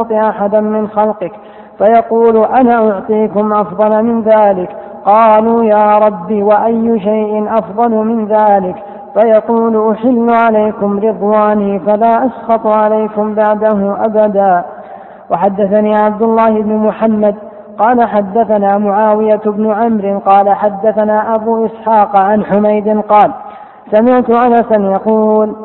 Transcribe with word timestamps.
أحدا 0.00 0.60
من 0.60 0.88
خلقك 0.88 1.32
فيقول 1.78 2.36
أنا 2.44 2.90
أعطيكم 2.90 3.52
أفضل 3.52 4.02
من 4.02 4.22
ذلك؟ 4.22 4.76
قالوا 5.06 5.64
يا 5.64 5.98
رب 5.98 6.32
وأي 6.32 7.00
شيء 7.00 7.46
أفضل 7.48 7.90
من 7.90 8.26
ذلك؟ 8.26 8.76
فيقول 9.14 9.92
أحل 9.92 10.30
عليكم 10.30 11.00
رضواني 11.00 11.78
فلا 11.80 12.26
أسخط 12.26 12.66
عليكم 12.66 13.34
بعده 13.34 13.96
أبدا. 14.06 14.64
وحدثني 15.30 15.94
عبد 15.96 16.22
الله 16.22 16.62
بن 16.62 16.76
محمد 16.76 17.34
قال 17.78 18.08
حدثنا 18.08 18.78
معاوية 18.78 19.40
بن 19.46 19.72
عمرو 19.72 20.18
قال 20.18 20.50
حدثنا 20.50 21.34
أبو 21.34 21.66
إسحاق 21.66 22.20
عن 22.20 22.44
حميد 22.44 23.00
قال 23.00 23.32
سمعت 23.90 24.30
أنسا 24.30 24.80
يقول 24.80 25.56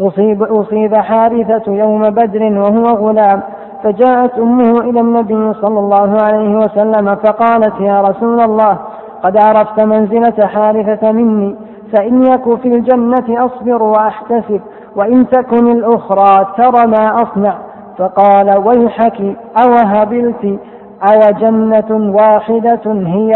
أصيب, 0.00 0.42
أصيب 0.42 0.94
حارثة 0.94 1.72
يوم 1.72 2.02
بدر 2.02 2.42
وهو 2.42 2.84
غلام 2.84 3.42
فجاءت 3.82 4.38
أمه 4.38 4.80
إلى 4.80 5.00
النبي 5.00 5.54
صلى 5.54 5.78
الله 5.78 6.16
عليه 6.22 6.56
وسلم 6.56 7.14
فقالت 7.14 7.80
يا 7.80 8.00
رسول 8.00 8.40
الله 8.40 8.78
قد 9.22 9.36
عرفت 9.36 9.84
منزلة 9.84 10.46
حارثة 10.46 11.12
مني 11.12 11.56
فإن 11.96 12.22
يك 12.22 12.54
في 12.62 12.68
الجنة 12.68 13.46
أصبر 13.46 13.82
وأحتسب 13.82 14.60
وإن 14.96 15.28
تكن 15.28 15.72
الأخرى 15.72 16.46
ترى 16.56 16.86
ما 16.86 17.14
أصنع. 17.14 17.54
فقال 17.98 18.58
ويحك 18.66 19.36
أوهبلت 19.66 20.58
أو 21.02 21.20
جنة 21.40 22.14
واحدة 22.14 22.80
هي؟ 22.86 23.32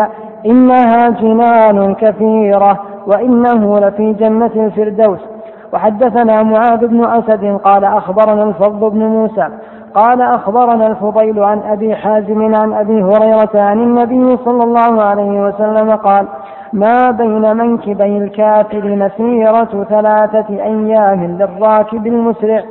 إنها 0.46 1.08
جنان 1.08 1.94
كثيرة 1.94 2.80
وإنه 3.06 3.78
لفي 3.78 4.12
جنة 4.12 4.50
الفردوس. 4.56 5.20
وحدثنا 5.72 6.42
معاذ 6.42 6.86
بن 6.86 7.04
أسد 7.04 7.58
قال 7.64 7.84
أخبرنا 7.84 8.42
الفضل 8.42 8.90
بن 8.90 8.98
موسى 8.98 9.48
قال 9.94 10.22
أخبرنا 10.22 10.86
الفضيل 10.86 11.42
عن 11.42 11.62
أبي 11.62 11.94
حازم 11.94 12.54
عن 12.54 12.72
أبي 12.72 13.02
هريرة 13.02 13.50
عن 13.54 13.78
النبي 13.78 14.36
صلى 14.36 14.64
الله 14.64 15.02
عليه 15.02 15.44
وسلم 15.46 15.90
قال 15.90 16.26
ما 16.72 17.10
بين 17.10 17.56
منكبي 17.56 18.18
الكافر 18.18 18.84
مسيرة 18.84 19.84
ثلاثة 19.88 20.46
أيام 20.50 21.24
للراكب 21.24 22.06
المسرع. 22.06 22.62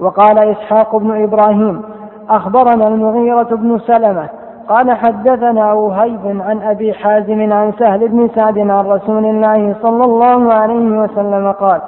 وقال 0.00 0.38
إسحاق 0.38 0.96
بن 0.96 1.22
إبراهيم 1.22 1.82
أخبرنا 2.30 2.88
المغيرة 2.88 3.48
بن 3.56 3.78
سلمة 3.78 4.28
قال 4.68 4.92
حدثنا 4.92 5.72
وهيب 5.72 6.42
عن 6.46 6.62
أبي 6.62 6.92
حازم 6.94 7.52
عن 7.52 7.72
سهل 7.78 8.08
بن 8.08 8.28
سعد 8.34 8.58
عن 8.58 8.86
رسول 8.86 9.24
الله 9.24 9.74
صلى 9.82 10.04
الله 10.04 10.54
عليه 10.54 10.98
وسلم 11.02 11.52
قال 11.52 11.80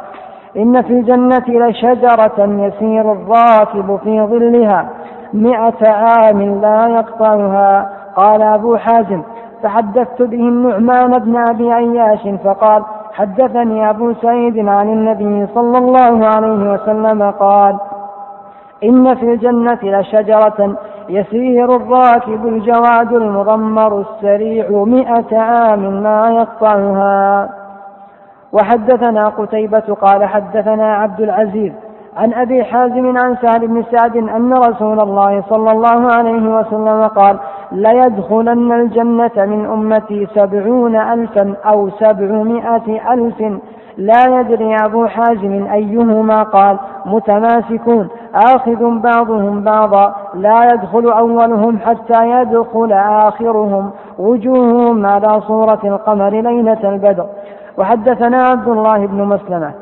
إن 0.56 0.82
في 0.82 0.92
الجنة 0.92 1.44
لشجرة 1.48 2.38
يسير 2.38 3.12
الراكب 3.12 3.98
في 4.04 4.20
ظلها 4.20 4.88
مئة 5.34 5.88
عام 5.88 6.60
لا 6.60 6.86
يقطعها. 6.88 7.90
قال 8.16 8.42
أبو 8.42 8.76
حازم 8.76 9.22
فحدثت 9.62 10.22
به 10.22 10.48
النعمان 10.48 11.10
بن 11.10 11.36
أبي 11.36 11.72
عياش 11.72 12.28
فقال 12.44 12.82
حدثني 13.12 13.90
أبو 13.90 14.12
سعيد 14.22 14.68
عن 14.68 14.88
النبي 14.88 15.46
صلى 15.54 15.78
الله 15.78 16.26
عليه 16.26 16.72
وسلم 16.72 17.30
قال 17.30 17.76
إن 18.84 19.14
في 19.14 19.22
الجنة 19.22 19.78
لشجرة 19.82 20.76
يسير 21.08 21.76
الراكب 21.76 22.46
الجواد 22.46 23.12
المضمر 23.12 24.00
السريع 24.00 24.70
مئة 24.70 25.38
عام 25.38 26.02
لا 26.02 26.28
يقطعها. 26.30 27.48
وحدثنا 28.56 29.28
قتيبة 29.28 29.94
قال 30.00 30.24
حدثنا 30.24 30.94
عبد 30.94 31.20
العزيز 31.20 31.72
عن 32.16 32.32
أبي 32.32 32.64
حازم 32.64 33.18
عن 33.18 33.36
سهل 33.42 33.68
بن 33.68 33.84
سعد 33.92 34.16
أن 34.16 34.52
رسول 34.52 35.00
الله 35.00 35.42
صلى 35.50 35.70
الله 35.70 36.12
عليه 36.12 36.58
وسلم 36.58 37.02
قال 37.02 37.38
ليدخلن 37.72 38.72
الجنة 38.72 39.46
من 39.46 39.66
أمتي 39.66 40.26
سبعون 40.34 40.96
ألفا 40.96 41.54
أو 41.72 41.90
سبعمائة 41.90 43.12
ألف. 43.12 43.42
لا 43.98 44.40
يدري 44.40 44.76
أبو 44.84 45.06
حازم 45.06 45.66
أيهما 45.72 46.42
قال 46.42 46.78
متماسكون 47.06 48.08
آخذ 48.34 49.00
بعضهم 49.00 49.62
بعضا 49.62 50.14
لا 50.34 50.60
يدخل 50.72 51.10
أولهم 51.10 51.78
حتى 51.78 52.30
يدخل 52.30 52.92
آخرهم. 52.92 53.90
وجوههم 54.18 55.06
على 55.06 55.40
صورة 55.40 55.80
القمر 55.84 56.30
ليلة 56.30 56.90
البدر. 56.90 57.26
وحدثنا 57.78 58.42
عبد 58.42 58.68
الله 58.68 59.06
بن 59.06 59.24
مسلمة. 59.24 59.72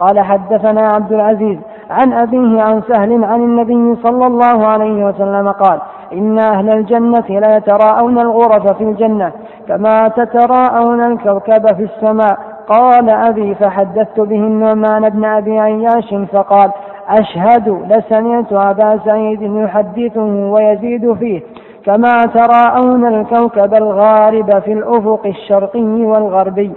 قال 0.00 0.20
حدثنا 0.20 0.88
عبد 0.88 1.12
العزيز 1.12 1.58
عن 1.90 2.12
أبيه 2.12 2.62
عن 2.62 2.82
سهل 2.88 3.24
عن 3.24 3.40
النبي 3.40 3.96
صلى 4.02 4.26
الله 4.26 4.66
عليه 4.66 5.04
وسلم 5.04 5.48
قال 5.48 5.78
إن 6.12 6.38
أهل 6.38 6.70
الجنة 6.70 7.40
لا 7.40 7.56
يتراءون 7.56 8.18
الغرف 8.18 8.76
في 8.76 8.84
الجنة 8.84 9.32
كما 9.68 10.08
تتراءون 10.08 11.00
الكوكب 11.00 11.66
في 11.76 11.82
السماء. 11.82 12.38
قال 12.68 13.10
أبي 13.10 13.54
فحدثت 13.54 14.20
به 14.20 14.36
النعمان 14.36 15.08
بن 15.08 15.24
أبي 15.24 15.60
عياش 15.60 16.14
فقال 16.32 16.70
أشهد 17.08 17.68
لسمعت 17.68 18.52
أبا 18.52 18.98
سعيد 19.04 19.42
يحدثه 19.42 20.50
ويزيد 20.50 21.12
فيه 21.12 21.42
كما 21.86 22.14
تراءون 22.34 23.06
الكوكب 23.06 23.74
الغارب 23.74 24.58
في 24.58 24.72
الأفق 24.72 25.26
الشرقي 25.26 26.04
والغربي. 26.04 26.72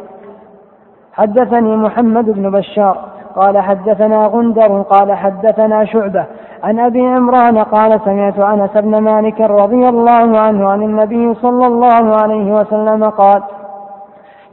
حدثني 1.18 1.76
محمد 1.76 2.26
بن 2.30 2.50
بشار 2.52 2.98
قال 3.36 3.58
حدثنا 3.58 4.26
غندر 4.26 4.82
قال 4.82 5.14
حدثنا 5.14 5.86
شعبة 5.86 6.26
عن 6.64 6.80
أبي 6.80 7.02
عمران 7.02 7.58
قال 7.58 8.02
سمعت 8.06 8.40
أنس 8.40 8.72
بن 8.78 8.98
مالك 8.98 9.42
رضي 9.42 9.90
الله 9.90 10.40
عنه 10.40 10.70
عن 10.70 10.84
النبي 10.84 11.34
صلى 11.34 11.68
الله 11.68 12.16
عليه 12.22 12.54
وسلم 12.54 13.04
قال 13.04 13.44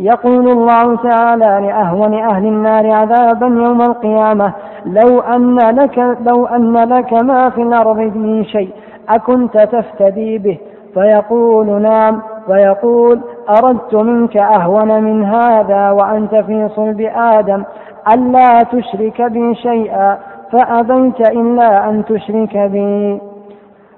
يقول 0.00 0.48
الله 0.48 0.96
تعالى 0.96 1.66
لأهون 1.66 2.14
أهل 2.14 2.46
النار 2.46 2.90
عذابا 2.90 3.46
يوم 3.46 3.82
القيامة 3.82 4.52
لو 4.86 5.20
أن 5.20 5.58
لك 5.58 6.16
لو 6.26 6.46
أن 6.46 6.76
لك 6.76 7.12
ما 7.12 7.50
في 7.50 7.62
الأرض 7.62 7.98
من 7.98 8.44
شيء 8.44 8.70
أكنت 9.08 9.58
تفتدي 9.58 10.38
به 10.38 10.58
فيقول 10.94 11.82
نعم 11.82 12.22
فيقول 12.46 13.20
أردت 13.50 13.94
منك 13.94 14.36
أهون 14.36 15.02
من 15.02 15.24
هذا 15.24 15.90
وأنت 15.90 16.34
في 16.34 16.68
صلب 16.76 17.00
آدم 17.14 17.64
ألا 18.12 18.62
تشرك 18.62 19.22
بي 19.22 19.54
شيئا 19.54 20.18
فأبيت 20.52 21.20
إلا 21.20 21.88
أن 21.88 22.04
تشرك 22.04 22.56
بي. 22.56 23.20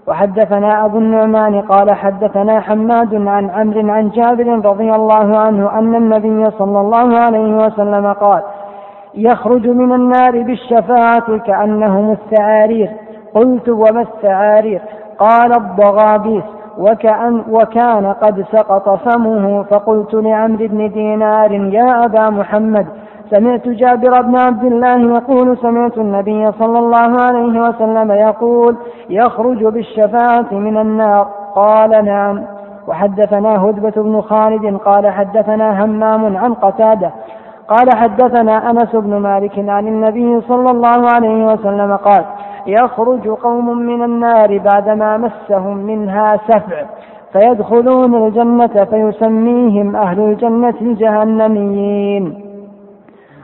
وحدثنا 0.08 0.84
أبو 0.84 0.98
النعمان 0.98 1.60
قال 1.60 1.94
حدثنا 1.94 2.60
حماد 2.60 3.14
عن 3.14 3.50
عمرو 3.50 3.90
عن 3.90 4.08
جابر 4.08 4.68
رضي 4.70 4.90
الله 4.92 5.38
عنه 5.38 5.78
أن 5.78 5.94
النبي 5.94 6.50
صلى 6.50 6.80
الله 6.80 7.18
عليه 7.18 7.56
وسلم 7.56 8.12
قال 8.12 8.42
يخرج 9.14 9.68
من 9.68 9.92
النار 9.92 10.42
بالشفاعة 10.42 11.38
كأنهم 11.38 12.12
الثعارير 12.12 12.90
قلت 13.34 13.68
وما 13.68 14.00
الثعارير 14.00 14.80
قال 15.18 15.52
الضغابيس. 15.56 16.55
وكأن 16.78 17.42
وكان 17.50 18.06
قد 18.06 18.44
سقط 18.52 18.88
فمه 18.88 19.62
فقلت 19.62 20.14
لعمرو 20.14 20.66
بن 20.66 20.90
دينار 20.92 21.52
يا 21.52 22.04
أبا 22.04 22.30
محمد 22.30 22.86
سمعت 23.30 23.68
جابر 23.68 24.22
بن 24.22 24.38
عبد 24.38 24.64
الله 24.64 25.16
يقول 25.16 25.58
سمعت 25.58 25.98
النبي 25.98 26.52
صلى 26.52 26.78
الله 26.78 27.20
عليه 27.20 27.60
وسلم 27.60 28.12
يقول 28.12 28.76
يخرج 29.10 29.64
بالشفاعة 29.64 30.54
من 30.54 30.76
النار. 30.76 31.28
قال 31.56 32.04
نعم. 32.04 32.42
وحدثنا 32.86 33.64
هدبة 33.64 34.02
بن 34.02 34.20
خالد 34.20 34.76
قال 34.76 35.10
حدثنا 35.10 35.84
همام 35.84 36.36
عن 36.36 36.54
قتادة 36.54 37.10
قال 37.68 37.96
حدثنا 37.96 38.70
أنس 38.70 38.96
بن 38.96 39.16
مالك 39.16 39.68
عن 39.68 39.86
النبي 39.88 40.40
صلى 40.40 40.70
الله 40.70 41.10
عليه 41.10 41.44
وسلم 41.44 41.96
قال 41.96 42.24
يخرج 42.68 43.28
قوم 43.28 43.78
من 43.78 44.02
النار 44.02 44.58
بعدما 44.58 45.16
مسهم 45.16 45.76
منها 45.76 46.36
سفع 46.48 46.82
فيدخلون 47.32 48.14
الجنة 48.14 48.84
فيسميهم 48.84 49.96
أهل 49.96 50.20
الجنة 50.20 50.74
الجهنميين. 50.80 52.42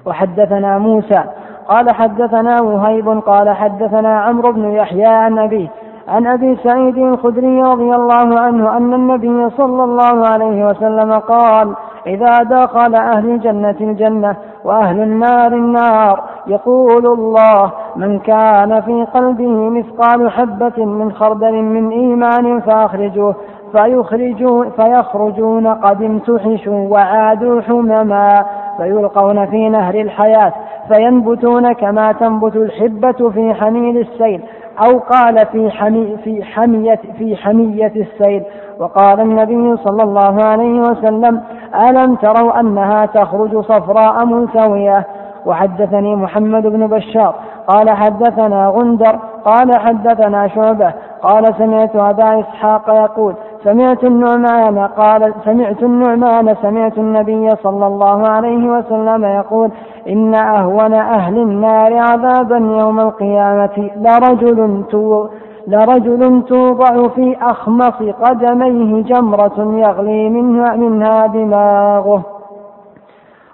وحدثنا 0.06 0.78
موسى 0.78 1.24
قال 1.68 1.94
حدثنا 1.94 2.60
وهيب 2.62 3.08
قال 3.08 3.50
حدثنا 3.50 4.20
عمرو 4.20 4.52
بن 4.52 4.70
يحيى 4.70 5.06
عن 5.06 5.38
أبيه 5.38 5.68
عن 6.08 6.26
أبي 6.26 6.56
سعيد 6.56 6.98
الخدري 6.98 7.62
رضي 7.62 7.94
الله 7.94 8.40
عنه 8.40 8.76
أن 8.76 8.94
النبي 8.94 9.50
صلى 9.50 9.84
الله 9.84 10.28
عليه 10.28 10.68
وسلم 10.68 11.12
قال 11.12 11.74
إذا 12.06 12.42
دخل 12.42 12.94
أهل 12.94 13.30
الجنة 13.30 13.76
الجنة 13.80 14.36
وأهل 14.64 15.02
النار 15.02 15.52
النار 15.52 16.22
يقول 16.46 17.06
الله 17.06 17.72
من 17.96 18.18
كان 18.18 18.80
في 18.80 19.06
قلبه 19.14 19.68
مثقال 19.68 20.30
حبة 20.30 20.84
من 20.84 21.12
خردل 21.12 21.52
من 21.52 21.90
إيمان 21.90 22.60
فأخرجوه 22.60 23.34
فيخرجون 23.72 24.70
فيخرجون 24.70 25.66
قد 25.66 26.02
امتحشوا 26.02 26.88
وعادوا 26.88 27.60
حمما 27.60 28.44
فيلقون 28.76 29.46
في 29.46 29.68
نهر 29.68 29.94
الحياة 29.94 30.52
فينبتون 30.92 31.72
كما 31.72 32.12
تنبت 32.12 32.56
الحبة 32.56 33.30
في 33.30 33.54
حميل 33.54 33.98
السيل 33.98 34.42
أو 34.78 34.98
قال 34.98 35.46
في 35.46 35.70
حمي 35.70 36.16
في 36.24 36.42
حمية 36.44 37.00
في 37.18 37.36
حمية 37.36 37.92
السيل. 37.96 38.42
وقال 38.78 39.20
النبي 39.20 39.76
صلى 39.76 40.02
الله 40.02 40.44
عليه 40.44 40.80
وسلم 40.80 41.42
ألم 41.74 42.14
تروا 42.14 42.60
أنها 42.60 43.06
تخرج 43.06 43.60
صفراء 43.64 44.26
ملتوية 44.26 45.06
وحدثني 45.46 46.16
محمد 46.16 46.66
بن 46.66 46.86
بشار 46.86 47.34
قال 47.66 47.90
حدثنا 47.90 48.68
غندر 48.68 49.18
قال 49.44 49.78
حدثنا 49.80 50.48
شعبة 50.48 50.92
قال 51.22 51.54
سمعت 51.58 51.96
أبا 51.96 52.40
إسحاق 52.40 52.88
يقول 52.88 53.34
سمعت 53.64 54.04
النعمان 54.04 54.78
قال 54.78 55.34
سمعت 55.44 55.82
النعمان 55.82 56.56
سمعت 56.62 56.98
النبي 56.98 57.56
صلى 57.62 57.86
الله 57.86 58.28
عليه 58.28 58.68
وسلم 58.68 59.24
يقول 59.24 59.70
إن 60.08 60.34
أهون 60.34 60.94
أهل 60.94 61.38
النار 61.38 61.98
عذابا 61.98 62.56
يوم 62.56 63.00
القيامة 63.00 63.90
لرجل 63.96 64.84
تو 64.90 65.28
لرجل 65.66 66.42
توضع 66.42 67.08
في 67.08 67.36
أخمص 67.42 68.02
قدميه 68.22 69.02
جمرة 69.02 69.58
يغلي 69.58 70.28
منها, 70.28 70.76
منها 70.76 71.26
دماغه. 71.26 72.22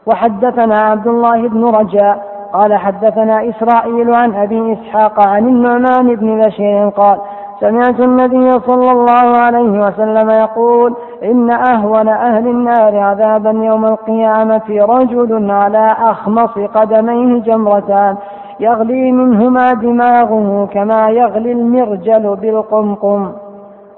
وحدثنا 0.06 0.81
عبد 0.81 1.06
الله 1.06 1.49
بن 1.49 1.64
رجاء 1.64 2.28
قال 2.52 2.75
حدثنا 2.75 3.49
إسرائيل 3.49 4.14
عن 4.14 4.34
أبي 4.34 4.72
إسحاق 4.72 5.28
عن 5.28 5.49
النعمان 5.49 6.14
بن 6.14 6.40
بشير 6.40 6.88
قال 6.88 7.19
سمعت 7.60 8.00
النبي 8.00 8.61
صلى 8.61 8.93
الله 8.93 9.37
عليه 9.37 9.87
وسلم 9.87 10.31
يقول 10.31 10.94
إن 11.25 11.50
أهون 11.50 12.08
أهل 12.08 12.49
النار 12.49 12.96
عذابا 12.96 13.50
يوم 13.50 13.84
القيامة 13.84 14.62
رجل 14.69 15.50
على 15.50 15.87
أخمص 15.99 16.58
قدميه 16.75 17.40
جمرتان. 17.40 18.16
يغلي 18.60 19.12
منهما 19.12 19.72
دماغه 19.72 20.69
كما 20.72 21.08
يغلي 21.08 21.52
المرجل 21.52 22.37
بالقمقم. 22.37 23.32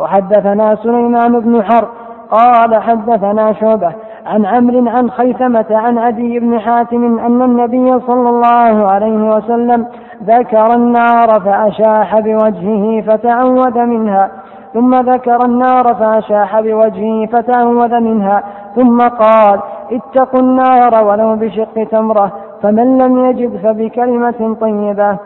وحدثنا 0.01 0.75
سليمان 0.75 1.41
بن 1.41 1.63
حرب 1.63 1.89
قال 2.31 2.83
حدثنا 2.83 3.53
شعبة 3.53 3.93
عن 4.27 4.47
عمرو 4.47 4.89
عن 4.89 5.11
خيثمة 5.11 5.67
عن 5.71 5.99
عدي 5.99 6.39
بن 6.39 6.61
حاتم 6.61 7.19
أن 7.19 7.43
النبي 7.43 8.01
صلى 8.01 8.29
الله 8.29 8.91
عليه 8.91 9.37
وسلم 9.37 9.87
ذكر 10.25 10.75
النار 10.75 11.41
فأشاح 11.41 12.21
بوجهه 12.21 13.01
فتعوذ 13.01 13.79
منها. 13.79 14.31
ثم 14.75 14.95
ذكر 14.95 15.45
النار 15.45 15.95
فأشاح 15.95 16.61
بوجهه 16.61 17.27
فتعوذ 17.27 18.01
منها. 18.01 18.43
ثم 18.77 18.99
قال 18.99 19.61
اتقوا 19.93 20.41
النار 20.41 21.05
ولو 21.05 21.37
بشق 21.37 21.89
تمرة. 21.91 22.33
فمن 22.63 22.99
لم 22.99 23.25
يجد 23.25 23.57
فبكلمة 23.57 24.57
طيبة. 24.61 25.19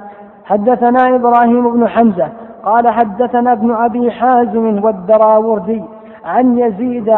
حدثنا 0.44 1.14
إبراهيم 1.16 1.72
بن 1.72 1.88
حمزة 1.88 2.28
قال 2.64 2.88
حدثنا 2.88 3.52
ابن 3.52 3.75
أبي 3.75 4.10
حازم 4.10 4.84
والدراوردي 4.84 5.82
عن 6.25 6.58
يزيد 6.58 7.14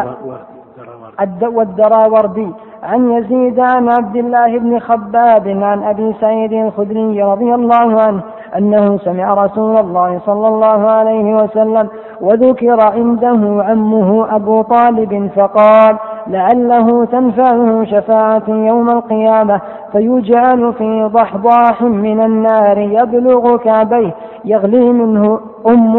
والدراوردي 1.41 2.51
عن 2.83 3.11
يزيد 3.11 3.59
عن 3.59 3.89
عبد 3.89 4.15
الله 4.15 4.59
بن 4.59 4.79
خباب 4.79 5.47
عن 5.47 5.83
أبي 5.83 6.15
سعيد 6.21 6.53
الخدري 6.53 7.23
رضي 7.23 7.55
الله 7.55 8.01
عنه 8.01 8.21
أنه 8.57 8.97
سمع 8.97 9.33
رسول 9.33 9.77
الله 9.77 10.21
صلى 10.25 10.47
الله 10.47 10.91
عليه 10.91 11.35
وسلم 11.35 11.87
وذكر 12.21 12.81
عنده 12.81 13.63
عمه 13.63 14.35
أبو 14.35 14.61
طالب 14.61 15.29
فقال 15.35 15.97
لعله 16.27 17.05
تنفعه 17.05 17.83
شفاعة 17.83 18.43
يوم 18.47 18.89
القيامة 18.89 19.61
فيجعل 19.91 20.73
في 20.73 21.09
ضحضاح 21.13 21.81
من 21.81 22.19
النار 22.19 22.77
يبلغ 22.77 23.57
كعبيه 23.57 24.15
يغلي 24.45 24.89
منه 24.91 25.39
أم 25.67 25.97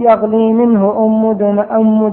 يغلي 0.00 0.52
منه 0.52 0.94
أم 0.98 1.26
أم 1.70 2.12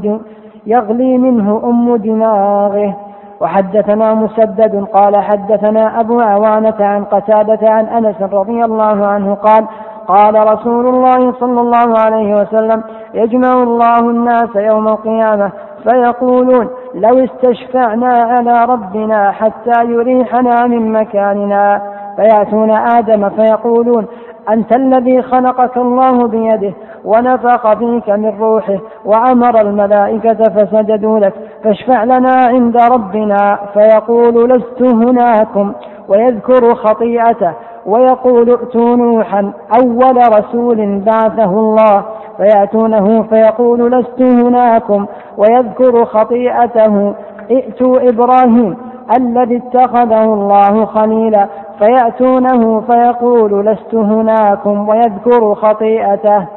يغلي 0.67 1.17
منه 1.17 1.61
أم 1.63 1.95
دماغه. 1.95 2.95
وحدثنا 3.41 4.13
مسدد 4.13 4.85
قال 4.93 5.15
حدثنا 5.15 5.99
أبو 5.99 6.19
عوانة 6.19 6.75
عن 6.79 7.03
قتادة 7.03 7.69
عن 7.69 7.85
أنس 7.85 8.21
رضي 8.21 8.63
الله 8.63 9.07
عنه 9.07 9.33
قال 9.33 9.67
قال 10.07 10.53
رسول 10.53 10.87
الله 10.87 11.33
صلى 11.39 11.61
الله 11.61 11.99
عليه 11.99 12.35
وسلم 12.35 12.83
يجمع 13.13 13.53
الله 13.63 13.99
الناس 13.99 14.55
يوم 14.55 14.87
القيامة 14.87 15.51
فيقولون 15.83 16.69
لو 16.95 17.25
استشفعنا 17.25 18.07
على 18.07 18.65
ربنا 18.65 19.31
حتى 19.31 19.85
يريحنا 19.85 20.67
من 20.67 20.91
مكاننا. 20.91 21.81
فيأتون 22.17 22.71
آدم 22.71 23.29
فيقولون 23.29 24.07
أنت 24.49 24.75
الذي 24.75 25.21
خلقك 25.21 25.77
الله 25.77 26.27
بيده 26.27 26.73
ونفخ 27.07 27.73
فيك 27.73 28.09
من 28.09 28.37
روحه 28.39 28.77
وأمر 29.05 29.61
الملائكة 29.61 30.33
فسجدوا 30.43 31.19
لك 31.19 31.33
فاشفع 31.63 32.03
لنا 32.03 32.33
عند 32.35 32.77
ربنا 32.77 33.59
فيقول 33.73 34.49
لست 34.49 34.81
هناكم 34.81 35.73
ويذكر 36.09 36.75
خطيئته 36.75 37.53
ويقول 37.85 38.49
ائتوا 38.49 38.95
نوحا 38.95 39.51
أول 39.81 40.17
رسول 40.39 40.99
بعثه 40.99 41.51
الله 41.59 42.05
فيأتونه 42.37 43.23
فيقول 43.23 43.91
لست 43.91 44.21
هناكم 44.21 45.05
ويذكر 45.37 46.05
خطيئته 46.05 47.13
ائتوا 47.51 48.09
إبراهيم 48.09 48.77
الذي 49.17 49.57
اتخذه 49.57 50.23
الله 50.23 50.85
خليلا 50.85 51.47
فيأتونه 51.79 52.81
فيقول 52.81 53.65
لست 53.65 53.95
هناكم 53.95 54.89
ويذكر 54.89 55.55
خطيئته 55.55 56.56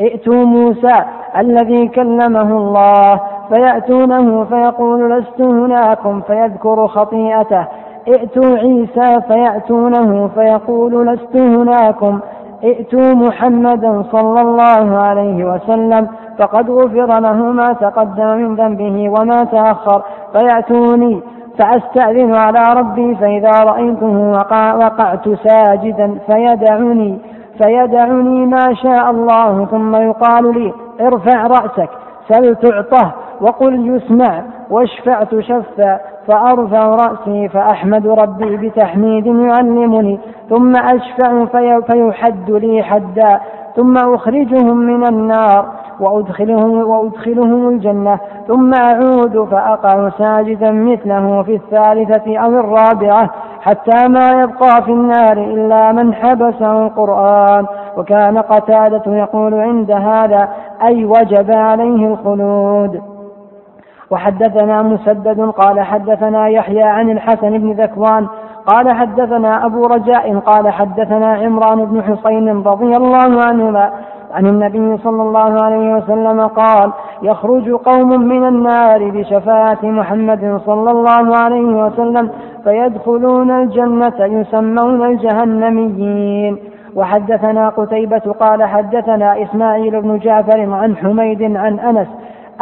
ائتوا 0.00 0.44
موسى 0.44 1.04
الذي 1.38 1.88
كلمه 1.88 2.56
الله 2.56 3.20
فيأتونه 3.48 4.44
فيقول 4.44 5.10
لست 5.10 5.40
هناكم 5.40 6.20
فيذكر 6.20 6.86
خطيئته. 6.86 7.66
ائتوا 8.08 8.58
عيسى 8.58 9.20
فيأتونه 9.28 10.28
فيقول 10.28 11.06
لست 11.06 11.36
هناكم. 11.36 12.20
ائتوا 12.64 13.14
محمدا 13.14 14.02
صلى 14.12 14.40
الله 14.40 14.98
عليه 14.98 15.44
وسلم 15.44 16.08
فقد 16.38 16.70
غفر 16.70 17.20
له 17.20 17.36
ما 17.36 17.72
تقدم 17.72 18.36
من 18.36 18.54
ذنبه 18.54 19.08
وما 19.08 19.44
تأخر. 19.44 20.02
فيأتوني 20.32 21.20
فأستأذن 21.58 22.34
على 22.34 22.80
ربي 22.80 23.14
فإذا 23.14 23.62
رأيته 23.62 24.30
وقع 24.30 24.74
وقعت 24.74 25.28
ساجدا 25.28 26.18
فيدعني 26.26 27.18
فيدعني 27.58 28.46
ما 28.46 28.74
شاء 28.74 29.10
الله 29.10 29.64
ثم 29.64 29.96
يقال 29.96 30.54
لي 30.54 30.72
ارفع 31.00 31.46
رأسك 31.46 31.88
سل 32.28 32.54
تعطه 32.56 33.12
وقل 33.40 33.96
يسمع 33.96 34.42
واشفع 34.70 35.24
تشفى 35.24 35.98
فأرفع 36.26 36.88
رأسي 36.88 37.48
فأحمد 37.48 38.06
ربي 38.06 38.56
بتحميد 38.56 39.26
يعلمني 39.26 40.18
ثم 40.50 40.76
أشفع 40.76 41.44
في 41.44 41.82
فيحد 41.86 42.50
لي 42.50 42.82
حدا 42.82 43.40
ثم 43.76 43.96
أخرجهم 43.96 44.76
من 44.76 45.06
النار. 45.06 45.66
وأدخلهم, 46.00 46.90
وأدخلهم 46.90 47.68
الجنة. 47.68 48.18
ثم 48.48 48.74
أعود 48.74 49.48
فأقع 49.50 50.08
ساجدا 50.08 50.70
مثله 50.70 51.42
في 51.42 51.54
الثالثة 51.54 52.38
أو 52.38 52.50
الرابعة 52.60 53.30
حتى 53.60 54.08
ما 54.08 54.42
يبقى 54.42 54.82
في 54.84 54.92
النار 54.92 55.32
إلا 55.32 55.92
من 55.92 56.14
حبسه 56.14 56.86
القرآن. 56.86 57.66
وكان 57.96 58.38
قتادة 58.38 59.16
يقول 59.16 59.54
عند 59.54 59.90
هذا 59.90 60.48
أي 60.82 61.04
وجب 61.04 61.50
عليه 61.50 62.06
الخلود. 62.06 63.14
وحدثنا 64.10 64.82
مسدد 64.82 65.40
قال 65.40 65.80
حدثنا 65.80 66.48
يحيى 66.48 66.82
عن 66.82 67.10
الحسن 67.10 67.58
بن 67.58 67.72
ذكوان 67.72 68.26
قال 68.66 68.92
حدثنا 68.92 69.66
أبو 69.66 69.86
رجاء 69.86 70.38
قال 70.38 70.68
حدثنا 70.68 71.34
عمران 71.34 71.84
بن 71.84 72.02
حصين 72.02 72.62
رضي 72.62 72.96
الله 72.96 73.44
عنهما 73.44 73.92
عن 74.34 74.46
النبي 74.46 74.98
صلى 74.98 75.22
الله 75.22 75.62
عليه 75.62 75.94
وسلم 75.94 76.40
قال 76.40 76.92
يخرج 77.22 77.70
قوم 77.70 78.08
من 78.08 78.44
النار 78.44 79.10
بشفاعة 79.10 79.78
محمد 79.82 80.60
صلى 80.66 80.90
الله 80.90 81.36
عليه 81.36 81.84
وسلم 81.86 82.30
فيدخلون 82.64 83.50
الجنة 83.50 84.18
يسمون 84.20 85.06
الجهنميين. 85.06 86.58
وحدثنا 86.96 87.68
قتيبة 87.68 88.34
قال 88.40 88.64
حدثنا 88.64 89.42
إسماعيل 89.42 90.02
بن 90.02 90.18
جعفر 90.18 90.70
عن 90.70 90.96
حميد 90.96 91.56
عن 91.56 91.78
أنس 91.78 92.08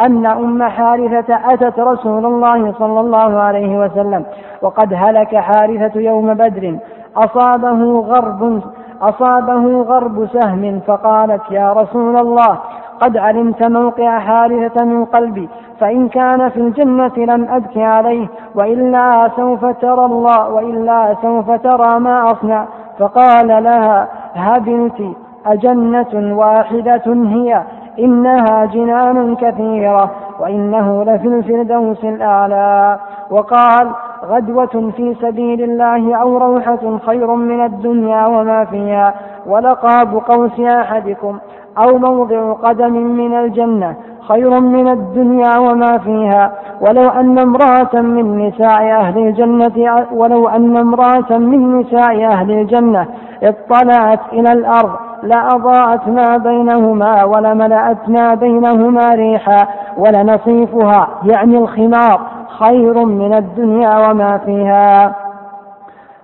أن 0.05 0.25
أم 0.25 0.63
حارثة 0.63 1.53
أتت 1.53 1.79
رسول 1.79 2.25
الله 2.25 2.73
صلى 2.79 2.99
الله 2.99 3.39
عليه 3.39 3.79
وسلم 3.79 4.25
وقد 4.61 4.93
هلك 4.93 5.35
حارثة 5.35 5.99
يوم 5.99 6.33
بدر 6.33 6.77
أصابه 7.17 7.99
غرب 7.99 8.61
أصابه 9.09 9.81
غرب 9.81 10.27
سهم 10.33 10.79
فقالت 10.87 11.41
يا 11.51 11.73
رسول 11.73 12.17
الله 12.17 12.59
قد 13.01 13.17
علمت 13.17 13.63
موقع 13.63 14.19
حارثة 14.19 14.85
من 14.85 15.05
قلبي 15.05 15.49
فإن 15.79 16.09
كان 16.09 16.49
في 16.49 16.59
الجنة 16.59 17.11
لم 17.17 17.47
أبك 17.49 17.77
عليه 17.77 18.27
وإلا 18.55 19.29
سوف 19.35 19.65
ترى 19.65 20.05
الله 20.05 20.49
وإلا 20.49 21.15
سوف 21.21 21.51
ترى 21.51 21.99
ما 21.99 22.31
أصنع. 22.31 22.65
فقال 22.99 23.47
لها 23.47 24.07
هبلت 24.35 25.15
أجنة 25.45 26.37
واحدة 26.37 27.03
هي 27.07 27.63
إنها 27.99 28.65
جنان 28.65 29.35
كثيرة 29.35 30.11
وإنه 30.39 31.03
لفي 31.03 31.27
الفردوس 31.27 32.03
الأعلى. 32.03 32.99
وقال 33.31 33.89
غدوة 34.29 34.91
في 34.97 35.15
سبيل 35.21 35.63
الله 35.63 36.15
أو 36.15 36.37
روحة 36.37 36.97
خير 37.05 37.35
من 37.35 37.65
الدنيا 37.65 38.25
وما 38.27 38.65
فيها 38.65 39.13
ولقاب 39.47 40.15
قوس 40.15 40.59
أحدكم 40.59 41.37
أو 41.77 41.97
موضع 41.97 42.53
قدم 42.53 42.93
من 42.93 43.33
الجنة 43.33 43.95
خير 44.27 44.59
من 44.59 44.87
الدنيا 44.87 45.57
وما 45.57 45.97
فيها. 45.97 46.51
ولو 46.81 47.09
أن 47.09 47.39
امرأة 47.39 48.01
من 48.01 48.47
نساء 48.47 48.91
أهل 48.91 49.17
الجنة 49.17 50.05
ولو 50.13 50.47
أن 50.47 50.77
امرأة 50.77 51.37
من 51.37 51.79
نساء 51.79 52.25
أهل 52.25 52.51
الجنة 52.51 53.07
اطلعت 53.43 54.19
إلى 54.33 54.51
الأرض 54.51 54.91
لأضاءت 55.23 56.07
ما 56.07 56.37
بينهما 56.37 57.23
ولملأت 57.23 58.09
ما 58.09 58.33
بينهما 58.33 59.15
ريحا 59.15 59.67
ولنصيفها 59.97 61.07
يعني 61.23 61.57
الخمار. 61.57 62.21
خير 62.63 63.05
من 63.05 63.33
الدنيا 63.33 64.09
وما 64.09 64.37
فيها. 64.37 65.15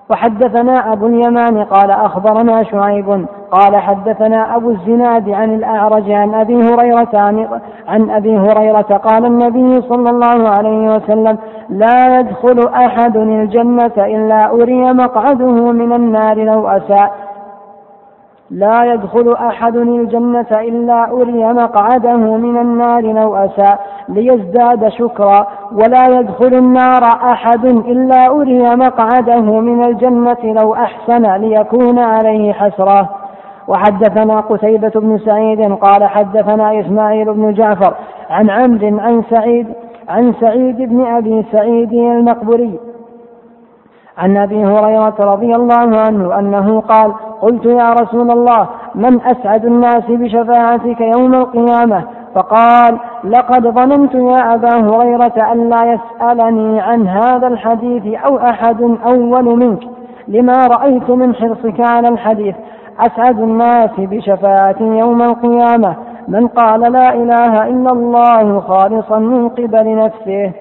وحدثنا 0.10 0.94
أبو 0.94 1.08
اليمان 1.08 1.64
قال 1.64 1.92
أخبرنا 1.92 2.64
شعيب 2.64 3.26
قال 3.52 3.78
حدثنا 3.78 4.56
أبو 4.56 4.70
الزناد 4.70 5.30
عن 5.30 5.54
الأعرج 5.54 6.12
عن 6.12 6.34
أبي 6.34 6.56
هريرة 6.56 7.18
عن 7.88 8.10
أبي 8.10 8.38
هريرة 8.38 8.82
قال 8.82 9.26
النبي 9.26 9.82
صلى 9.82 10.10
الله 10.10 10.50
عليه 10.50 10.96
وسلم 10.96 11.38
لا 11.70 12.20
يدخل 12.20 12.68
أحد 12.68 13.18
الجنة 13.18 13.92
إلا 13.98 14.52
أري 14.52 14.94
مقعده 14.94 15.72
من 15.72 15.94
النار 15.94 16.38
لو 16.38 16.68
أساء. 16.68 17.29
لا 18.52 18.94
يدخل 18.94 19.34
أحد 19.34 19.76
الجنة 19.76 20.48
إلا 20.52 21.12
أري 21.12 21.54
مقعده 21.54 22.18
من 22.18 22.58
النار 22.58 23.02
لو 23.02 23.36
أساء 23.36 23.80
ليزداد 24.10 24.90
شكرا. 24.90 25.48
ولا 25.72 26.20
يدخل 26.20 26.54
النار 26.54 27.04
أحد 27.04 27.66
إلا 27.66 28.28
أري 28.28 28.76
مقعده 28.76 29.42
من 29.42 29.84
الجنة 29.84 30.62
لو 30.62 30.74
أحسن 30.74 31.36
ليكون 31.36 32.00
عليه 32.00 32.54
حسرة. 32.54 33.10
وحدثنا 33.68 34.40
قتيبة 34.40 34.92
بن 34.96 35.18
سعيد 35.18 35.74
قال 35.74 36.04
حدثنا 36.04 36.80
إسماعيل 36.80 37.34
بن 37.34 37.54
جعفر 37.54 37.94
عن 38.30 38.50
عمرو 38.50 39.00
عن 39.00 39.24
سعيد 39.30 39.68
عن 40.10 40.34
سعيد 40.42 40.78
بن 40.78 41.06
أبي 41.06 41.46
سعيد 41.52 41.94
المقبري 41.94 42.80
عن 44.18 44.38
أبي 44.38 44.66
هريرة 44.66 45.16
رضي 45.20 45.56
الله 45.56 45.98
عنه 46.00 46.40
أنه 46.40 46.82
قال 46.82 47.14
قلت 47.42 47.66
يا 47.66 47.94
رسول 47.94 48.32
الله 48.32 48.68
من 48.96 49.22
أسعد 49.22 49.66
الناس 49.66 50.04
بشفاعتك 50.10 51.02
يوم 51.02 51.34
القيامة؟ 51.34 52.04
فقال 52.36 53.00
لقد 53.24 53.68
ظننت 53.68 54.16
يا 54.16 54.54
أبا 54.54 54.76
هريرة 54.76 55.52
أن 55.52 55.70
لا 55.70 55.84
يسألني 55.94 56.80
عن 56.80 57.08
هذا 57.08 57.48
الحديث 57.48 58.20
أو 58.26 58.38
أحد 58.38 58.82
أول 59.06 59.58
منك. 59.60 59.80
لما 60.28 60.68
رأيت 60.68 61.10
من 61.10 61.36
حرصك 61.36 61.80
على 61.80 62.08
الحديث 62.08 62.56
أسعد 63.00 63.40
الناس 63.40 63.92
بشفاعتي 63.98 64.84
يوم 64.84 65.22
القيامة. 65.22 65.96
من 66.28 66.48
قال 66.48 66.92
لا 66.92 67.14
إله 67.14 67.68
إلا 67.68 67.92
الله 67.92 68.60
خالصا 68.60 69.20
من 69.20 69.50
قبل 69.50 69.96
نفسه. 69.96 70.52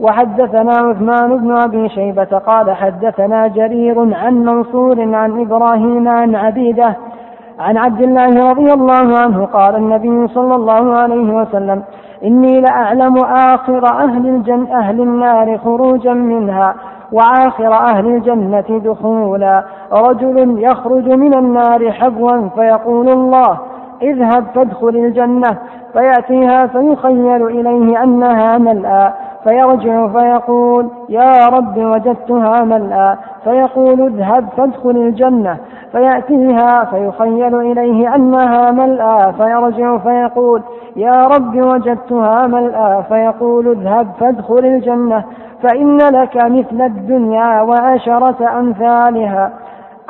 وحدثنا 0.00 0.72
عثمان 0.72 1.36
بن 1.36 1.56
أبي 1.56 1.88
شيبة 1.88 2.38
قال 2.38 2.70
حدثنا 2.70 3.46
جرير 3.46 4.14
عن 4.14 4.34
منصور 4.34 5.14
عن 5.14 5.40
إبراهيم 5.40 6.08
عن 6.08 6.34
عبيدة 6.34 6.96
عن 7.58 7.76
عبد 7.76 8.00
الله 8.00 8.50
رضي 8.50 8.72
الله 8.72 9.18
عنه 9.18 9.44
قال 9.44 9.76
النبي 9.76 10.28
صلى 10.28 10.54
الله 10.54 10.96
عليه 10.96 11.34
وسلم 11.34 11.82
إني 12.24 12.60
لأعلم 12.60 13.16
آخر 13.24 13.86
أهل 13.86 14.28
الجن 14.28 14.66
أهل 14.72 15.00
النار 15.00 15.58
خروجا 15.58 16.12
منها 16.12 16.74
وآخر 17.12 17.72
أهل 17.72 18.06
الجنة 18.06 18.80
دخولا 18.84 19.64
رجل 19.92 20.58
يخرج 20.58 21.08
من 21.08 21.34
النار 21.38 21.92
حبوا 21.92 22.48
فيقول 22.48 23.08
الله 23.08 23.58
اذهب 24.02 24.44
فادخل 24.54 24.88
الجنة 24.88 25.58
فيأتيها 25.92 26.66
فيخيل 26.66 27.46
إليه 27.46 28.02
أنها 28.02 28.58
ملأى 28.58 29.12
فيرجع 29.44 30.08
فيقول 30.08 30.88
يا 31.08 31.46
رب 31.52 31.78
وجدتها 31.78 32.64
ملأى 32.64 33.16
فيقول 33.44 34.00
اذهب 34.00 34.48
فادخل 34.56 34.90
الجنة. 34.90 35.58
فيأتيها 35.92 36.84
فيخيل 36.84 37.54
إليه 37.54 38.14
أنها 38.14 38.70
ملأى 38.70 39.32
فيرجع 39.32 39.98
فيقول 39.98 40.62
يا 40.96 41.26
رب 41.26 41.56
وجدتها 41.56 42.46
ملأى 42.46 43.02
فيقول 43.08 43.68
اذهب 43.68 44.06
فادخل 44.20 44.64
الجنة. 44.64 45.24
فإن 45.62 45.96
لك 45.96 46.36
مثل 46.36 46.82
الدنيا 46.82 47.62
وعشرة 47.62 48.58
أمثالها. 48.58 49.52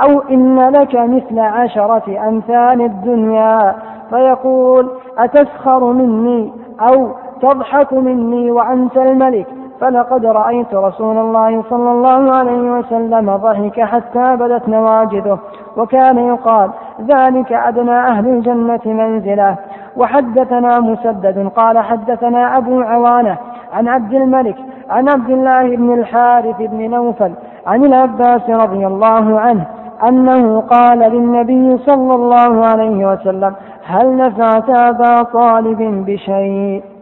أو 0.01 0.21
إن 0.31 0.59
لك 0.59 0.95
مثل 0.95 1.39
عشرة 1.39 2.29
أمثال 2.29 2.83
الدنيا. 2.83 3.75
فيقول 4.11 4.91
أتسخر 5.19 5.85
مني؟ 5.85 6.53
أو 6.81 7.09
تضحك 7.43 7.93
مني 7.93 8.51
وأنت 8.51 8.97
الملك. 8.97 9.47
فلقد 9.81 10.27
رأيت 10.27 10.75
رسول 10.75 11.19
الله 11.19 11.63
صلى 11.71 11.91
الله 11.93 12.35
عليه 12.35 12.71
وسلم 12.79 13.37
ضحك 13.37 13.81
حتى 13.81 14.37
بدت 14.37 14.69
نواجذه 14.69 15.39
وكان 15.77 16.19
يقال 16.19 16.71
ذلك 17.01 17.53
أدنى 17.53 17.99
أهل 17.99 18.27
الجنة 18.27 18.81
منزلة. 18.85 19.57
وحدثنا 19.97 20.81
مسدد 20.81 21.49
قال 21.57 21.79
حدثنا 21.79 22.57
أبو 22.57 22.81
عوانة 22.81 23.37
عن 23.73 23.89
عبد 23.89 24.15
الملك 24.15 24.57
عن 24.91 25.09
عبد 25.09 25.31
الله 25.31 25.77
بن 25.77 25.93
الحارث 25.95 26.57
بن 26.59 26.91
نوفل 26.91 27.33
عن 27.67 27.85
العباس 27.85 28.51
رضي 28.51 28.87
الله 28.87 29.41
عنه 29.41 29.67
أنه 30.09 30.61
قال 30.61 30.99
للنبي 30.99 31.79
صلى 31.79 32.15
الله 32.15 32.67
عليه 32.67 33.13
وسلم 33.13 33.55
هل 33.87 34.17
نفعت 34.17 34.71
أبا 34.71 35.23
طالب 35.23 36.05
بشيء؟ 36.07 36.94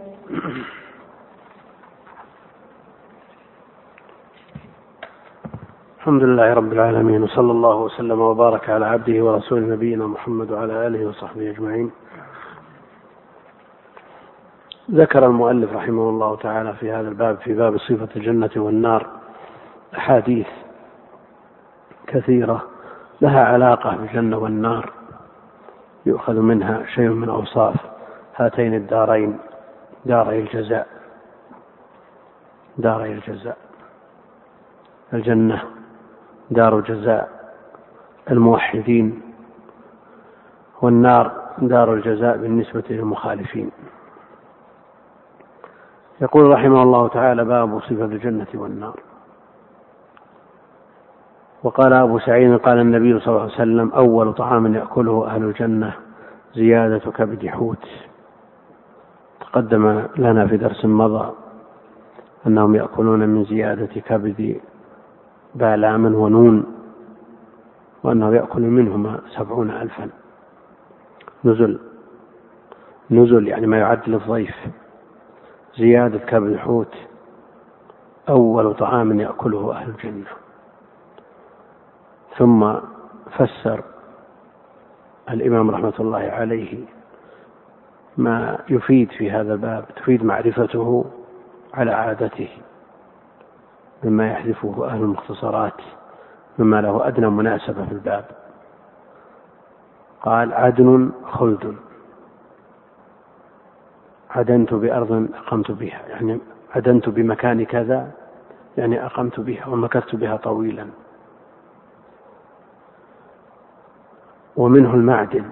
الحمد 5.99 6.23
لله 6.23 6.55
رب 6.55 6.73
العالمين 6.73 7.23
وصلى 7.23 7.53
الله 7.53 7.77
وسلم 7.77 8.21
وبارك 8.21 8.71
على 8.71 8.87
عبده 8.87 9.25
ورسوله 9.25 9.67
نبينا 9.67 10.07
محمد 10.07 10.51
وعلى 10.51 10.87
آله 10.87 11.07
وصحبه 11.07 11.51
أجمعين. 11.51 11.91
ذكر 14.91 15.27
المؤلف 15.27 15.73
رحمه 15.73 16.09
الله 16.09 16.37
تعالى 16.37 16.73
في 16.75 16.93
هذا 16.93 17.09
الباب 17.09 17.37
في 17.37 17.55
باب 17.55 17.79
صفة 17.79 18.09
الجنة 18.17 18.51
والنار 18.57 19.07
أحاديث 19.97 20.49
كثيرة 22.07 22.63
لها 23.21 23.45
علاقة 23.45 23.97
بالجنة 23.97 24.39
والنار 24.39 24.93
يؤخذ 26.07 26.41
منها 26.41 26.87
شيء 26.87 27.09
من 27.09 27.29
أوصاف 27.29 27.75
هاتين 28.37 28.75
الدارين 28.75 29.39
داري 30.05 30.41
الجزاء. 30.41 30.87
داري 32.79 33.13
الجزاء. 33.13 33.59
الجنة. 35.13 35.63
دار 36.51 36.81
جزاء 36.81 37.53
الموحدين. 38.31 39.23
والنار. 40.83 41.43
دار 41.59 41.95
الجزاء 41.95 42.37
بالنسبة 42.37 42.85
للمخالفين. 42.91 43.71
يقول 46.21 46.51
رحمه 46.51 46.83
الله 46.83 47.09
تعالى 47.09 47.45
باب 47.45 47.81
صفة 47.81 48.05
الجنة 48.05 48.47
والنار. 48.55 49.01
وقال 51.63 51.93
أبو 51.93 52.19
سعيد 52.19 52.59
قال 52.59 52.79
النبي 52.79 53.21
صلى 53.21 53.29
الله 53.29 53.43
عليه 53.43 53.53
وسلم 53.53 53.93
أول 53.93 54.33
طعام 54.33 54.75
يأكله 54.75 55.27
أهل 55.27 55.45
الجنة 55.45 55.95
زيادة 56.55 57.11
كبد 57.11 57.47
حوت. 57.47 57.87
تقدم 59.53 60.07
لنا 60.17 60.47
في 60.47 60.57
درس 60.57 60.85
مضى 60.85 61.33
أنهم 62.47 62.75
يأكلون 62.75 63.29
من 63.29 63.45
زيادة 63.45 64.01
كبد 64.01 64.61
بالام 65.55 66.15
ونون 66.15 66.65
وأنه 68.03 68.35
يأكل 68.35 68.63
منهما 68.63 69.21
سبعون 69.37 69.71
ألفا. 69.71 70.09
نزل 71.45 71.79
نزل 73.11 73.49
يعني 73.49 73.67
ما 73.67 73.79
يعد 73.79 74.09
للضيف 74.09 74.57
زيادة 75.77 76.19
كبد 76.19 76.53
الحوت 76.53 76.95
أول 78.29 78.75
طعام 78.75 79.21
يأكله 79.21 79.73
أهل 79.73 79.89
الجنة. 79.91 80.27
ثم 82.39 82.75
فسر 83.31 83.83
الإمام 85.31 85.71
رحمة 85.71 85.95
الله 86.01 86.19
عليه 86.19 86.85
ما 88.17 88.59
يفيد 88.69 89.11
في 89.11 89.31
هذا 89.31 89.53
الباب 89.55 89.85
تفيد 89.97 90.25
معرفته 90.25 91.05
على 91.75 91.91
عادته 91.91 92.49
مما 94.05 94.31
يحذفه 94.31 94.87
أهل 94.87 95.03
المختصرات 95.03 95.81
مما 96.59 96.81
له 96.81 97.09
أدنى 97.09 97.31
مناسبة 97.31 97.87
في 97.87 97.93
الباب. 97.93 98.25
قال 100.23 100.53
عدن 100.53 101.11
خلد. 101.25 101.77
عدنت 104.31 104.75
بأرض 104.75 105.29
أقمت 105.35 105.71
بها 105.71 106.01
يعني 106.09 106.41
عدنت 106.75 107.09
بمكان 107.09 107.65
كذا 107.65 108.11
يعني 108.79 109.07
أقمت 109.07 109.41
بها 109.41 109.67
ومكثت 109.67 110.17
بها 110.17 110.37
طويلا. 110.37 110.87
ومنه 114.57 114.95
المعدن. 114.95 115.45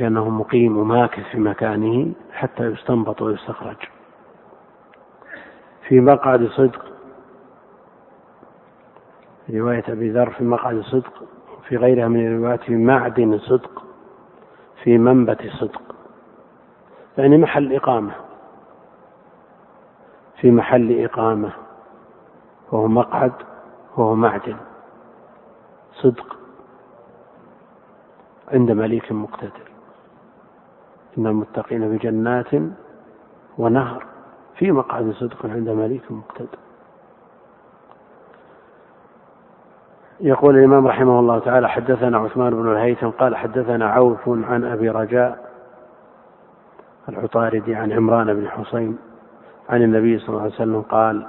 لأنه 0.00 0.28
مقيم 0.28 0.76
وماكث 0.78 1.24
في 1.32 1.38
مكانه 1.38 2.12
حتى 2.32 2.62
يستنبط 2.62 3.22
ويستخرج. 3.22 3.76
في 5.88 6.00
مقعد 6.00 6.46
صدق 6.46 6.84
رواية 9.50 9.84
أبي 9.88 10.10
ذر 10.10 10.30
في 10.30 10.44
مقعد 10.44 10.80
صدق 10.80 11.22
في 11.68 11.76
غيرها 11.76 12.08
من 12.08 12.26
الروايات 12.26 12.60
في 12.62 12.76
معدن 12.76 13.38
صدق 13.38 13.82
في 14.82 14.98
منبت 14.98 15.42
صدق. 15.60 15.82
يعني 17.18 17.38
محل 17.38 17.72
إقامة 17.72 18.12
في 20.40 20.50
محل 20.50 21.04
إقامة 21.04 21.52
وهو 22.72 22.88
مقعد 22.88 23.32
وهو 23.96 24.14
معدن 24.14 24.56
صدق 25.94 26.36
عند 28.48 28.70
مليك 28.70 29.12
مقتدر. 29.12 29.73
إن 31.18 31.26
المتقين 31.26 31.96
بجنات 31.96 32.50
ونهر 33.58 34.04
في 34.56 34.72
مقعد 34.72 35.12
صدق 35.12 35.46
عند 35.46 35.68
مليك 35.68 36.12
مقتدر 36.12 36.58
يقول 40.20 40.58
الإمام 40.58 40.86
رحمه 40.86 41.20
الله 41.20 41.38
تعالى 41.38 41.68
حدثنا 41.68 42.18
عثمان 42.18 42.54
بن 42.54 42.72
الهيثم 42.72 43.08
قال 43.08 43.36
حدثنا 43.36 43.90
عوف 43.90 44.28
عن 44.28 44.64
أبي 44.64 44.90
رجاء 44.90 45.50
العطاردي 47.08 47.74
عن 47.74 47.92
عمران 47.92 48.34
بن 48.34 48.48
حسين 48.48 48.98
عن 49.68 49.82
النبي 49.82 50.18
صلى 50.18 50.28
الله 50.28 50.40
عليه 50.42 50.54
وسلم 50.54 50.82
قال 50.82 51.26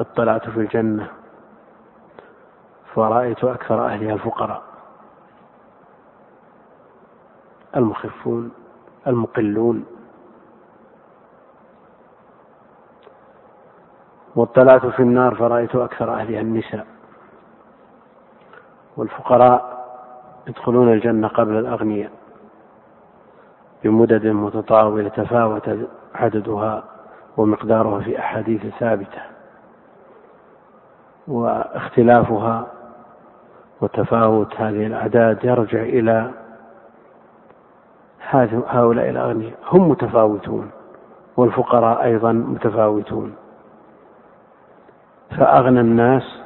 اطلعت 0.00 0.50
في 0.50 0.60
الجنة 0.60 1.08
فرأيت 2.94 3.44
أكثر 3.44 3.86
أهلها 3.86 4.14
الفقراء 4.14 4.62
المخفون. 7.76 8.50
المقلون. 9.06 9.84
واطلعت 14.36 14.86
في 14.86 15.02
النار 15.02 15.34
فرأيت 15.34 15.74
أكثر 15.76 16.14
أهلها 16.14 16.40
النساء. 16.40 16.86
والفقراء 18.96 19.72
يدخلون 20.48 20.92
الجنة 20.92 21.28
قبل 21.28 21.56
الأغنياء 21.58 22.10
بمدد 23.84 24.26
متطاولة 24.26 25.08
تفاوت 25.08 25.70
عددها 26.14 26.84
ومقدارها 27.36 28.00
في 28.00 28.18
أحاديث 28.18 28.66
ثابتة 28.80 29.22
واختلافها 31.28 32.66
وتفاوت 33.80 34.54
هذه 34.56 34.86
الأعداد 34.86 35.44
يرجع 35.44 35.82
إلى 35.82 36.30
هؤلاء 38.34 39.10
الأغنياء 39.10 39.58
هم 39.72 39.88
متفاوتون 39.88 40.70
والفقراء 41.36 42.04
أيضا 42.04 42.32
متفاوتون. 42.32 43.34
فأغنى 45.36 45.80
الناس 45.80 46.42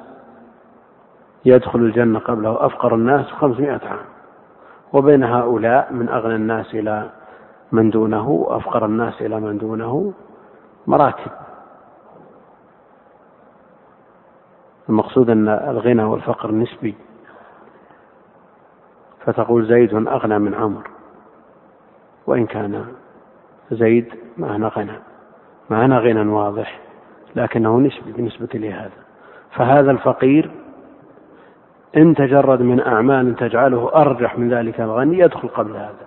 يدخل 1.44 1.78
الجنة 1.78 2.18
قبله 2.18 2.66
أفقر 2.66 2.94
الناس 2.94 3.26
خمسمائة 3.26 3.80
عام. 3.88 4.06
وبين 4.92 5.24
هؤلاء 5.24 5.92
من 5.92 6.08
أغنى 6.08 6.34
الناس 6.34 6.74
إلى 6.74 7.10
من 7.72 7.90
دونه 7.90 8.46
أفقر 8.48 8.84
الناس 8.84 9.22
إلى 9.22 9.40
من 9.40 9.58
دونه 9.58 10.12
مراتب 10.86 11.32
المقصود 14.88 15.30
أن 15.30 15.48
الغنى 15.48 16.04
والفقر 16.04 16.50
نسبي. 16.50 16.94
فتقول 19.24 19.66
زيد 19.66 19.94
أغنى 19.94 20.38
من 20.38 20.54
عمر. 20.54 20.95
وإن 22.26 22.46
كان 22.46 22.86
زيد 23.70 24.14
معنا 24.36 24.68
غنى 24.68 24.98
معنا 25.70 25.98
غنى 25.98 26.30
واضح 26.32 26.80
لكنه 27.36 27.78
نسبي 27.80 28.12
بالنسبة 28.12 28.48
لهذا. 28.54 28.90
فهذا 29.50 29.90
الفقير 29.90 30.50
إن 31.96 32.14
تجرد 32.14 32.62
من 32.62 32.80
أعمال 32.80 33.36
تجعله 33.36 33.90
أرجح 33.94 34.38
من 34.38 34.54
ذلك 34.54 34.80
الغني 34.80 35.18
يدخل 35.18 35.48
قبل 35.48 35.76
هذا. 35.76 36.06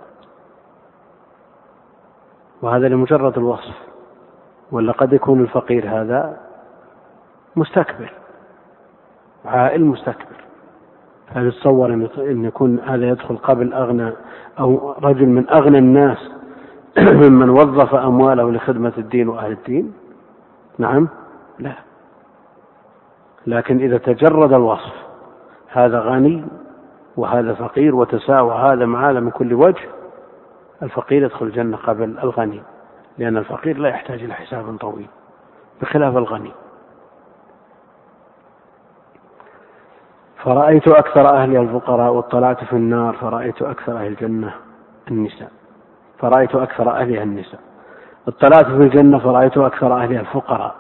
وهذا 2.62 2.88
لمجرد 2.88 3.38
الوصف 3.38 3.76
ولا 4.72 4.92
قد 4.92 5.14
يكون 5.14 5.42
الفقير 5.42 5.90
هذا 5.90 6.38
مستكبر 7.56 8.14
عائل 9.46 9.86
مستكبر. 9.86 10.39
هل 11.36 11.52
تصور 11.52 11.94
أن 12.18 12.46
يكون 12.46 12.80
هذا 12.80 13.10
يدخل 13.10 13.38
قبل 13.38 13.74
أغنى 13.74 14.12
أو 14.60 14.96
رجل 15.04 15.26
من 15.26 15.50
أغنى 15.50 15.78
الناس 15.78 16.18
ممن 17.24 17.50
وظف 17.50 17.96
أمواله 17.96 18.52
لخدمة 18.52 18.94
الدين 18.98 19.30
وأهل 19.30 19.52
الدين؟ 19.52 19.94
نعم. 20.78 21.08
لا. 21.60 21.74
لكن 23.48 23.80
إذا 23.80 23.98
تجرد 23.98 24.54
الوصف 24.54 24.94
هذا 25.68 26.00
غني 26.00 26.46
وهذا 27.18 27.54
فقير 27.54 27.96
وتساوى 27.96 28.54
هذا 28.54 28.86
مع 28.86 29.10
هذا 29.10 29.20
من 29.20 29.32
كل 29.32 29.54
وجه 29.54 29.90
الفقير 30.84 31.24
يدخل 31.24 31.46
الجنة 31.46 31.78
قبل 31.78 32.18
الغني 32.24 32.62
لأن 33.18 33.38
الفقير 33.38 33.78
لا 33.78 33.90
يحتاج 33.90 34.24
إلى 34.24 34.34
حساب 34.34 34.78
طويل 34.78 35.08
بخلاف 35.82 36.18
الغني. 36.18 36.52
فرأيت 40.44 40.88
أكثر 40.88 41.36
أهل 41.36 41.58
الفقراء 41.58 42.14
واطلعت 42.14 42.64
في 42.64 42.74
النار 42.74 43.16
فرأيت 43.16 43.62
أكثر 43.62 43.98
أهل 43.98 44.08
الجنة 44.08 44.54
النساء. 45.12 45.52
فرأيت 46.20 46.56
أكثر 46.56 46.92
أهلها 46.92 47.24
النساء. 47.24 47.60
اطلعت 48.28 48.66
في 48.66 48.84
الجنة 48.84 49.20
فرأيت 49.20 49.58
أكثر 49.58 49.94
أهلها 49.94 50.22
الفقراء. 50.22 50.76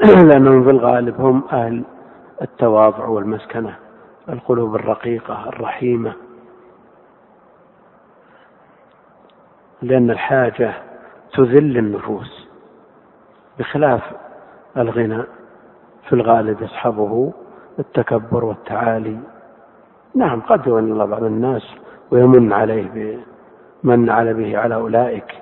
لأنهم 0.28 0.64
في 0.64 0.70
الغالب 0.70 1.20
هم 1.20 1.44
أهل 1.52 1.84
التواضع 2.42 3.06
والمسكنة 3.06 3.76
القلوب 4.28 4.74
الرقيقة 4.74 5.48
الرحيمة. 5.48 6.12
لأن 9.82 10.10
الحاجة 10.10 10.74
تذل 11.34 11.78
النفوس 11.78 12.48
بخلاف 13.58 14.02
الغنى 14.76 15.22
في 16.08 16.12
الغالب 16.12 16.62
يصحبه 16.62 17.32
التكبر 17.78 18.44
والتعالي. 18.44 19.18
نعم 20.14 20.40
قد 20.40 20.66
يولي 20.66 20.92
الله 20.92 21.04
بعض 21.04 21.22
الناس 21.22 21.74
ويمن 22.10 22.52
عليه 22.52 23.16
بمن 23.84 24.10
على 24.10 24.34
به 24.34 24.58
على 24.58 24.74
أولئك. 24.74 25.34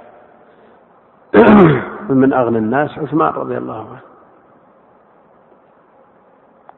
من 2.11 2.33
أغنى 2.33 2.59
الناس 2.59 2.99
عثمان 2.99 3.33
رضي 3.33 3.59
الله 3.59 3.89
عنه. 3.91 4.01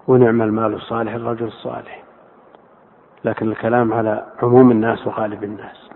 ونعم 0.09 0.43
المال 0.43 0.75
الصالح 0.75 1.15
الرجل 1.15 1.47
الصالح. 1.47 2.03
لكن 3.25 3.49
الكلام 3.49 3.93
على 3.93 4.25
عموم 4.43 4.71
الناس 4.71 5.07
وغالب 5.07 5.45
الناس. 5.45 5.91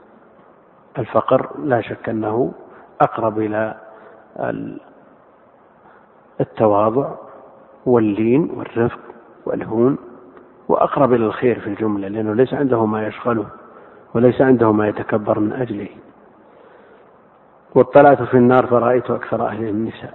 الفقر 0.98 1.50
لا 1.58 1.80
شك 1.80 2.08
أنه 2.08 2.52
أقرب 3.00 3.38
إلى 3.38 3.74
التواضع 6.40 7.10
واللين 7.86 8.50
والرفق 8.56 9.07
والهون 9.48 9.98
وأقرب 10.68 11.12
إلى 11.12 11.26
الخير 11.26 11.60
في 11.60 11.66
الجملة 11.66 12.08
لأنه 12.08 12.34
ليس 12.34 12.54
عنده 12.54 12.86
ما 12.86 13.06
يشغله 13.06 13.46
وليس 14.14 14.40
عنده 14.40 14.72
ما 14.72 14.88
يتكبر 14.88 15.38
من 15.38 15.52
أجله. 15.52 15.88
واطلعت 17.74 18.22
في 18.22 18.34
النار 18.36 18.66
فرأيت 18.66 19.10
أكثر 19.10 19.46
أهل 19.46 19.68
النساء. 19.68 20.14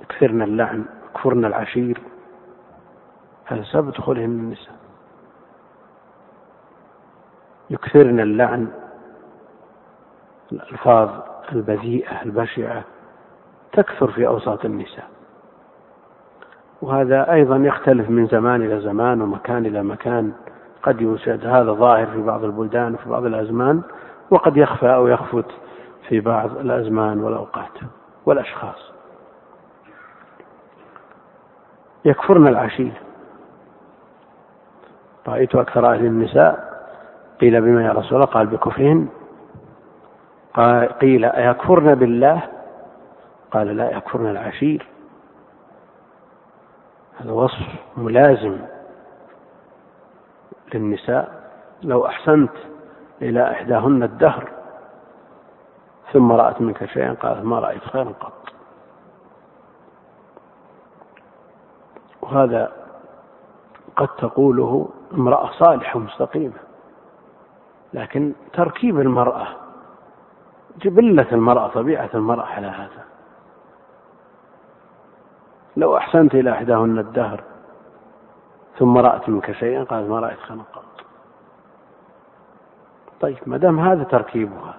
يكثرن 0.00 0.42
اللعن 0.42 0.84
يكفرن 1.10 1.44
العشير. 1.44 2.00
هذا 3.44 3.62
سبب 3.62 3.90
دخولهن 3.90 4.24
النساء 4.24 4.74
يكثرن 7.70 8.20
اللعن 8.20 8.68
الألفاظ 10.52 11.10
البذيئة 11.52 12.22
البشعة 12.22 12.84
تكثر 13.72 14.12
في 14.12 14.26
أوساط 14.26 14.64
النساء. 14.64 15.17
وهذا 16.82 17.32
أيضا 17.32 17.56
يختلف 17.56 18.10
من 18.10 18.26
زمان 18.26 18.62
إلى 18.62 18.80
زمان 18.80 19.22
ومكان 19.22 19.66
إلى 19.66 19.82
مكان. 19.82 20.32
قد 20.82 21.00
يوجد 21.00 21.46
هذا 21.46 21.72
ظاهر 21.72 22.06
في 22.06 22.22
بعض 22.22 22.44
البلدان 22.44 22.94
وفي 22.94 23.08
بعض 23.08 23.24
الأزمان 23.24 23.82
وقد 24.30 24.56
يخفى 24.56 24.94
أو 24.94 25.06
يخفت 25.06 25.50
في 26.08 26.20
بعض 26.20 26.56
الأزمان 26.56 27.20
والأوقات 27.20 27.78
والأشخاص. 28.26 28.92
يكفرن 32.04 32.48
العشير. 32.48 32.92
رأيت 35.28 35.54
أكثر 35.54 35.92
أهل 35.92 36.04
النساء 36.04 36.68
قيل 37.40 37.60
بما 37.60 37.84
يا 37.84 37.92
رسول 37.92 38.14
الله؟ 38.14 38.26
قال 38.26 38.46
بكفرهن. 38.46 39.08
قيل 41.00 41.24
أيكفرن 41.24 41.94
بالله؟ 41.94 42.42
قال 43.50 43.76
لا 43.76 43.90
يكفرن 43.90 44.26
العشير. 44.26 44.86
هذا 47.18 47.32
وصف 47.32 47.66
ملازم 47.96 48.58
للنساء. 50.74 51.38
لو 51.82 52.06
أحسنت 52.06 52.52
إلى 53.22 53.52
إحداهن 53.52 54.02
الدهر 54.02 54.48
ثم 56.12 56.32
رأت 56.32 56.60
منك 56.60 56.84
شيئا 56.84 57.12
قالت 57.12 57.44
ما 57.44 57.58
رأيت 57.58 57.84
خيرا 57.84 58.12
قط. 58.20 58.52
وهذا 62.22 62.72
قد 63.96 64.08
تقوله 64.08 64.88
امرأة 65.12 65.50
صالحة 65.52 65.98
مستقيمة 65.98 66.60
لكن 67.92 68.32
تركيب 68.52 69.00
المرأة 69.00 69.46
جبلة 70.76 71.26
المرأة 71.32 71.68
طبيعة 71.68 72.10
المرأة 72.14 72.46
على 72.46 72.66
هذا. 72.66 73.07
لو 75.78 75.96
أحسنت 75.96 76.34
إلى 76.34 76.52
إحداهن 76.52 76.98
الدهر 76.98 77.40
ثم 78.78 78.98
رأت 78.98 79.28
منك 79.28 79.52
شيئا 79.52 79.84
قالت 79.84 80.10
ما 80.10 80.20
رأيت 80.20 80.38
خيرا 80.38 80.62
قط 80.74 80.84
طيب 83.20 83.36
ما 83.46 83.56
دام 83.56 83.80
هذا 83.80 84.04
تركيبها 84.04 84.74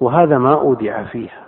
وهذا 0.00 0.38
ما 0.38 0.54
أودع 0.54 1.02
فيها 1.02 1.44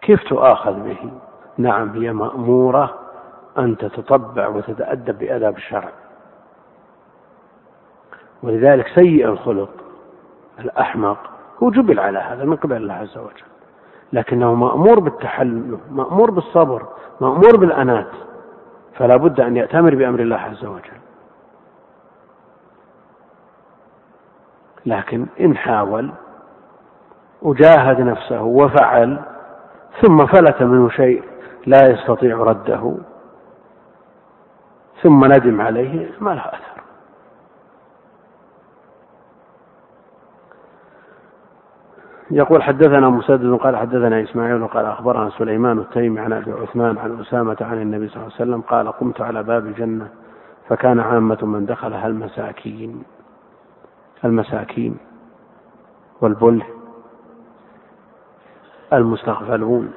كيف 0.00 0.22
تؤاخذ 0.28 0.72
به؟ 0.72 1.10
نعم 1.58 1.90
هي 1.90 2.12
مأمورة 2.12 2.94
أن 3.58 3.76
تتطبع 3.76 4.48
وتتأدب 4.48 5.18
بآداب 5.18 5.56
الشرع. 5.56 5.88
ولذلك 8.42 8.88
سيء 8.94 9.26
الخلق 9.26 9.70
الأحمق 10.58 11.18
هو 11.62 11.70
جبل 11.70 12.00
على 12.00 12.18
هذا 12.18 12.44
من 12.44 12.56
قبل 12.56 12.76
الله 12.76 12.94
عز 12.94 13.18
وجل. 13.18 13.51
لكنه 14.12 14.54
مأمور 14.54 15.00
بالتحلل 15.00 15.78
مأمور 15.90 16.30
بالصبر 16.30 16.86
مأمور 17.20 17.56
بالأنات 17.56 18.10
فلا 18.94 19.16
بد 19.16 19.40
أن 19.40 19.56
يأتمر 19.56 19.94
بأمر 19.94 20.20
الله 20.20 20.36
عز 20.36 20.64
وجل. 20.64 21.02
لكن 24.86 25.26
إن 25.40 25.56
حاول 25.56 26.12
وجاهد 27.42 28.00
نفسه 28.00 28.42
وفعل 28.42 29.18
ثم 30.02 30.26
فلت 30.26 30.62
منه 30.62 30.88
شيء 30.88 31.22
لا 31.66 31.78
يستطيع 31.90 32.36
رده 32.36 32.94
ثم 35.02 35.24
ندم 35.24 35.60
عليه 35.60 36.10
ما 36.20 36.30
له 36.30 36.42
أثر. 36.44 36.71
يقول 42.34 42.62
حدثنا 42.62 43.08
مسدد 43.08 43.54
قال 43.54 43.76
حدثنا 43.76 44.22
إسماعيل 44.22 44.66
قال 44.66 44.86
أخبرنا 44.86 45.30
سليمان 45.30 45.78
التيمي 45.78 46.20
عن 46.20 46.32
أبي 46.32 46.52
عثمان 46.52 46.98
عن 46.98 47.20
أسامة 47.20 47.56
عن 47.60 47.82
النبي 47.82 48.08
صلى 48.08 48.16
الله 48.16 48.32
عليه 48.34 48.50
وسلم 48.50 48.60
قال 48.60 48.92
قمت 48.92 49.20
على 49.20 49.42
باب 49.42 49.66
الجنة 49.66 50.08
فكان 50.68 51.00
عامة 51.00 51.38
من 51.42 51.66
دخلها 51.66 52.06
المساكين. 52.06 53.02
المساكين 54.24 54.96
والبله 56.20 56.66
المستغفلون. 58.92 59.92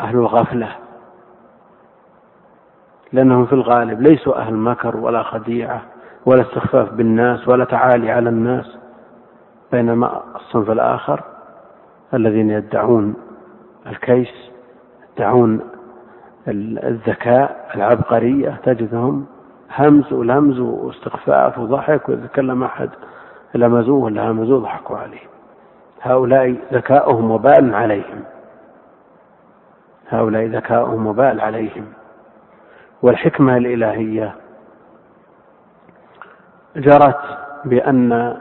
أهل 0.00 0.16
الغفلة. 0.16 0.68
لأنهم 3.12 3.46
في 3.46 3.52
الغالب 3.52 4.00
ليسوا 4.00 4.38
أهل 4.38 4.54
مكر 4.54 4.96
ولا 4.96 5.22
خديعة 5.22 5.82
ولا 6.26 6.42
استخفاف 6.42 6.92
بالناس 6.92 7.48
ولا 7.48 7.64
تعالي 7.64 8.10
على 8.10 8.28
الناس. 8.28 8.78
بينما 9.76 10.22
الصنف 10.36 10.70
الآخر 10.70 11.22
الذين 12.14 12.50
يدعون 12.50 13.14
الكيس 13.86 14.50
يدعون 15.12 15.60
الذكاء 16.48 17.70
العبقرية 17.74 18.60
تجدهم 18.64 19.26
همز 19.78 20.12
ولمز 20.12 20.58
واستخفاف 20.60 21.58
وضحك 21.58 22.08
وإذا 22.08 22.26
تكلم 22.26 22.64
أحد 22.64 22.90
لمزوه 23.54 24.04
ولا 24.04 24.30
همزوه 24.30 24.60
ضحكوا 24.60 24.98
عليه. 24.98 25.26
هؤلاء 26.02 26.56
ذكاؤهم 26.72 27.30
وبال 27.30 27.74
عليهم. 27.74 28.24
هؤلاء 30.08 30.46
ذكاؤهم 30.46 31.06
وبال 31.06 31.40
عليهم. 31.40 31.84
والحكمة 33.02 33.56
الإلهية 33.56 34.34
جرت 36.76 37.20
بأن 37.64 38.36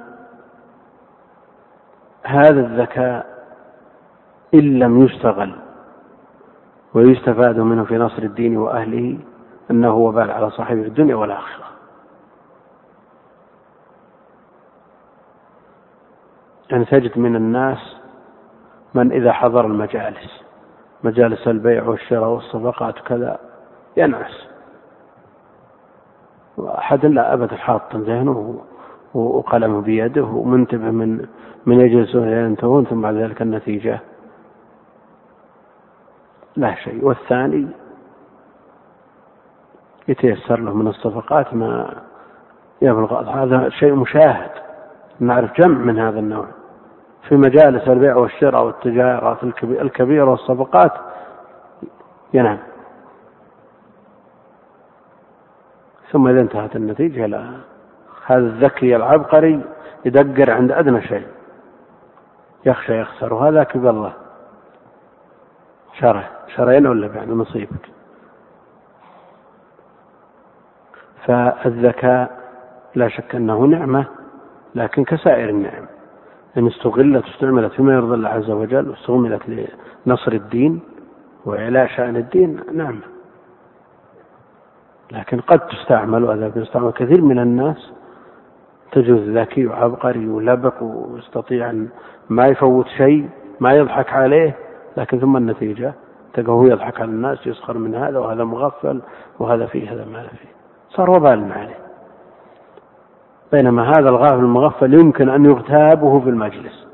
هذا 2.26 2.60
الذكاء 2.60 3.26
إن 4.54 4.80
لم 4.80 5.06
يشتغل 5.06 5.56
ويستفاد 6.94 7.60
منه 7.60 7.84
في 7.84 7.98
نصر 7.98 8.24
الدين 8.24 8.58
وأهله 8.58 9.18
أنه 9.72 9.96
وبال 9.96 10.32
على 10.32 10.50
صاحبه 10.50 10.82
في 10.82 10.88
الدنيا 10.88 11.16
والآخرة. 11.16 11.66
يعني 16.72 16.86
تجد 16.86 17.20
من 17.20 17.36
الناس 17.36 17.96
من 18.94 19.12
إذا 19.12 19.32
حضر 19.32 19.66
المجالس 19.66 20.44
مجالس 21.04 21.48
البيع 21.48 21.84
والشراء 21.84 22.30
والصفقات 22.30 23.02
وكذا 23.02 23.40
ينعس. 23.98 24.48
وأحد 26.58 27.06
لا 27.06 27.34
أبدا 27.34 27.56
حاط 27.56 27.96
ذهنه. 27.96 28.62
وقلمه 29.16 29.82
بيده 29.82 30.24
ومنتبه 30.24 30.92
من 30.92 31.28
من 31.66 31.82
يجلسون 31.82 32.28
ينتهون 32.28 32.86
ثم 32.86 33.02
بعد 33.02 33.16
ذلك 33.16 33.42
النتيجة. 33.42 34.00
لا 36.56 36.76
شيء. 36.76 37.06
والثاني 37.06 37.68
يتيسر 40.08 40.60
له 40.60 40.74
من 40.74 40.88
الصفقات 40.88 41.54
ما 41.54 42.02
يبلغ 42.82 43.30
هذا 43.44 43.70
شيء 43.70 43.94
مشاهد. 43.94 44.52
نعرف 45.20 45.62
جمع 45.62 45.78
من 45.78 46.00
هذا 46.00 46.20
النوع. 46.20 46.46
في 47.28 47.36
مجالس 47.36 47.88
البيع 47.88 48.16
والشراء 48.16 48.66
والتجارات 48.66 49.44
الكبيرة 49.64 50.30
والصفقات 50.30 50.92
ينام. 52.34 52.60
ثم 56.12 56.28
إذا 56.28 56.42
انتهت 56.42 56.76
النتيجة 56.76 57.26
لا. 57.26 57.75
هذا 58.26 58.40
الذكي 58.40 58.96
العبقري 58.96 59.62
يدقر 60.06 60.52
عند 60.52 60.72
أدنى 60.72 61.02
شيء. 61.02 61.28
يخشى 62.66 63.00
يخسر 63.00 63.34
وهذا 63.34 63.64
كبر 63.64 63.90
الله. 63.90 64.14
شره 66.00 66.30
شرين 66.56 66.88
ولا 66.88 67.08
بعد 67.08 67.30
نصيبك. 67.30 67.90
فالذكاء 71.26 72.40
لا 72.96 73.08
شك 73.08 73.36
أنه 73.36 73.66
نعمة 73.66 74.06
لكن 74.76 75.04
كسائر 75.04 75.50
النعم. 75.50 75.86
إن 76.58 76.68
استغلت 76.68 77.26
واستعملت 77.26 77.74
فيما 77.74 77.94
يرضي 77.94 78.14
الله 78.14 78.30
عز 78.30 78.50
وجل 78.50 78.90
واستعملت 78.90 79.68
لنصر 80.06 80.32
الدين 80.32 80.80
وإعلاء 81.46 81.88
شأن 81.88 82.16
الدين 82.16 82.60
نعمة. 82.74 83.02
لكن 85.12 85.40
قد 85.40 85.60
تستعمل 85.68 86.24
وهذا 86.24 86.52
يستعمل 86.56 86.92
كثير 86.92 87.22
من 87.22 87.40
الناس 87.40 87.92
تجد 88.92 89.38
ذكي 89.38 89.68
وعبقري 89.68 90.30
ولبق 90.30 90.84
ويستطيع 90.84 91.70
أن 91.70 91.88
ما 92.30 92.48
يفوت 92.48 92.88
شيء 92.88 93.30
ما 93.60 93.74
يضحك 93.74 94.14
عليه 94.14 94.56
لكن 94.98 95.20
ثم 95.20 95.38
النتيجة 95.38 95.94
تلقاه 96.34 96.64
يضحك 96.66 97.02
على 97.02 97.10
الناس 97.12 97.48
يسخر 97.48 97.78
من 97.78 97.96
هذا 97.96 98.20
وهذا 98.20 98.44
مغفل 98.44 99.02
وهذا 99.40 99.66
فيه 99.66 99.94
هذا 99.94 100.06
ما 100.06 100.22
فيه. 100.22 100.56
صار 100.90 101.10
وبال 101.10 101.52
عليه. 101.52 101.78
بينما 103.52 103.90
هذا 103.90 104.10
الغافل 104.10 104.40
المغفل 104.40 104.94
يمكن 104.94 105.30
أن 105.30 105.46
يغتاب 105.46 106.04
وهو 106.04 106.22
في 106.22 106.30
المجلس. 106.30 106.88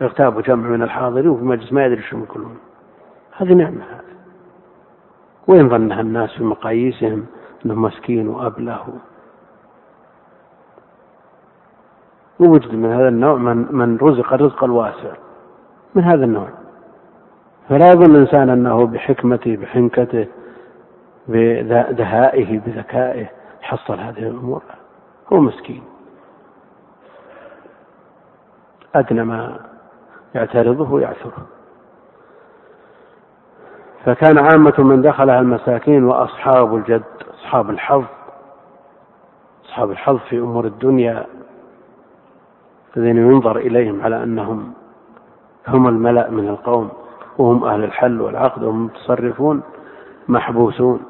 يغتاب 0.00 0.42
جمع 0.42 0.68
من 0.68 0.82
الحاضرين 0.82 1.28
وفي 1.28 1.42
المجلس 1.42 1.72
ما 1.72 1.84
يدري 1.84 2.02
شو 2.02 2.18
يقولون 2.18 2.56
هذه 3.36 3.52
نعمة. 3.52 3.84
هذه 3.84 4.10
وين 5.48 5.68
ظنها 5.68 6.00
الناس 6.00 6.30
في 6.30 6.44
مقاييسهم 6.44 7.26
إنه 7.66 7.74
مسكين 7.74 8.28
وأبله؟ 8.28 8.84
ووجد 12.40 12.74
من 12.74 12.92
هذا 12.92 13.08
النوع 13.08 13.34
من 13.34 13.66
من 13.70 13.96
رزق 13.96 14.32
الرزق 14.32 14.64
الواسع 14.64 15.12
من 15.94 16.04
هذا 16.04 16.24
النوع. 16.24 16.48
فلا 17.68 17.92
يظن 17.92 18.14
الإنسان 18.14 18.50
أنه 18.50 18.86
بحكمته 18.86 19.56
بحنكته 19.56 20.26
بدهائه 21.28 22.58
بذكائه 22.58 23.26
حصل 23.60 24.00
هذه 24.00 24.18
الأمور. 24.18 24.62
هو 25.32 25.40
مسكين. 25.40 25.82
أدنى 28.94 29.24
ما 29.24 29.58
يعترضه 30.34 31.00
يعثره 31.00 31.46
فكان 34.04 34.38
عامة 34.38 34.74
من 34.78 35.02
دخلها 35.02 35.40
المساكين 35.40 36.04
وأصحاب 36.04 36.76
الجد 36.76 37.02
أصحاب 37.34 37.70
الحظ 37.70 38.04
أصحاب 39.64 39.90
الحظ 39.90 40.16
في 40.16 40.38
أمور 40.38 40.66
الدنيا 40.66 41.26
الذين 42.96 43.16
ينظر 43.16 43.56
إليهم 43.56 44.02
على 44.02 44.22
أنهم 44.22 44.72
هم 45.68 45.88
الملأ 45.88 46.30
من 46.30 46.48
القوم 46.48 46.90
وهم 47.38 47.64
أهل 47.64 47.84
الحل 47.84 48.20
والعقد 48.20 48.62
وهم 48.62 48.76
المتصرفون 48.76 49.62
محبوسون 50.28 51.00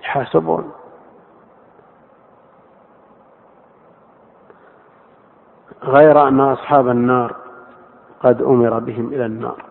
يحاسبون. 0.00 0.72
غير 5.82 6.28
أن 6.28 6.40
أصحاب 6.40 6.88
النار 6.88 7.36
قد 8.22 8.42
أمر 8.42 8.78
بهم 8.78 9.06
إلى 9.08 9.26
النار. 9.26 9.64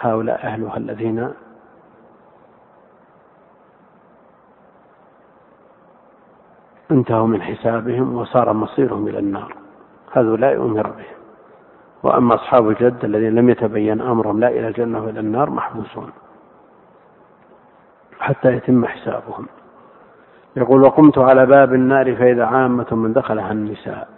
هؤلاء 0.00 0.46
أهلها 0.46 0.76
الذين 0.76 1.32
انتهوا 6.90 7.26
من 7.26 7.42
حسابهم 7.42 8.14
وصار 8.16 8.52
مصيرهم 8.52 9.08
إلى 9.08 9.18
النار. 9.18 9.63
هؤلاء 10.14 10.56
أمر 10.56 10.86
بهم 10.86 11.14
وأما 12.02 12.34
أصحاب 12.34 12.68
الجد 12.68 13.04
الذين 13.04 13.34
لم 13.34 13.50
يتبين 13.50 14.00
أمرهم 14.00 14.40
لا 14.40 14.48
إلى 14.48 14.68
الجنة 14.68 15.04
وإلى 15.04 15.20
النار 15.20 15.50
محبوسون. 15.50 16.10
حتى 18.20 18.52
يتم 18.52 18.86
حسابهم. 18.86 19.46
يقول 20.56 20.82
وقمت 20.82 21.18
على 21.18 21.46
باب 21.46 21.74
النار 21.74 22.16
فإذا 22.16 22.44
عامة 22.46 22.86
من 22.92 23.12
دخلها 23.12 23.52
النساء. 23.52 24.08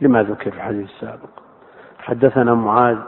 لما 0.00 0.22
ذكر 0.22 0.50
في 0.50 0.56
الحديث 0.56 0.90
السابق. 0.90 1.30
حدثنا 1.98 2.54
معاذ 2.54 2.98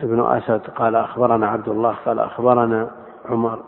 ابن 0.00 0.20
أسد 0.20 0.60
قال 0.76 0.96
أخبرنا 0.96 1.48
عبد 1.48 1.68
الله 1.68 1.96
قال 2.06 2.18
أخبرنا 2.18 2.90
عمر 3.28 3.58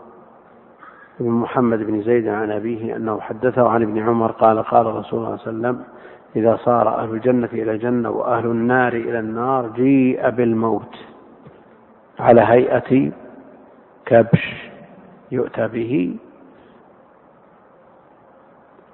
بن 1.21 1.31
محمد 1.31 1.79
بن 1.79 2.03
زيد 2.03 2.29
عن 2.29 2.51
أبيه 2.51 2.97
أنه 2.97 3.21
حدثه 3.21 3.69
عن 3.69 3.83
ابن 3.83 3.99
عمر 3.99 4.33
قال 4.33 4.63
قال 4.63 4.87
رسول 4.87 5.25
الله 5.25 5.37
صلى 5.37 5.51
الله 5.51 5.69
عليه 5.69 5.79
وسلم 5.79 5.85
إذا 6.37 6.57
صار 6.57 6.89
أهل 6.89 7.11
الجنة 7.11 7.49
إلى 7.53 7.73
الجنة 7.73 8.11
وأهل 8.11 8.47
النار 8.47 8.93
إلى 8.93 9.19
النار 9.19 9.69
جيء 9.69 10.31
بالموت 10.31 10.97
على 12.21 12.41
هيئة 12.41 13.13
كبش 14.07 14.71
يؤتى 15.33 15.69
به 15.69 16.17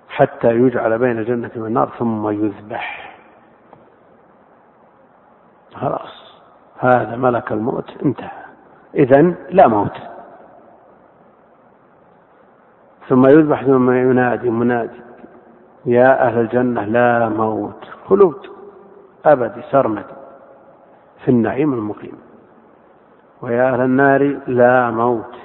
حتى 0.08 0.50
يجعل 0.50 0.98
بين 0.98 1.18
الجنة 1.18 1.50
والنار 1.56 1.92
ثم 1.98 2.28
يذبح. 2.28 3.16
خلاص 5.74 6.32
هذا 6.78 7.16
ملك 7.16 7.52
الموت 7.52 7.90
انتهى. 8.04 8.44
إذا 8.94 9.34
لا 9.50 9.68
موت. 9.68 10.15
ثم 13.08 13.26
يذبح 13.26 13.64
ثم 13.64 13.90
ينادي 13.90 14.50
منادي. 14.50 15.00
يا 15.86 16.26
أهل 16.26 16.40
الجنة 16.40 16.84
لا 16.84 17.28
موت. 17.28 17.84
خلود. 18.08 18.46
أبدي 19.24 19.62
سرمدي. 19.70 20.14
في 21.24 21.30
النعيم 21.30 21.72
المقيم. 21.74 22.18
ويا 23.42 23.72
أهل 23.72 23.80
النار 23.80 24.40
لا 24.46 24.90
موت. 24.90 25.36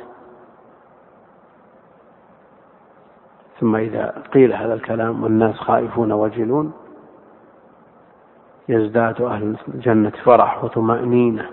ثم 3.60 3.76
إذا 3.76 4.24
قيل 4.34 4.54
هذا 4.54 4.74
الكلام 4.74 5.24
والناس 5.24 5.56
خائفون 5.56 6.12
وجلون 6.12 6.74
يزداد 8.70 9.22
أهل 9.22 9.56
الجنة 9.68 10.10
فرح 10.10 10.64
وطمأنينة 10.64 11.50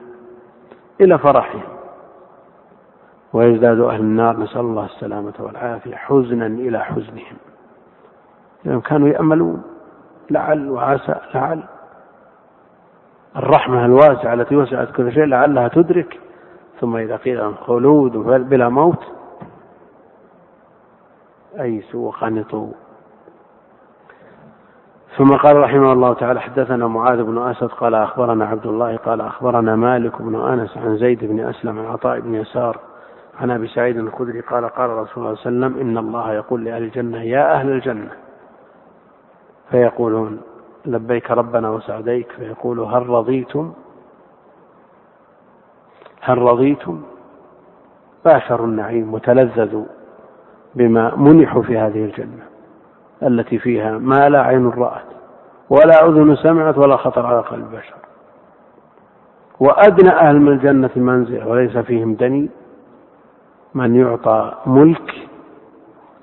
إلى 1.01 1.19
فرحهم. 1.19 1.78
ويزداد 3.33 3.81
أهل 3.81 4.01
النار 4.01 4.37
نسأل 4.37 4.61
الله 4.61 4.85
السلامة 4.85 5.35
والعافية 5.39 5.97
حزنا 5.97 6.47
إلى 6.47 6.85
حزنهم. 6.85 7.37
لأنهم 8.65 8.81
كانوا 8.81 9.09
يأملون 9.09 9.63
لعل 10.31 10.71
وعسى 10.71 11.15
لعل. 11.35 11.63
الرحمة 13.37 13.85
الواسعة 13.85 14.35
التي 14.35 14.57
وسعت 14.57 14.93
كل 14.93 15.13
شيء 15.13 15.25
لعلها 15.25 15.69
تدرك. 15.69 16.21
ثم 16.81 16.97
إذا 16.97 17.17
قيل 17.17 17.39
لهم 17.39 17.55
خلود 17.55 18.13
بلا 18.49 18.69
موت 18.69 19.05
أيسوا 21.61 22.09
وقنطوا 22.09 22.73
ثم 25.17 25.37
قال 25.37 25.57
رحمه 25.57 25.93
الله 25.93 26.15
تعالى 26.15 26.41
حدثنا 26.41 26.87
معاذ 26.87 27.23
بن 27.23 27.39
أسد 27.39 27.67
قال 27.69 27.95
أخبرنا 27.95 28.47
عبد 28.47 28.67
الله 28.67 28.97
قال 28.97 29.21
أخبرنا 29.21 29.77
مالك 29.77 30.23
بن 30.23 30.35
أنس 30.35 30.77
عن 30.77 30.97
زيد 30.97 31.25
بن 31.25 31.41
أسلم 31.41 31.79
عن 31.79 31.87
عطاء 31.87 32.21
بن 32.21 32.35
يسار 32.35 32.79
عن 33.39 33.51
أبي 33.51 33.67
سعيد 33.67 33.97
الخدري 33.97 34.41
قال 34.41 34.69
قال 34.69 34.91
رسول 34.91 35.25
الله 35.25 35.35
صلى 35.35 35.53
الله 35.53 35.67
عليه 35.67 35.77
وسلم 35.77 35.81
إن 35.81 35.99
الله 35.99 36.33
يقول 36.33 36.65
لأهل 36.65 36.83
الجنة 36.83 37.23
يا 37.23 37.55
أهل 37.55 37.71
الجنة. 37.71 38.11
فيقولون 39.71 40.41
لبيك 40.87 41.31
ربنا 41.31 41.71
وسعديك. 41.71 42.33
فيقول 42.33 42.81
هل 42.81 43.09
رضيتم؟ 43.09 43.73
هل 46.21 46.39
رضيتم؟ 46.39 47.03
باشروا 48.25 48.67
النعيم 48.67 49.15
وتلذذوا 49.15 49.85
بما 50.75 51.17
منحوا 51.17 51.63
في 51.63 51.79
هذه 51.79 52.05
الجنة 52.05 52.43
التي 53.23 53.59
فيها 53.59 53.99
ما 53.99 54.29
لا 54.29 54.43
عين 54.43 54.69
رأت 54.69 55.07
ولا 55.71 56.07
أذن 56.07 56.37
سمعت 56.37 56.79
ولا 56.79 56.97
خطر 56.97 57.27
على 57.27 57.41
قلب 57.41 57.71
بشر. 57.71 57.95
وأدنى 59.61 60.11
أهل 60.11 60.41
من 60.41 60.53
الجنة 60.53 60.91
منزلة 60.97 61.49
وليس 61.49 61.77
فيهم 61.77 62.15
دني. 62.15 62.51
من 63.75 63.97
يعطى 63.97 64.53
ملك 64.67 65.29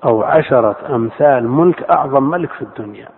أو 0.04 0.22
عشرة 0.22 0.94
أمثال 0.94 1.48
ملك 1.48 1.82
أعظم 1.82 2.22
ملك 2.22 2.52
في 2.52 2.62
الدنيا. 2.62 3.08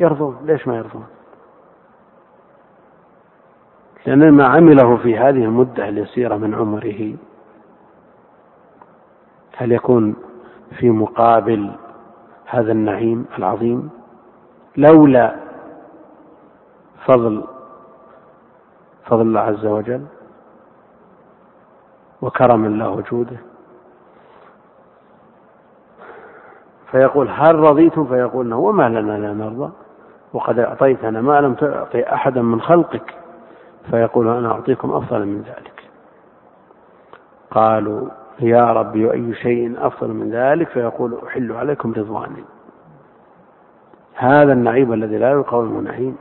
يرضون. 0.00 0.36
ليش 0.44 0.68
ما 0.68 0.76
يرضون؟ 0.76 1.06
لأن 4.06 4.32
ما 4.32 4.48
عمله 4.48 4.96
في 4.96 5.18
هذه 5.18 5.44
المدة 5.44 5.88
اليسيرة 5.88 6.36
من 6.36 6.54
عمره 6.54 7.14
هل 9.56 9.72
يكون 9.72 10.16
في 10.78 10.90
مقابل 10.90 11.70
هذا 12.46 12.72
النعيم 12.72 13.26
العظيم؟ 13.38 13.90
لولا 14.76 15.47
فضل 17.06 17.44
فضل 19.04 19.20
الله 19.20 19.40
عز 19.40 19.66
وجل 19.66 20.04
وكرم 22.22 22.64
الله 22.64 22.90
وجوده. 22.90 23.36
فيقول 26.90 27.28
هل 27.28 27.54
رضيتم؟ 27.54 28.06
فيقول 28.06 28.52
وما 28.52 28.88
لنا 28.88 29.18
لا 29.18 29.32
نرضى. 29.34 29.72
وقد 30.32 30.58
أعطيتنا 30.58 31.20
ما 31.20 31.40
لم 31.40 31.54
تعطي 31.54 32.12
أحدا 32.12 32.42
من 32.42 32.60
خلقك. 32.60 33.14
فيقول 33.90 34.28
أنا 34.28 34.52
أعطيكم 34.52 34.92
أفضل 34.92 35.26
من 35.26 35.42
ذلك. 35.42 35.82
قالوا 37.50 38.08
يا 38.40 38.72
رب 38.72 38.96
أي 38.96 39.34
شيء 39.34 39.86
أفضل 39.86 40.08
من 40.08 40.30
ذلك؟ 40.30 40.68
فيقول 40.68 41.18
أحل 41.26 41.52
عليكم 41.52 41.92
رضواني. 41.92 42.44
هذا 44.14 44.52
النعيم 44.52 44.92
الذي 44.92 45.18
لا 45.18 45.30
يقاوم 45.30 45.84
نعيم. 45.84 46.16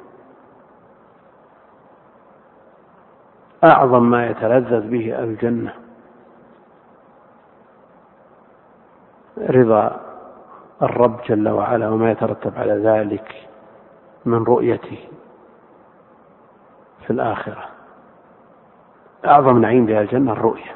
أعظم 3.63 4.03
ما 4.03 4.27
يتلذذ 4.27 4.87
به 4.87 5.15
أهل 5.15 5.23
الجنة. 5.23 5.73
رضا 9.37 10.01
الرب 10.81 11.21
جل 11.21 11.49
وعلا 11.49 11.89
وما 11.89 12.11
يترتب 12.11 12.57
على 12.57 12.73
ذلك 12.73 13.47
من 14.25 14.43
رؤيته 14.43 15.07
في 17.05 17.13
الآخرة. 17.13 17.65
أعظم 19.25 19.57
نعيم 19.61 19.85
بها 19.85 20.01
الجنة 20.01 20.31
الرؤية. 20.31 20.75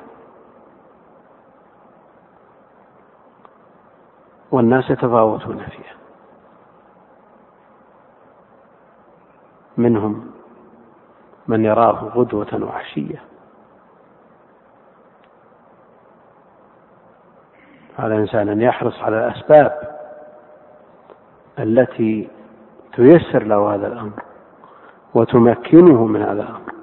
والناس 4.52 4.90
يتفاوتون 4.90 5.58
فيها. 5.58 5.96
منهم 9.78 10.31
من 11.52 11.66
يراه 11.66 12.12
غدوة 12.16 12.64
وعشية 12.64 13.22
على 18.00 18.16
الإنسان 18.16 18.50
أن 18.50 18.62
يحرص 18.62 19.00
على 19.00 19.28
الأسباب 19.28 19.98
التي 21.60 22.30
تيسر 22.94 23.44
له 23.44 23.76
هذا 23.76 23.88
الأمر 23.88 24.24
وتمكنه 25.14 26.06
من 26.06 26.22
هذا 26.22 26.42
الأمر. 26.42 26.74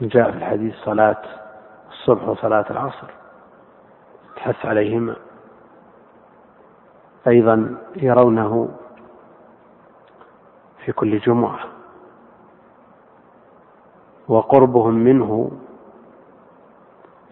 جاء 0.00 0.30
في 0.30 0.36
الحديث 0.36 0.74
صلاة 0.74 1.22
الصبح 1.90 2.28
وصلاة 2.28 2.64
العصر. 2.70 3.10
تحث 4.36 4.66
عليهما. 4.66 5.16
أيضا 7.26 7.76
يرونه 7.96 8.68
في 10.84 10.92
كل 10.92 11.18
جمعة. 11.18 11.71
وقربهم 14.32 14.94
منه 14.94 15.50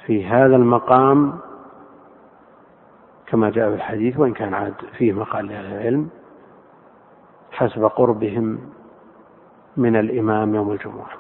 في 0.06 0.26
هذا 0.26 0.56
المقام 0.56 1.38
كما 3.26 3.50
جاء 3.50 3.68
في 3.68 3.74
الحديث 3.74 4.18
وإن 4.18 4.32
كان 4.32 4.54
عاد 4.54 4.74
فيه 4.98 5.12
مقال 5.12 5.46
لأهل 5.46 5.64
العلم 5.66 6.08
حسب 7.52 7.84
قربهم 7.84 8.58
من 9.76 9.96
الإمام 9.96 10.54
يوم 10.54 10.72
الجمعة. 10.72 11.10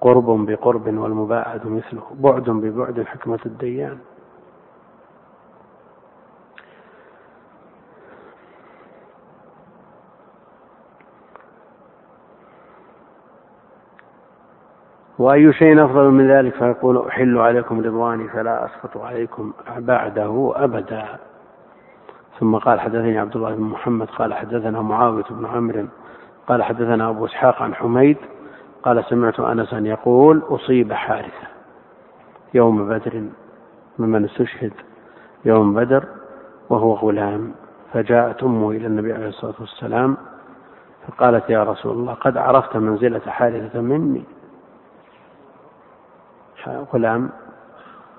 قرب 0.00 0.46
بقرب 0.46 0.86
والمباعد 0.86 1.66
مثله 1.66 2.02
بعد 2.14 2.50
ببعد 2.50 3.02
حكمة 3.02 3.38
الديان. 3.46 3.98
وأي 15.20 15.52
شيء 15.52 15.84
أفضل 15.84 16.10
من 16.10 16.30
ذلك 16.30 16.54
فيقول 16.54 17.06
أحل 17.08 17.38
عليكم 17.38 17.80
رضواني 17.80 18.28
فلا 18.28 18.64
أسخط 18.64 18.96
عليكم 18.96 19.52
بعده 19.78 20.52
أبدا. 20.56 21.04
ثم 22.38 22.56
قال 22.56 22.80
حدثني 22.80 23.18
عبد 23.18 23.36
الله 23.36 23.54
بن 23.54 23.62
محمد 23.62 24.06
قال 24.06 24.34
حدثنا 24.34 24.82
معاوية 24.82 25.24
بن 25.30 25.46
عمرو 25.46 25.86
قال 26.48 26.62
حدثنا 26.62 27.08
أبو 27.10 27.24
إسحاق 27.24 27.62
عن 27.62 27.74
حميد 27.74 28.16
قال 28.82 29.04
سمعت 29.04 29.40
أنسا 29.40 29.78
يقول 29.78 30.42
أصيب 30.48 30.92
حارثة 30.92 31.48
يوم 32.54 32.88
بدر 32.88 33.22
ممن 33.98 34.24
استشهد 34.24 34.72
يوم 35.44 35.74
بدر 35.74 36.04
وهو 36.70 36.92
غلام 36.92 37.52
فجاءت 37.92 38.42
أمه 38.42 38.70
إلى 38.70 38.86
النبي 38.86 39.12
عليه 39.12 39.28
الصلاة 39.28 39.54
والسلام 39.60 40.16
فقالت 41.08 41.50
يا 41.50 41.64
رسول 41.64 41.92
الله 41.92 42.14
قد 42.14 42.36
عرفت 42.36 42.76
منزلة 42.76 43.20
حارثة 43.26 43.80
مني. 43.80 44.24
غلام. 46.68 47.30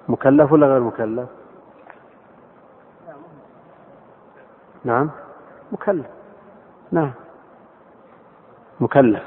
مكلف 0.09 0.51
ولا 0.51 0.67
غير 0.67 0.79
مكلف؟ 0.79 1.29
نعم. 4.83 5.09
مكلف. 5.71 6.05
نعم. 6.91 7.11
مكلف. 8.79 9.23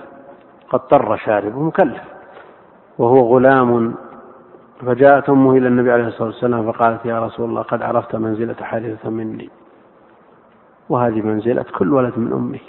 قد 0.71 0.81
طر 0.89 1.17
شاربه 1.17 1.61
مكلف 1.61 2.03
وهو 2.99 3.37
غلام. 3.37 3.95
فجاءت 4.87 5.31
أمه 5.31 5.53
إلى 5.53 5.69
النبي 5.69 5.93
عليه 5.93 6.07
الصلاة 6.07 6.29
والسلام 6.29 6.73
فقالت 6.73 7.07
يا 7.07 7.27
رسول 7.27 7.49
الله 7.49 7.63
قد 7.63 7.83
عرفت 7.83 8.17
منزلة 8.17 8.55
حارثة 8.55 9.11
مني. 9.11 9.51
وهذه 10.89 11.23
منزلة 11.23 11.65
كل 11.79 11.93
ولد 11.93 12.19
من 12.19 12.33
أمه 12.33 12.61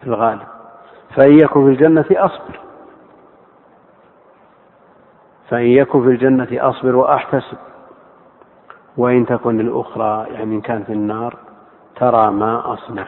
في 0.00 0.06
الغالب. 0.06 0.48
فإن 1.16 1.38
يكن 1.38 1.64
في 1.64 1.70
الجنة 1.70 2.04
أصبر. 2.10 2.67
فإن 5.48 5.66
يكن 5.66 6.02
في 6.02 6.08
الجنة 6.08 6.48
أصبر 6.52 6.96
وأحتسب 6.96 7.58
وإن 8.96 9.26
تكن 9.26 9.60
الأخرى 9.60 10.26
يعني 10.30 10.56
إن 10.56 10.60
كان 10.60 10.84
في 10.84 10.92
النار 10.92 11.36
ترى 11.96 12.30
ما 12.30 12.72
أصنع. 12.72 13.06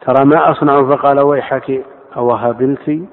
ترى 0.00 0.24
ما 0.24 0.50
أصنع 0.50 0.96
فقال 0.96 1.20
ويحك 1.20 1.84
أو 2.16 2.32
هبلت 2.32 3.08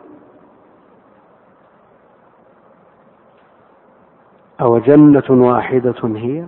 أو 4.62 4.80
جنة 4.80 5.24
واحدة 5.30 5.96
هي؟ 6.04 6.46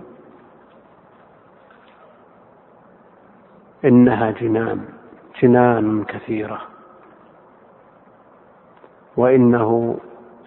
إنها 3.84 4.30
جنان 4.30 4.84
جنان 5.42 6.04
كثيرة. 6.04 6.69
وإنه 9.20 9.98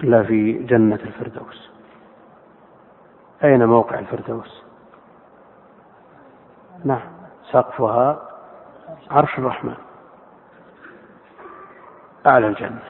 لفي 0.04 0.54
جنة 0.54 0.96
الفردوس. 0.96 1.72
أين 3.44 3.66
موقع 3.66 4.00
الفردوس؟ 4.00 4.64
نعم 6.86 7.12
سقفها 7.52 8.30
عرش 9.12 9.40
الرحمن. 9.40 9.76
أعلى 12.26 12.48
الجنة. 12.48 12.84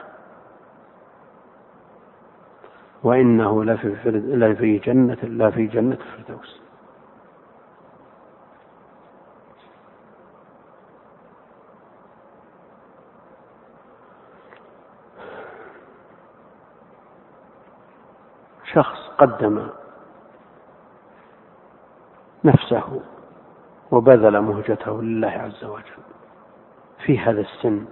وإنه 3.02 3.64
لفي, 3.64 4.10
لفي 4.10 4.78
جنة 4.78 5.18
لا 5.22 5.50
في 5.50 5.66
جنة 5.66 5.98
الفردوس. 6.00 6.63
شخص 18.74 19.10
قدم 19.18 19.66
نفسه 22.44 23.00
وبذل 23.90 24.40
مهجته 24.40 25.02
لله 25.02 25.28
عز 25.28 25.64
وجل 25.64 26.02
في 27.04 27.18
هذا 27.18 27.40
السن 27.40 27.84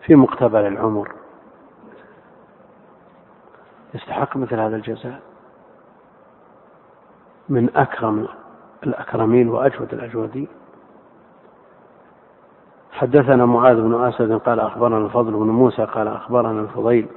في 0.00 0.14
مقتبل 0.14 0.66
العمر. 0.66 1.12
يستحق 3.94 4.36
مثل 4.36 4.60
هذا 4.60 4.76
الجزاء؟ 4.76 5.20
من 7.48 7.76
أكرم 7.76 8.28
الأكرمين 8.82 9.48
وأجود 9.48 9.94
الأجودين. 9.94 10.48
حدثنا 12.92 13.46
معاذ 13.46 13.80
بن 13.80 14.04
أسد 14.04 14.32
قال 14.32 14.60
أخبرنا 14.60 14.98
الفضل 15.06 15.32
بن 15.32 15.46
موسى 15.46 15.84
قال 15.84 16.08
أخبرنا 16.08 16.60
الفضيل 16.60 17.08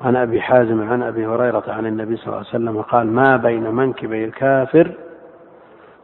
عن 0.00 0.16
أبي 0.16 0.40
حازم 0.40 0.88
عن 0.88 1.02
أبي 1.02 1.26
هريرة 1.26 1.64
عن 1.68 1.86
النبي 1.86 2.16
صلى 2.16 2.26
الله 2.26 2.36
عليه 2.38 2.48
وسلم 2.48 2.82
قال 2.82 3.12
ما 3.12 3.36
بين 3.36 3.74
منكبي 3.74 4.24
الكافر 4.24 4.94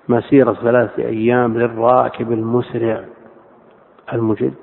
مسيرة 0.09 0.53
ثلاثة 0.53 1.03
أيام 1.03 1.59
للراكب 1.59 2.33
المسرع 2.33 3.05
المجد. 4.13 4.55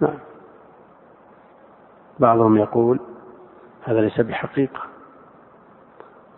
نعم. 0.00 0.18
بعضهم 2.18 2.56
يقول 2.56 3.00
هذا 3.84 4.00
ليس 4.00 4.20
بحقيقة 4.20 4.80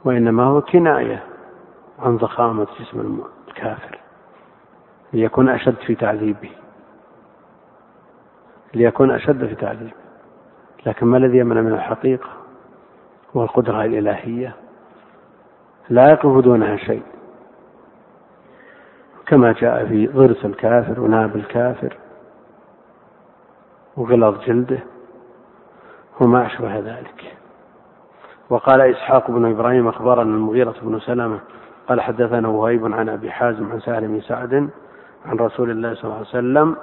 وإنما 0.04 0.44
هو 0.44 0.61
كناية 0.61 1.24
عن 1.98 2.16
ضخامة 2.16 2.66
جسم 2.81 3.20
الكافر 3.48 3.98
ليكون 5.12 5.48
أشد 5.48 5.74
في 5.74 5.94
تعذيبه. 5.94 6.50
ليكون 8.74 9.11
أشد 9.11 9.46
في 9.46 9.54
تعذيبه 9.54 9.92
لكن 10.87 11.07
ما 11.07 11.16
الذي 11.16 11.38
يمنع 11.38 11.61
من 11.61 11.72
الحقيقة؟ 11.72 12.28
والقدرة 13.35 13.85
الإلهية. 13.85 14.54
لا 15.88 16.11
يقف 16.11 16.44
دونها 16.44 16.76
شيء. 16.76 17.02
كما 19.26 19.52
جاء 19.52 19.87
في 19.87 20.07
ضرس 20.07 20.44
الكافر 20.44 21.00
وناب 21.00 21.37
الكافر 21.37 21.96
وغلظ 23.96 24.44
جلده 24.46 24.78
وما 26.20 26.46
أشبه 26.46 26.78
ذلك. 26.78 27.35
وقال 28.50 28.81
إسحاق 28.81 29.31
بن 29.31 29.50
إبراهيم 29.50 29.88
أخبرنا 29.88 30.22
المغيرة 30.37 30.74
بن 30.83 31.00
سلمة 31.00 31.40
قال 31.88 32.00
حدثنا 32.00 32.48
وهيب 32.48 32.94
عن 32.94 33.09
أبي 33.09 33.31
حازم 33.31 33.72
عن 33.72 33.81
سالم 33.81 34.12
بن 34.14 34.20
سعد 34.20 34.70
عن 35.26 35.37
رسول 35.37 35.70
الله 35.70 35.94
صلى 35.94 36.04
الله 36.04 36.14
عليه 36.16 36.26
وسلم 36.28 36.76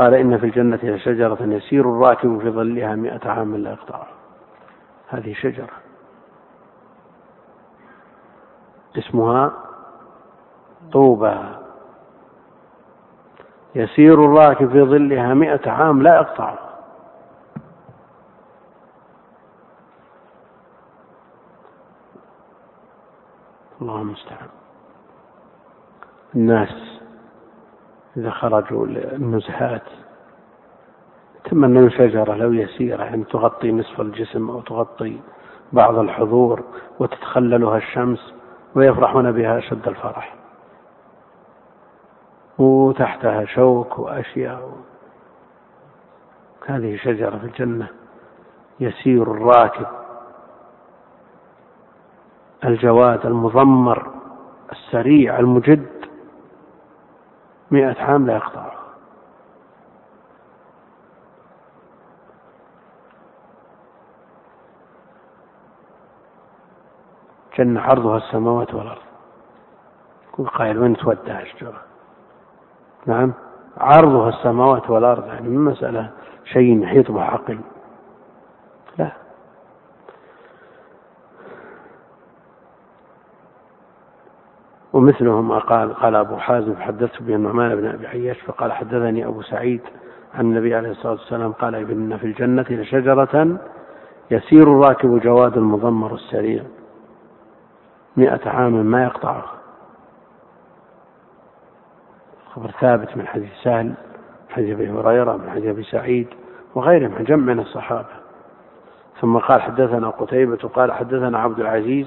قال 0.00 0.14
إن 0.14 0.38
في 0.38 0.46
الجنة 0.46 0.96
شجرة 0.96 1.38
يسير 1.40 1.90
الراكب 1.90 2.40
في 2.40 2.50
ظلها 2.50 2.94
مئة 2.94 3.30
عام 3.30 3.56
لا 3.56 3.70
يقطعها 3.70 4.08
هذه 5.08 5.34
شجرة. 5.34 5.70
اسمها 8.98 9.52
طوبى. 10.92 11.38
يسير 13.74 14.24
الراكب 14.24 14.70
في 14.70 14.82
ظلها 14.82 15.34
مئة 15.34 15.70
عام 15.70 16.02
لا 16.02 16.14
يقطع. 16.14 16.54
الله 23.82 24.00
المستعان 24.00 24.48
الناس 26.34 26.89
إذا 28.16 28.30
خرجوا 28.30 28.86
للنزهات 28.86 29.82
تمنون 31.44 31.90
شجرة 31.90 32.34
لو 32.34 32.52
يسيرة 32.52 33.04
يعني 33.04 33.24
تغطي 33.24 33.72
نصف 33.72 34.00
الجسم 34.00 34.50
أو 34.50 34.60
تغطي 34.60 35.20
بعض 35.72 35.98
الحضور 35.98 36.62
وتتخللها 36.98 37.76
الشمس 37.76 38.34
ويفرحون 38.74 39.32
بها 39.32 39.58
أشد 39.58 39.88
الفرح. 39.88 40.34
وتحتها 42.58 43.44
شوك 43.44 43.98
وأشياء. 43.98 44.72
هذه 46.66 46.96
شجرة 46.96 47.38
في 47.38 47.44
الجنة. 47.44 47.86
يسير 48.80 49.22
الراكب. 49.22 49.86
الجواد 52.64 53.26
المضمر 53.26 54.10
السريع 54.72 55.38
المجد. 55.38 55.99
مئة 57.70 58.02
عام 58.02 58.26
لا 58.26 58.34
يقطعها 58.36 58.80
جنة 67.58 67.80
عرضها 67.80 68.16
السماوات 68.16 68.74
والأرض. 68.74 69.02
يقول 70.32 70.48
قائل 70.48 70.78
وين 70.78 70.96
تودع 70.96 71.40
الشجرة 71.40 71.80
نعم 73.06 73.32
عرضها 73.78 74.28
السماوات 74.28 74.90
والأرض 74.90 75.26
يعني 75.26 75.48
مسألة 75.48 76.10
شيء 76.44 76.82
يحيط 76.82 77.10
به 77.10 77.22
عقل 77.22 77.60
لا. 78.98 79.12
ومثله 84.92 85.40
ما 85.40 85.58
قال 85.58 85.94
قال 85.94 86.14
أبو 86.14 86.36
حازم 86.36 86.76
حدثت 86.76 87.22
به 87.22 87.34
النعمان 87.34 87.76
بن 87.76 87.86
أبي 87.86 88.06
عياش 88.06 88.40
فقال 88.40 88.72
حدثني 88.72 89.26
أبو 89.26 89.42
سعيد 89.42 89.80
عن 90.34 90.40
النبي 90.40 90.74
عليه 90.74 90.90
الصلاة 90.90 91.12
والسلام 91.12 91.52
قال 91.52 91.74
إن 91.74 92.16
في 92.16 92.26
الجنة 92.26 92.66
لشجرة 92.70 93.58
يسير 94.30 94.62
الراكب 94.62 95.20
جواد 95.20 95.56
المضمر 95.56 96.14
السريع 96.14 96.62
مئة 98.16 98.50
عام 98.50 98.86
ما 98.86 99.04
يقطعها 99.04 99.52
خبر 102.54 102.70
ثابت 102.80 103.16
من 103.16 103.26
حديث 103.26 103.50
سهل 103.62 103.86
من 103.86 103.94
حديث 104.50 104.74
أبي 104.74 104.90
هريرة 104.90 105.36
من 105.36 105.50
حديث 105.50 105.66
أبي 105.66 105.82
سعيد 105.82 106.28
وغيرهم 106.74 107.14
من 107.18 107.24
جمع 107.24 107.54
من 107.54 107.60
الصحابة. 107.60 108.08
ثم 109.20 109.38
قال 109.38 109.62
حدثنا 109.62 110.08
قتيبة 110.08 110.56
قال 110.56 110.92
حدثنا 110.92 111.38
عبد 111.38 111.60
العزيز 111.60 112.06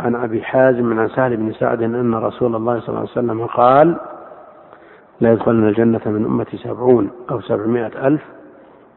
عن 0.00 0.14
أبي 0.14 0.42
حازم 0.42 1.00
عن 1.00 1.08
سهل 1.08 1.36
بن 1.36 1.52
سعد 1.52 1.82
أن 1.82 2.14
رسول 2.14 2.56
الله 2.56 2.80
صلى 2.80 2.88
الله 2.88 3.00
عليه 3.00 3.10
وسلم 3.10 3.46
قال 3.46 3.96
لا 5.20 5.32
يدخلن 5.32 5.68
الجنة 5.68 6.00
من 6.06 6.24
أمتي 6.24 6.56
سبعون 6.56 7.10
أو 7.30 7.40
سبعمائة 7.40 8.06
ألف 8.06 8.22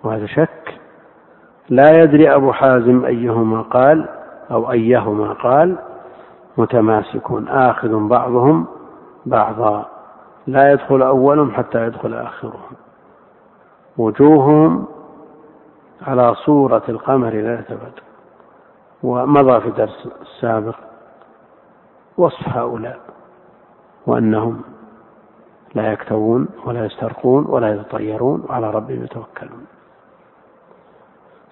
وهذا 0.04 0.26
شك. 0.26 0.80
لا 1.70 2.04
يدري 2.04 2.36
أبو 2.36 2.52
حازم 2.52 3.06
أيهما 3.06 3.62
قال 3.62 4.10
أو 4.52 4.72
أيهما 4.72 5.34
قال. 5.34 5.76
متماسكون 6.58 7.48
آخذ 7.48 8.08
بعضهم 8.08 8.66
بعضا. 9.26 9.86
لا 10.48 10.72
يدخل 10.72 11.02
أولهم 11.02 11.52
حتى 11.52 11.88
يدخل 11.88 12.14
آخرهم. 12.14 12.76
وجوههم 13.98 14.86
على 16.02 16.36
صورة 16.36 16.84
القمر 16.90 17.30
ليلة 17.30 17.66
بدر 17.70 18.04
ومضى 19.04 19.62
في 19.62 19.68
الدرس 19.68 20.10
السابق. 20.22 20.76
وصف 22.18 22.48
هؤلاء 22.48 23.00
وأنهم 24.08 24.62
لا 25.76 25.92
يكتوون 25.92 26.48
ولا 26.66 26.86
يسترقون 26.86 27.46
ولا 27.46 27.76
يتطيرون 27.76 28.46
وعلى 28.50 28.72
ربهم 28.72 29.04
يتوكلون. 29.04 29.66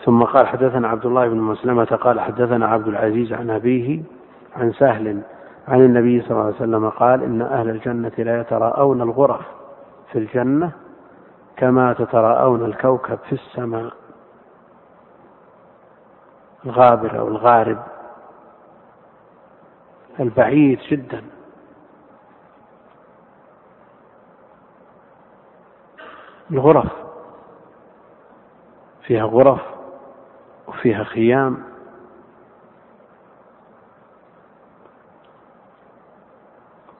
ثم 0.05 0.23
قال 0.23 0.47
حدثنا 0.47 0.87
عبد 0.87 1.05
الله 1.05 1.27
بن 1.27 1.37
مسلمة 1.37 1.85
قال 1.85 2.19
حدثنا 2.19 2.67
عبد 2.67 2.87
العزيز 2.87 3.33
عن 3.33 3.49
أبيه 3.49 4.01
عن 4.55 4.71
سهل 4.71 5.21
عن 5.67 5.81
النبي 5.81 6.21
صلى 6.21 6.31
الله 6.31 6.43
عليه 6.43 6.55
وسلم 6.55 6.89
قال 6.89 7.23
إن 7.23 7.41
أهل 7.41 7.69
الجنة 7.69 8.11
لا 8.17 8.41
يتراءون 8.41 9.01
الغرف 9.01 9.45
في 10.11 10.19
الجنة 10.19 10.71
كما 11.57 11.93
تتراءون 11.93 12.65
الكوكب 12.65 13.17
في 13.29 13.33
السماء. 13.33 13.93
الغابر 16.65 17.19
أو 17.19 17.27
الغارب 17.27 17.77
البعيد 20.19 20.79
جدا. 20.79 21.23
الغرف 26.51 26.91
فيها 29.01 29.23
غرف 29.23 29.61
وفيها 30.67 31.03
خيام. 31.03 31.63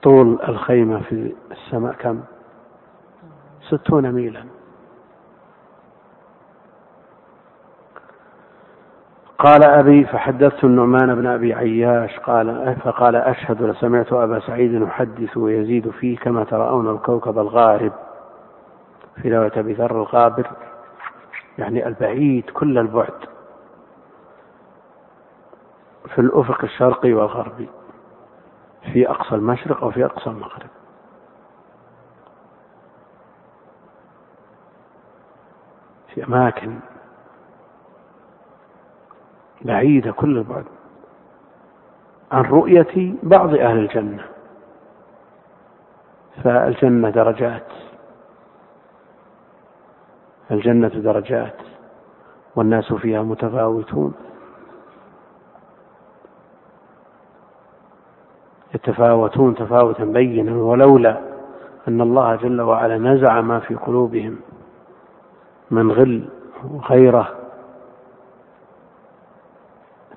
طول 0.02 0.38
الخيمة 0.48 1.00
في 1.00 1.34
السماء 1.50 1.92
كم؟ 1.92 2.22
ستون 3.60 4.12
ميلا. 4.12 4.61
قال 9.42 9.64
أبي 9.64 10.04
فحدثت 10.04 10.64
النعمان 10.64 11.14
بن 11.14 11.26
أبي 11.26 11.54
عياش 11.54 12.18
قال 12.18 12.76
فقال 12.84 13.16
أشهد 13.16 13.62
لسمعت 13.62 14.12
أبا 14.12 14.40
سعيد 14.40 14.72
يحدث 14.72 15.36
ويزيد 15.36 15.90
فيه 15.90 16.18
كما 16.18 16.44
ترون 16.44 16.94
الكوكب 16.94 17.38
الغارب. 17.38 17.92
في 19.22 19.36
رواية 19.36 19.52
أبي 19.56 19.72
ذر 19.72 19.96
الغابر 19.96 20.50
يعني 21.58 21.86
البعيد 21.86 22.50
كل 22.50 22.78
البعد 22.78 23.14
في 26.14 26.20
الأفق 26.20 26.64
الشرقي 26.64 27.12
والغربي 27.12 27.68
في 28.92 29.10
أقصى 29.10 29.34
المشرق 29.34 29.82
أو 29.82 29.90
في 29.90 30.04
أقصى 30.04 30.30
المغرب. 30.30 30.70
في 36.14 36.24
أماكن 36.24 36.78
بعيدة 39.64 40.12
كل 40.12 40.38
البعد. 40.38 40.64
عن 42.32 42.42
رؤية 42.42 43.14
بعض 43.22 43.54
أهل 43.54 43.78
الجنة. 43.78 44.24
فالجنة 46.44 47.10
درجات. 47.10 47.66
الجنة 50.50 50.88
درجات. 50.88 51.56
والناس 52.56 52.92
فيها 52.92 53.22
متفاوتون. 53.22 54.14
يتفاوتون 58.74 59.54
تفاوتا 59.54 60.04
بينا. 60.04 60.56
ولولا 60.56 61.20
أن 61.88 62.00
الله 62.00 62.36
جل 62.36 62.60
وعلا 62.60 62.98
نزع 62.98 63.40
ما 63.40 63.60
في 63.60 63.74
قلوبهم 63.74 64.36
من 65.70 65.92
غل 65.92 66.28
وغيره 66.64 67.41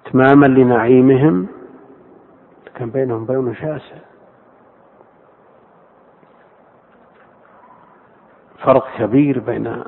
إتماما 0.06 0.46
لنعيمهم. 0.46 1.48
كان 2.76 2.90
بينهم 2.90 3.26
بين 3.26 3.56
شاسع. 3.56 3.96
فرق 8.58 8.98
كبير 8.98 9.40
بين 9.40 9.84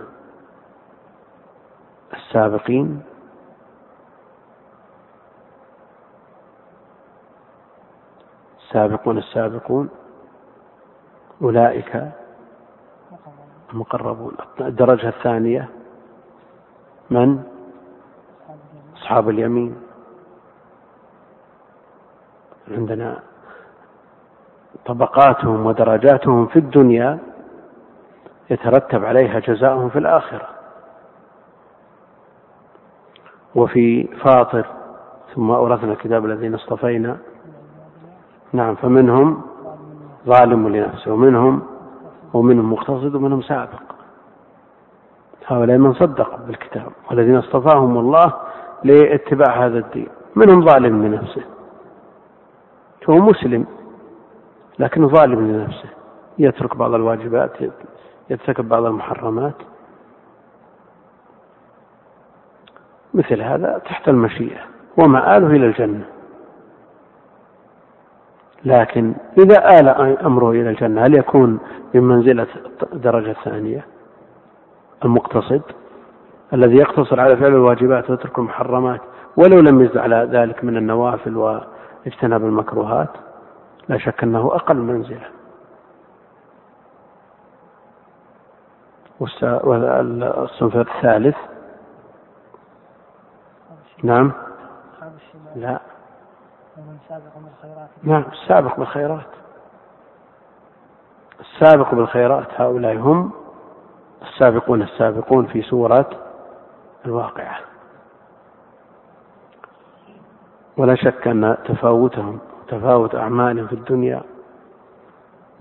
السابقين. 2.13 3.01
السابقون 8.59 9.18
السابقون. 9.18 9.89
أولئك 11.41 12.11
المقربون. 13.74 14.34
الدرجة 14.61 15.07
الثانية 15.09 15.70
من؟ 17.09 17.43
أصحاب 18.95 19.30
اليمين. 19.30 19.86
عندنا 22.72 23.20
طبقاتهم 24.86 25.65
ودرجاتهم 25.65 26.45
في 26.45 26.59
الدنيا 26.59 27.20
يترتب 28.49 29.05
عليها 29.05 29.39
جزاؤهم 29.39 29.89
في 29.89 29.99
الآخرة. 29.99 30.47
وفي 33.55 34.03
فاطر 34.03 34.65
ثم 35.36 35.51
أورثنا 35.51 35.91
الكتاب 35.91 36.26
الذين 36.26 36.53
اصطفينا. 36.53 37.18
نعم 38.53 38.76
فمنهم 38.76 39.41
ظالم 40.26 40.68
لنفسه 40.68 41.13
ومنهم 41.13 41.61
ومنهم 42.34 42.74
مقتصد 42.74 43.15
ومنهم 43.15 43.41
سابق. 43.41 43.82
هؤلاء 45.47 45.78
من 45.78 45.93
صدق 45.93 46.39
بالكتاب 46.47 46.91
والذين 47.09 47.36
اصطفاهم 47.36 47.97
الله 47.97 48.34
لاتباع 48.84 49.65
هذا 49.65 49.78
الدين 49.78 50.07
منهم 50.36 50.65
ظالم 50.65 51.05
لنفسه. 51.05 51.57
هو 53.10 53.16
مسلم 53.16 53.66
لكنه 54.80 55.08
ظالم 55.08 55.47
لنفسه 55.47 55.89
يترك 56.39 56.78
بعض 56.78 56.93
الواجبات 56.93 57.51
يرتكب 58.30 58.70
بعض 58.70 58.86
المحرمات. 58.86 59.55
مثل 63.14 63.41
هذا 63.41 63.82
تحت 63.86 64.10
المشيئة 64.10 64.60
ومآله 64.97 65.47
إلى 65.47 65.66
الجنة. 65.66 66.05
لكن 68.66 69.14
إذا 69.38 69.80
آل 69.80 69.88
أمره 70.26 70.51
إلى 70.51 70.70
الجنة 70.70 71.05
هل 71.05 71.18
يكون 71.18 71.60
من 71.93 72.03
منزلة 72.03 72.47
الدرجة 72.93 73.32
الثانية 73.32 73.86
المقتصد 75.05 75.62
الذي 76.53 76.76
يقتصر 76.76 77.20
على 77.20 77.38
فعل 77.38 77.51
الواجبات 77.51 78.10
ويترك 78.10 78.39
المحرمات 78.39 79.01
ولو 79.38 79.60
لم 79.60 79.82
يزد 79.82 79.97
على 79.97 80.30
ذلك 80.32 80.64
من 80.64 80.78
النوافل 80.78 81.38
واجتناب 82.08 82.45
المكروهات 82.45 83.10
لا 83.89 83.97
شك 83.97 84.24
أنه 84.24 84.55
أقل 84.55 84.76
منزلة. 84.76 85.30
والصنف 89.20 90.76
الثالث 90.76 91.38
نعم. 94.03 94.32
لا. 95.55 95.80
نعم 98.03 98.24
السابق 98.32 98.78
بالخيرات. 98.78 99.26
السابق 101.39 101.95
بالخيرات 101.95 102.62
هؤلاء 102.62 102.95
هم 102.97 103.32
السابقون 104.22 104.82
السابقون 104.82 105.45
في 105.45 105.62
سورة 105.62 106.10
الواقعة. 107.05 107.66
ولا 110.78 110.95
شك 110.95 111.28
أن 111.28 111.57
تفاوتهم 111.65 112.39
تفاوت 112.67 113.15
أعمالهم 113.15 113.67
في 113.67 113.73
الدنيا 113.73 114.21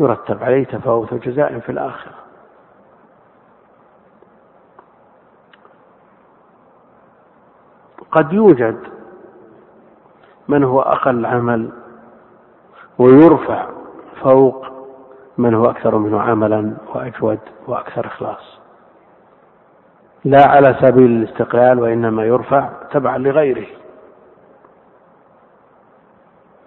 يرتب 0.01 0.43
عليه 0.43 0.64
تفاوت 0.64 1.14
جزاء 1.14 1.59
في 1.59 1.73
الآخرة. 1.73 2.14
قد 8.12 8.33
يوجد 8.33 8.79
من 10.49 10.64
هو 10.64 10.81
أقل 10.81 11.27
عمل 11.27 11.71
ويرفع 12.99 13.67
فوق 14.23 14.67
من 15.39 15.55
هو 15.55 15.64
أكثر 15.64 15.99
منه 15.99 16.21
عملا 16.21 16.77
وأجود 16.95 17.39
وأكثر 17.67 18.07
إخلاص. 18.07 18.59
لا 20.25 20.47
على 20.49 20.77
سبيل 20.81 21.11
الاستقلال 21.11 21.81
وإنما 21.81 22.25
يرفع 22.25 22.69
تبعا 22.93 23.19
لغيره. 23.19 23.67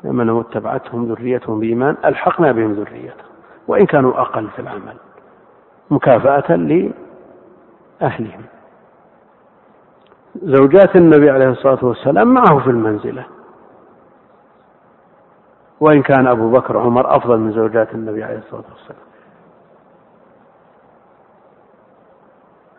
من 0.03 0.39
اتبعتهم 0.39 1.05
ذريتهم 1.05 1.59
بإيمان 1.59 1.97
ألحقنا 2.05 2.51
بهم 2.51 2.73
ذريتهم 2.73 3.29
وإن 3.67 3.85
كانوا 3.85 4.21
أقل 4.21 4.47
في 4.47 4.59
العمل 4.59 4.95
مكافأة 5.89 6.55
لأهلهم. 6.55 8.41
زوجات 10.35 10.95
النبي 10.95 11.29
عليه 11.29 11.49
الصلاة 11.49 11.85
والسلام 11.85 12.33
معه 12.33 12.59
في 12.59 12.69
المنزلة. 12.69 13.25
وإن 15.79 16.01
كان 16.01 16.27
أبو 16.27 16.51
بكر 16.51 16.77
وعمر 16.77 17.15
أفضل 17.15 17.39
من 17.39 17.51
زوجات 17.51 17.93
النبي 17.93 18.23
عليه 18.23 18.37
الصلاة 18.37 18.63
والسلام. 18.71 19.09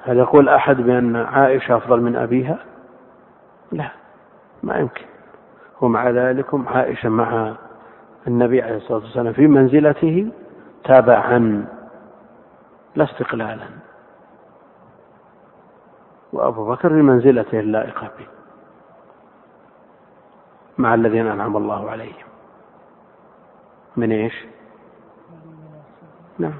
هل 0.05 0.19
يقول 0.19 0.49
أحد 0.49 0.77
بأن 0.77 1.17
عائشة 1.17 1.77
أفضل 1.77 2.01
من 2.01 2.17
أبيها؟ 2.17 2.59
لا 3.73 3.91
ما 4.63 4.77
يمكن. 4.77 5.10
ومع 5.81 6.11
ذلك 6.11 6.47
عائشة 6.67 7.09
مع 7.09 7.57
النبي 8.27 8.63
عليه 8.63 8.77
الصلاة 8.77 8.99
والسلام 8.99 9.33
في 9.33 9.47
منزلته 9.47 10.33
تابعا 10.85 11.67
لا 12.97 13.05
استقلالا. 13.05 13.67
وأبو 16.33 16.67
بكر 16.69 16.89
في 16.89 17.03
منزلته 17.03 17.61
اللائقة 17.61 18.11
به 18.19 18.27
مع 20.79 20.95
الذين 20.95 21.27
أنعم 21.27 21.57
الله 21.57 21.91
عليهم. 21.91 22.27
من 23.97 24.13
إيش؟ 24.13 24.47
نعم 26.39 26.59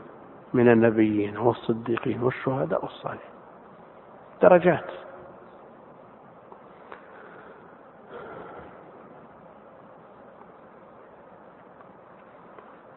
من 0.55 0.73
النبيين 0.73 1.39
والصديقين 1.39 2.23
والشهداء 2.23 2.85
والصالحين. 2.85 3.31
درجات. 4.43 4.91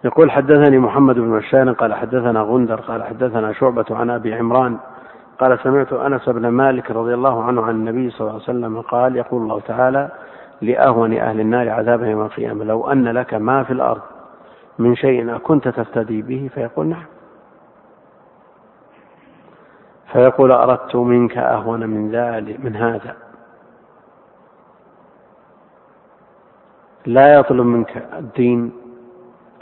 يقول 0.04 0.32
حدثني 0.32 0.80
محمد 0.80 1.16
بن 1.16 1.38
بشار 1.38 1.72
قال 1.72 1.94
حدثنا 1.94 2.42
غندر 2.42 2.82
قال 2.82 3.04
حدثنا 3.04 3.54
شعبة 3.54 3.86
عن 3.92 4.10
أبي 4.10 4.34
عمران 4.34 4.78
قال 5.40 5.60
سمعت 5.64 5.94
أنس 5.94 6.30
بن 6.30 6.48
مالك 6.48 6.92
رضي 6.92 7.14
الله 7.14 7.44
عنه 7.44 7.62
عن 7.64 7.76
النبي 7.76 8.10
صلى 8.10 8.22
الله 8.22 8.34
عليه 8.34 8.44
وسلم 8.44 8.82
قال 8.82 9.16
يقول 9.16 9.42
الله 9.42 9.60
تعالى 9.60 10.10
لأهون 10.62 11.14
أهل 11.14 11.40
النار 11.40 11.70
عذابا 11.70 12.08
يوم 12.08 12.22
القيامة 12.22 12.64
لو 12.64 12.92
أن 12.92 13.08
لك 13.08 13.34
ما 13.34 13.64
في 13.64 13.74
الأرض 13.74 14.02
من 14.80 14.96
شيء 14.96 15.36
أكنت 15.36 15.68
تفتدي 15.68 16.22
به 16.22 16.50
فيقول 16.54 16.88
نعم. 16.88 17.06
فيقول 20.12 20.52
أردت 20.52 20.96
منك 20.96 21.38
أهون 21.38 21.90
من 21.90 22.12
ذلك 22.12 22.60
من 22.60 22.76
هذا. 22.76 23.16
لا 27.06 27.34
يطلب 27.40 27.66
منك 27.66 28.06
الدين 28.14 28.83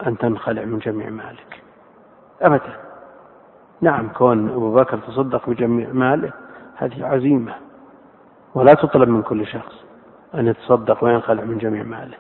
أن 0.08 0.18
تنخلع 0.18 0.66
من 0.66 0.80
جميع 0.80 1.10
مالك. 1.10 1.62
أبدا. 2.42 2.76
نعم 3.82 4.10
كون 4.10 4.50
أبو 4.50 4.74
بكر 4.74 4.98
تصدق 4.98 5.50
بجميع 5.50 5.90
ماله 5.94 6.32
هذه 6.76 7.06
عزيمة. 7.06 7.56
ولا 8.56 8.74
تطلب 8.74 9.10
من 9.10 9.22
كل 9.22 9.48
شخص 9.48 9.84
أن 10.36 10.48
يتصدق 10.48 11.04
وينخلع 11.04 11.44
من 11.44 11.58
جميع 11.58 11.84
ماله. 11.84 12.18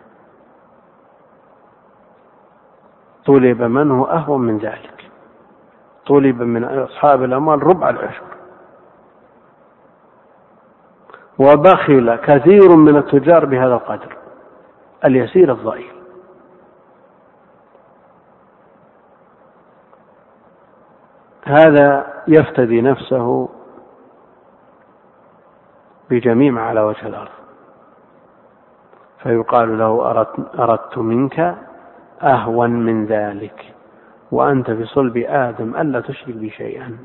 طلب 3.25 3.61
من 3.61 3.91
هو 3.91 4.05
أهون 4.05 4.41
من 4.41 4.57
ذلك. 4.57 5.11
طلب 6.07 6.41
من 6.41 6.63
أصحاب 6.63 7.23
الأموال 7.23 7.63
ربع 7.63 7.89
العشر. 7.89 8.23
وبخل 11.39 12.15
كثير 12.15 12.75
من 12.75 12.97
التجار 12.97 13.45
بهذا 13.45 13.73
القدر 13.73 14.17
اليسير 15.05 15.51
الضئيل 15.51 16.00
هذا 21.45 22.13
يفتدي 22.27 22.81
نفسه 22.81 23.49
بجميع 26.09 26.51
ما 26.51 26.61
على 26.61 26.81
وجه 26.81 27.07
الأرض. 27.07 27.31
فيقال 29.23 29.79
له 29.79 30.11
أردت, 30.11 30.59
أردت 30.59 30.97
منك 30.97 31.55
أهون 32.21 32.69
من 32.69 33.05
ذلك 33.05 33.73
وأنت 34.31 34.71
في 34.71 34.85
صلب 34.85 35.17
آدم 35.17 35.75
ألا 35.75 36.01
تشرك 36.01 36.35
بي 36.35 36.49
شيئا. 36.49 36.97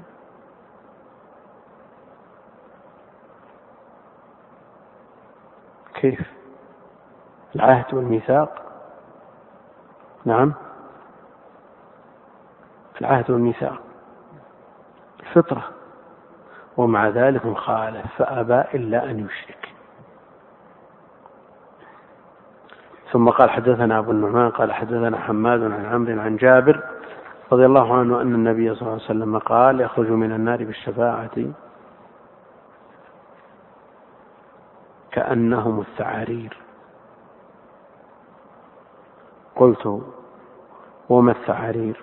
كيف؟ 5.94 6.20
العهد 7.56 7.94
والميثاق؟ 7.94 8.62
نعم. 10.24 10.54
العهد 13.00 13.30
والميثاق. 13.30 13.85
الفطرة 15.26 15.64
ومع 16.76 17.08
ذلك 17.08 17.56
خالف 17.56 18.06
فأبى 18.16 18.60
إلا 18.74 19.10
أن 19.10 19.26
يشرك. 19.26 19.68
ثم 23.12 23.30
قال 23.30 23.50
حدثنا 23.50 23.98
أبو 23.98 24.10
النعمان 24.10 24.50
قال 24.50 24.72
حدثنا 24.72 25.18
حماد 25.18 25.62
عن 25.62 25.86
عمرو 25.86 26.20
عن 26.20 26.36
جابر 26.36 26.82
رضي 27.52 27.66
الله 27.66 27.98
عنه 27.98 28.20
أن 28.22 28.34
النبي 28.34 28.74
صلى 28.74 28.82
الله 28.82 28.92
عليه 28.92 29.02
وسلم 29.04 29.38
قال 29.38 29.80
يخرج 29.80 30.10
من 30.10 30.32
النار 30.32 30.64
بالشفاعة. 30.64 31.52
كأنهم 35.10 35.80
الثعارير. 35.80 36.56
قلت 39.56 40.02
وما 41.08 41.32
الثعارير؟ 41.32 42.02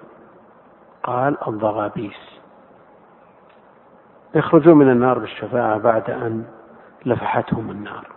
قال 1.03 1.47
الضغابيس. 1.47 2.32
يخرجون 4.35 4.77
من 4.77 4.91
النار 4.91 5.19
بالشفاعة 5.19 5.77
بعد 5.77 6.09
أن 6.09 6.45
لفحتهم 7.05 7.71
النار. 7.71 8.07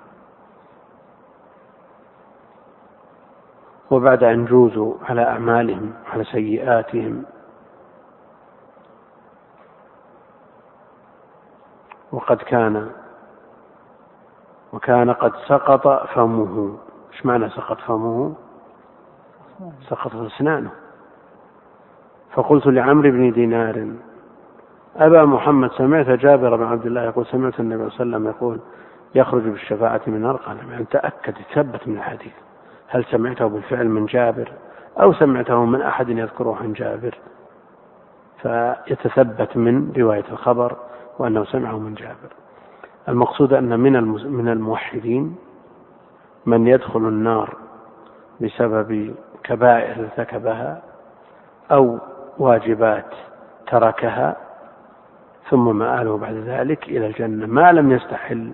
وبعد 3.90 4.24
أن 4.24 4.44
جوزوا 4.44 4.94
على 5.02 5.22
أعمالهم 5.22 5.92
على 6.12 6.24
سيئاتهم. 6.24 7.24
وقد 12.12 12.36
كان 12.36 12.90
وكان 14.72 15.10
قد 15.10 15.32
سقط 15.48 16.06
فمه. 16.06 16.78
إيش 17.12 17.26
معنى 17.26 17.50
سقط 17.50 17.80
فمه؟ 17.80 18.34
سقطت 19.88 20.14
أسنانه. 20.14 20.70
فقلت 22.32 22.66
لعمرو 22.66 23.10
بن 23.10 23.32
دينار 23.32 23.92
أبا 24.98 25.24
محمد 25.24 25.70
سمعت 25.70 26.10
جابر 26.10 26.56
بن 26.56 26.64
عبد 26.64 26.86
الله 26.86 27.02
يقول 27.02 27.26
سمعت 27.26 27.60
النبي 27.60 27.90
صلى 27.90 28.02
الله 28.02 28.16
عليه 28.16 28.26
وسلم 28.26 28.28
يقول 28.28 28.60
يخرج 29.14 29.42
بالشفاعة 29.42 30.00
من 30.06 30.36
قال 30.36 30.56
يعني 30.70 30.84
تأكد 30.84 31.34
تثبت 31.52 31.88
من 31.88 31.96
الحديث. 31.96 32.32
هل 32.88 33.04
سمعته 33.04 33.46
بالفعل 33.46 33.88
من 33.88 34.06
جابر؟ 34.06 34.52
أو 35.00 35.12
سمعته 35.12 35.64
من 35.64 35.82
أحد 35.82 36.08
يذكره 36.08 36.56
عن 36.62 36.72
جابر؟ 36.72 37.14
فيتثبت 38.42 39.56
من 39.56 39.92
رواية 39.96 40.24
الخبر 40.32 40.76
وأنه 41.18 41.44
سمعه 41.44 41.78
من 41.78 41.94
جابر. 41.94 42.32
المقصود 43.08 43.52
أن 43.52 43.80
من 43.80 43.92
من 44.32 44.48
الموحدين 44.48 45.36
من 46.46 46.66
يدخل 46.66 47.00
النار 47.00 47.56
بسبب 48.40 49.14
كبائر 49.44 49.96
ارتكبها 50.04 50.82
أو 51.70 51.98
واجبات 52.38 53.14
تركها 53.66 54.36
ثم 55.50 55.76
مآله 55.76 56.16
بعد 56.16 56.34
ذلك 56.34 56.88
إلى 56.88 57.06
الجنة. 57.06 57.46
ما 57.46 57.72
لم 57.72 57.92
يستحل 57.92 58.50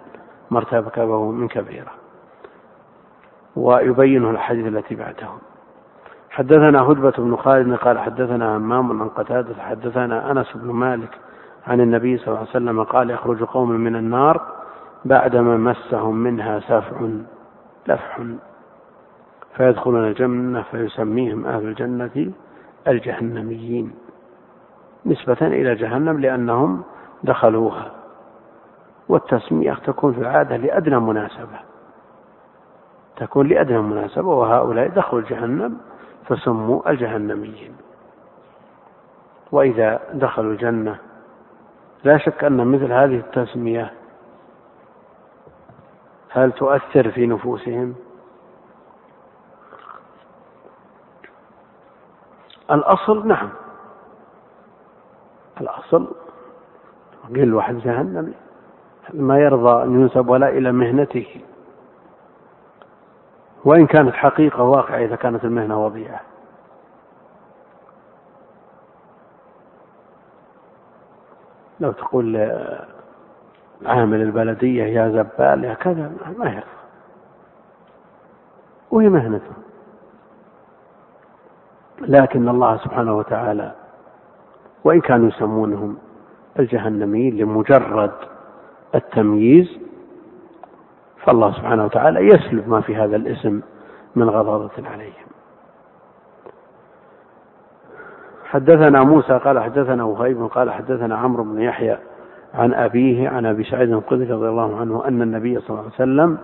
ما 0.50 0.58
ارتكبه 0.58 1.30
من 1.30 1.48
كبيرة. 1.48 1.90
ويبينه 3.56 4.30
الحديث 4.30 4.66
التي 4.66 4.94
بعده. 4.94 5.28
حدثنا 6.30 6.82
هدبة 6.82 7.12
بن 7.18 7.36
خالد 7.36 7.74
قال 7.74 7.98
حدثنا 7.98 8.56
همام 8.56 9.02
عن 9.02 9.08
قتادة 9.08 9.54
حدثنا 9.54 10.30
أنس 10.30 10.56
بن 10.56 10.70
مالك 10.70 11.18
عن 11.66 11.80
النبي 11.80 12.18
صلى 12.18 12.28
الله 12.28 12.38
عليه 12.38 12.50
وسلم 12.50 12.82
قال 12.82 13.10
يخرج 13.10 13.42
قوم 13.42 13.70
من 13.70 13.96
النار 13.96 14.40
بعدما 15.04 15.56
مسهم 15.56 16.16
منها 16.16 16.60
سفع 16.60 17.08
لفح. 17.88 18.20
فيدخلون 19.56 20.04
الجنة 20.08 20.62
فيسميهم 20.62 21.46
أهل 21.46 21.64
الجنة 21.64 22.32
الجهنميين. 22.88 23.92
نسبة 25.06 25.36
إلى 25.40 25.74
جهنم 25.74 26.20
لأنهم 26.20 26.82
دخلوها. 27.24 27.92
والتسمية 29.08 29.74
تكون 29.74 30.12
في 30.12 30.20
العادة 30.20 30.56
لأدنى 30.56 31.00
مناسبة. 31.00 31.60
تكون 33.16 33.48
لأدنى 33.48 33.78
مناسبة 33.82 34.28
وهؤلاء 34.28 34.88
دخلوا 34.88 35.22
جهنم 35.22 35.78
فسموا 36.28 36.90
الجهنميين. 36.90 37.76
وإذا 39.52 40.00
دخلوا 40.12 40.52
الجنة 40.52 40.96
لا 42.04 42.18
شك 42.18 42.44
أن 42.44 42.66
مثل 42.66 42.92
هذه 42.92 43.16
التسمية 43.16 43.92
هل 46.30 46.52
تؤثر 46.52 47.10
في 47.10 47.26
نفوسهم؟ 47.26 47.94
الأصل 52.70 53.28
نعم. 53.28 53.48
الأصل. 55.62 56.08
قيل 57.34 57.54
واحد 57.54 57.78
جهنم. 57.78 58.34
ما 59.14 59.38
يرضى 59.38 59.84
أن 59.84 60.00
ينسب 60.00 60.28
ولا 60.28 60.48
إلى 60.48 60.72
مهنته. 60.72 61.40
وإن 63.64 63.86
كانت 63.86 64.14
حقيقة 64.14 64.62
واقعة 64.62 64.98
إذا 64.98 65.16
كانت 65.16 65.44
المهنة 65.44 65.84
وضيعة. 65.84 66.20
لو 71.80 71.92
تقول 71.92 72.36
عامل 73.86 74.22
البلدية 74.22 74.84
يا 74.84 75.08
زبال 75.08 75.64
يا 75.64 75.74
كذا 75.74 76.12
ما 76.38 76.46
يرضى. 76.46 76.66
وهي 78.90 79.08
مهنته. 79.08 79.52
لكن 82.00 82.48
الله 82.48 82.76
سبحانه 82.76 83.16
وتعالى 83.16 83.81
وإن 84.84 85.00
كانوا 85.00 85.28
يسمونهم 85.28 85.96
الجهنميين 86.58 87.36
لمجرد 87.36 88.12
التمييز 88.94 89.78
فالله 91.24 91.52
سبحانه 91.52 91.84
وتعالى 91.84 92.20
يسلب 92.20 92.68
ما 92.68 92.80
في 92.80 92.96
هذا 92.96 93.16
الاسم 93.16 93.60
من 94.16 94.30
غضاضة 94.30 94.88
عليهم. 94.92 95.26
حدثنا 98.44 99.02
موسى 99.02 99.38
قال 99.38 99.60
حدثنا 99.60 100.04
وهيب 100.04 100.42
قال 100.46 100.70
حدثنا 100.70 101.16
عمرو 101.16 101.44
بن 101.44 101.60
يحيى 101.60 101.98
عن 102.54 102.74
أبيه 102.74 103.28
عن 103.28 103.46
أبي 103.46 103.64
سعيد 103.64 103.92
الخدري 103.92 104.32
رضي 104.32 104.48
الله 104.48 104.80
عنه 104.80 105.04
أن 105.08 105.22
النبي 105.22 105.60
صلى 105.60 105.70
الله 105.70 105.80
عليه 105.80 105.94
وسلم 105.94 106.38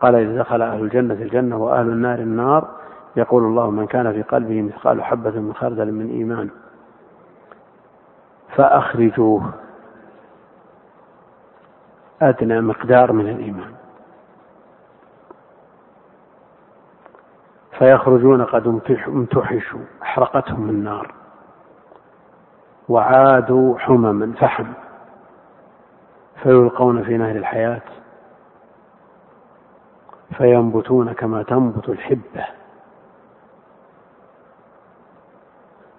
قال 0.00 0.14
إذا 0.14 0.38
دخل 0.38 0.62
أهل 0.62 0.80
الجنة 0.80 1.14
الجنة 1.14 1.56
وأهل 1.56 1.86
النار 1.88 2.18
النار 2.18 2.68
يقول 3.16 3.42
الله 3.42 3.70
من 3.70 3.86
كان 3.86 4.12
في 4.12 4.22
قلبه 4.22 4.62
مثقال 4.62 5.02
حبة 5.04 5.30
من 5.30 5.54
خردل 5.54 5.92
من 5.92 6.10
إيمان. 6.10 6.48
فأخرجوه. 8.56 9.52
أدنى 12.22 12.60
مقدار 12.60 13.12
من 13.12 13.28
الإيمان. 13.28 13.74
فيخرجون 17.78 18.44
قد 18.44 18.82
امتحشوا 19.08 19.80
أحرقتهم 20.02 20.70
النار. 20.70 21.14
وعادوا 22.88 23.78
حمما 23.78 24.32
فحم. 24.32 24.66
فيلقون 26.42 27.04
في 27.04 27.16
نهر 27.16 27.36
الحياة. 27.36 27.82
فينبتون 30.36 31.12
كما 31.12 31.42
تنبت 31.42 31.88
الحبة. 31.88 32.46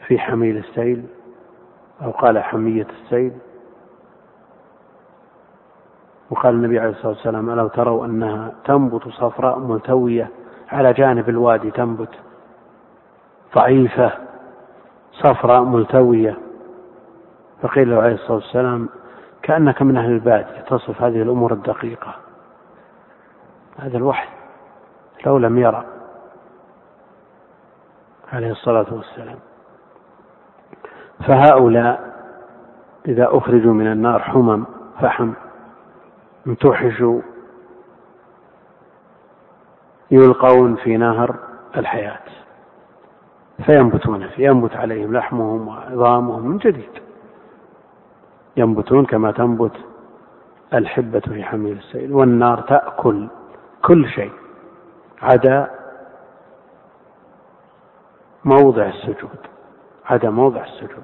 في 0.08 0.20
حميل 0.20 0.58
السيل. 0.58 1.08
أو 2.02 2.12
قال 2.12 2.40
حمية 2.40 2.88
السيل. 3.04 3.34
وقال 6.30 6.54
النبي 6.54 6.80
عليه 6.80 6.90
الصلاة 6.90 7.08
والسلام 7.08 7.50
ألو 7.50 7.68
تروا 7.68 8.06
أنها 8.06 8.52
تنبت 8.66 9.08
صفراء 9.08 9.60
ملتوية 9.60 10.30
على 10.70 10.94
جانب 10.94 11.30
الوادي 11.30 11.72
تنبت. 11.72 12.10
ضعيفة 13.56 14.12
صفراء 15.12 15.64
ملتوية. 15.64 16.38
فقيل 17.62 17.90
له 17.90 18.02
عليه 18.02 18.14
الصلاة 18.14 18.34
والسلام 18.34 18.90
كأنك 19.44 19.82
من 19.82 19.98
أهل 19.98 20.12
البادية 20.12 20.62
تصف 20.62 21.02
هذه 21.02 21.22
الأمور 21.22 21.54
الدقيقة. 21.54 22.16
هذا 23.78 23.98
الوحي 23.98 24.30
لو 25.26 25.38
لم 25.38 25.58
يرى. 25.58 25.86
عليه 28.34 28.52
الصلاة 28.52 28.86
والسلام. 28.92 29.40
فهؤلاء 31.28 32.12
إذا 33.08 33.28
أخرجوا 33.32 33.74
من 33.74 33.92
النار 33.92 34.20
حمم 34.20 34.66
فحم 35.02 35.34
امتحشوا 36.48 37.22
يلقون 40.12 40.76
في 40.76 40.98
نهر 40.98 41.36
الحياة. 41.78 42.20
فينبتون 43.66 44.28
فيه 44.28 44.46
ينبت 44.48 44.76
عليهم 44.76 45.14
لحمهم 45.14 45.68
وعظامهم 45.68 46.48
من 46.48 46.58
جديد. 46.58 47.02
ينبتون 48.58 49.06
كما 49.06 49.32
تنبت 49.32 49.76
الحبة 50.74 51.20
في 51.20 51.44
حميل 51.44 51.78
السيل. 51.78 52.14
والنار 52.14 52.62
تأكل 52.62 53.28
كل 53.82 54.10
شيء 54.10 54.32
عدا 55.22 55.72
موضع 58.46 58.86
السجود. 58.86 59.51
عدا 60.06 60.30
موضع 60.30 60.64
السجود. 60.64 61.04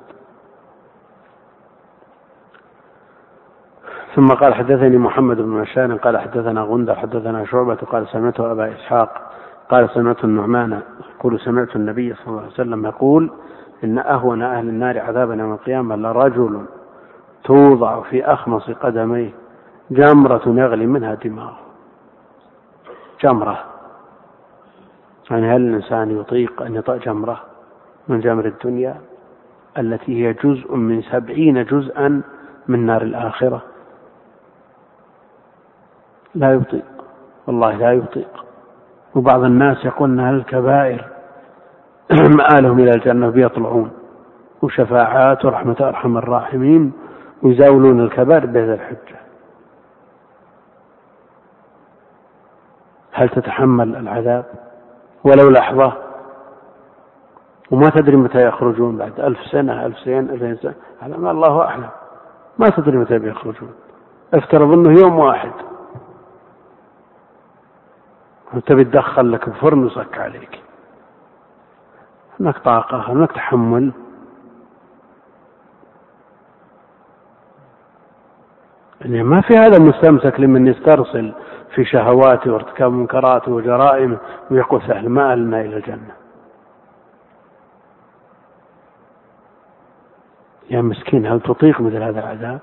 ثم 4.15 4.27
قال 4.27 4.53
حدثني 4.53 4.97
محمد 4.97 5.37
بن 5.37 5.61
بشار 5.61 5.95
قال 5.95 6.17
حدثنا 6.17 6.61
غندر 6.61 6.95
حدثنا 6.95 7.45
شعبة 7.45 7.75
قال 7.75 8.07
سمعت 8.07 8.39
أبا 8.39 8.71
إسحاق 8.75 9.31
قال 9.69 9.89
سمعت 9.89 10.23
النعمان 10.23 10.81
يقول 11.15 11.39
سمعت 11.39 11.75
النبي 11.75 12.13
صلى 12.13 12.27
الله 12.27 12.41
عليه 12.41 12.51
وسلم 12.51 12.85
يقول 12.85 13.31
إن 13.83 13.97
أهون 13.97 14.41
أهل 14.41 14.69
النار 14.69 14.99
عذابا 14.99 15.35
يوم 15.35 15.53
القيامة 15.53 15.95
لرجل 15.95 16.65
توضع 17.43 18.01
في 18.01 18.25
أخمص 18.25 18.69
قدميه 18.69 19.29
جمرة 19.91 20.41
يغلي 20.45 20.85
منها 20.85 21.13
دماغه. 21.13 21.59
جمرة. 23.23 23.63
يعني 25.31 25.55
هل 25.55 25.61
الإنسان 25.61 26.19
يطيق 26.19 26.61
أن 26.61 26.75
يطأ 26.75 26.97
جمرة؟ 26.97 27.41
من 28.07 28.19
جمر 28.19 28.45
الدنيا 28.45 28.95
التي 29.77 30.25
هي 30.25 30.33
جزء 30.33 30.75
من 30.75 31.01
سبعين 31.01 31.63
جزءا 31.63 32.21
من 32.67 32.85
نار 32.85 33.01
الآخرة. 33.01 33.61
لا 36.35 36.53
يطيق 36.53 36.85
والله 37.47 37.75
لا 37.75 37.93
يطيق. 37.93 38.45
وبعض 39.15 39.43
الناس 39.43 39.85
يقول 39.85 40.19
أن 40.19 40.35
الكبائر. 40.35 41.07
مآلهم 42.37 42.79
إلى 42.79 42.91
الجنة 42.91 43.29
بيطلعون 43.29 43.91
وشفاعات 44.61 45.45
ورحمة 45.45 45.75
أرحم 45.81 46.17
الراحمين 46.17 46.91
ويزاولون 47.43 47.99
الكبائر 47.99 48.45
بهذا 48.45 48.73
الحجة. 48.73 49.17
هل 53.11 53.29
تتحمل 53.29 53.95
العذاب؟ 53.95 54.45
ولو 55.23 55.49
لحظة 55.49 56.06
وما 57.71 57.89
تدري 57.89 58.15
متى 58.15 58.47
يخرجون 58.47 58.97
بعد 58.97 59.19
ألف 59.19 59.39
سنة 59.51 59.85
ألف 59.85 59.99
سنة 59.99 60.19
ألفين 60.19 60.55
سنة. 60.55 60.73
هذا 60.99 61.17
ما 61.17 61.31
الله 61.31 61.61
أعلم. 61.61 61.89
ما 62.59 62.69
تدري 62.69 62.97
متى 62.97 63.19
بيخرجون. 63.19 63.71
افترض 64.33 64.71
أنه 64.71 64.99
يوم 64.99 65.19
واحد. 65.19 65.51
وتبي 68.53 68.83
تدخل 68.83 69.31
لك 69.31 69.49
بفرن 69.49 69.85
وصك 69.85 70.17
عليك؟ 70.17 70.59
هناك 72.39 72.57
طاقة 72.57 73.11
هناك 73.11 73.31
تحمل. 73.31 73.91
يعني 79.01 79.23
ما 79.23 79.41
في 79.41 79.53
هذا 79.57 79.79
مستمسك 79.79 80.39
لمن 80.39 80.67
يسترسل 80.67 81.33
في 81.75 81.85
شهواته 81.85 82.53
وارتكاب 82.53 82.91
منكراته 82.91 83.51
وجرائمه 83.51 84.17
ويقول 84.51 84.81
سهل 84.81 85.09
ما 85.09 85.33
ألنا 85.33 85.61
إلى 85.61 85.77
الجنة. 85.77 86.26
يا 90.69 90.81
مسكين 90.81 91.25
هل 91.25 91.41
تطيق 91.41 91.81
مثل 91.81 92.03
هذا 92.03 92.19
العذاب 92.19 92.59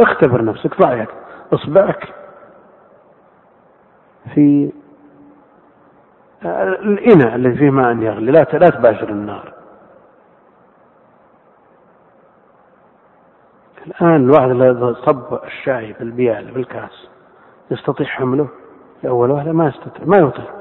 اختبر 0.00 0.44
نفسك 0.44 0.80
ضع 0.80 1.04
اصبعك. 1.52 2.14
في 4.34 4.72
الإناء 6.82 7.34
الذي 7.34 7.56
فيه 7.58 7.70
ماء 7.70 7.96
يغلي 7.96 8.32
لا 8.32 8.46
لا 8.52 8.70
تباشر 8.70 9.08
النار. 9.08 9.52
الآن 13.86 14.16
الواحد 14.16 14.50
إذا 14.50 14.96
صب 15.06 15.40
الشاي 15.44 15.94
في 15.94 16.00
البيال 16.00 16.52
في 16.52 16.58
الكاس 16.58 17.08
يستطيع 17.70 18.06
حمله 18.06 18.48
لأول 19.02 19.30
وهلة 19.30 19.52
ما 19.52 19.68
يستطيع 19.68 20.04
ما 20.04 20.16
يطيق. 20.16 20.54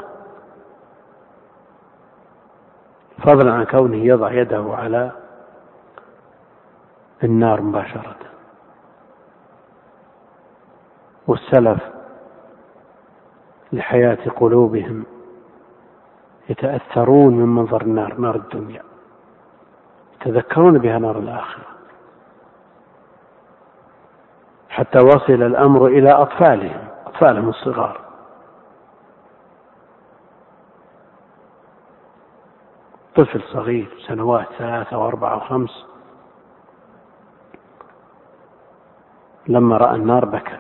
فضلا 3.23 3.53
عن 3.53 3.63
كونه 3.63 3.97
يضع 3.97 4.31
يده 4.31 4.65
على 4.69 5.11
النار 7.23 7.61
مباشرة. 7.61 8.15
والسلف 11.27 11.79
لحياة 13.73 14.29
قلوبهم 14.29 15.05
يتأثرون 16.49 17.33
من 17.33 17.55
منظر 17.55 17.81
النار 17.81 18.13
نار 18.13 18.35
الدنيا. 18.35 18.83
يتذكرون 20.15 20.77
بها 20.77 20.99
نار 20.99 21.17
الآخرة. 21.17 21.65
حتى 24.69 24.99
وصل 24.99 25.43
الأمر 25.43 25.87
إلى 25.87 26.11
أطفالهم 26.11 26.87
أطفالهم 27.05 27.49
الصغار. 27.49 28.01
طفل 33.15 33.41
صغير 33.41 34.03
سنوات 34.07 34.47
ثلاثة 34.57 34.97
وأربعة 34.97 35.37
وخمس 35.37 35.88
لما 39.49 39.77
رأى 39.77 39.95
النار 39.95 40.25
بكى. 40.25 40.57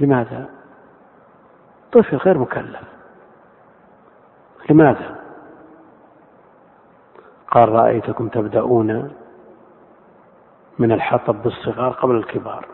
لماذا؟ 0.00 0.48
طفل 1.92 2.16
غير 2.16 2.38
مكلف. 2.38 2.82
لماذا؟ 4.70 5.18
قال 7.50 7.68
رأيتكم 7.68 8.28
تبدأون 8.28 9.12
من 10.78 10.92
الحطب 10.92 11.42
بالصغار 11.42 11.92
قبل 11.92 12.14
الكبار. 12.16 12.66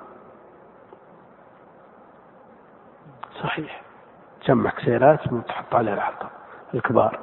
صحيح. 3.42 3.82
جمع 4.46 4.70
كسيرات 4.70 5.32
وتحط 5.32 5.74
عليها 5.74 5.94
الحطب 5.94 6.28
الكبار. 6.74 7.18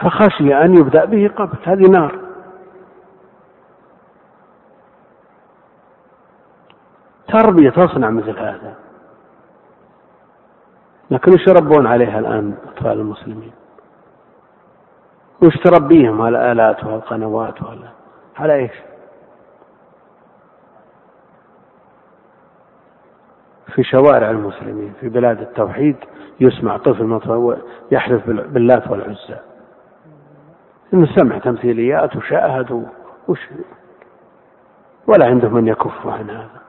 فخشي 0.00 0.54
أن 0.54 0.78
يبدأ 0.78 1.04
به 1.04 1.28
قبل. 1.36 1.58
هذه 1.64 1.90
نار. 1.90 2.23
تربية 7.28 7.70
تصنع 7.70 8.10
مثل 8.10 8.38
هذا. 8.38 8.74
لكن 11.10 11.32
وش 11.32 11.46
يربون 11.46 11.86
عليها 11.86 12.18
الآن 12.18 12.54
أطفال 12.68 12.92
المسلمين؟ 12.92 13.52
وش 15.42 15.56
تربيهم 15.56 16.22
على 16.22 16.38
الآلات 16.38 16.84
والقنوات 16.84 17.54
على 18.36 18.54
إيش؟ 18.54 18.72
في 23.74 23.82
شوارع 23.82 24.30
المسلمين 24.30 24.92
في 25.00 25.08
بلاد 25.08 25.40
التوحيد 25.40 25.96
يسمع 26.40 26.76
طفل 26.76 27.20
يحلف 27.90 28.30
باللات 28.30 28.90
والعزى. 28.90 29.38
إنه 30.94 31.06
سمع 31.16 31.38
تمثيليات 31.38 32.16
وشاهد 32.16 32.88
وش 33.28 33.48
ولا 35.06 35.26
عنده 35.26 35.48
من 35.48 35.68
يكف 35.68 36.06
عن 36.06 36.30
هذا. 36.30 36.63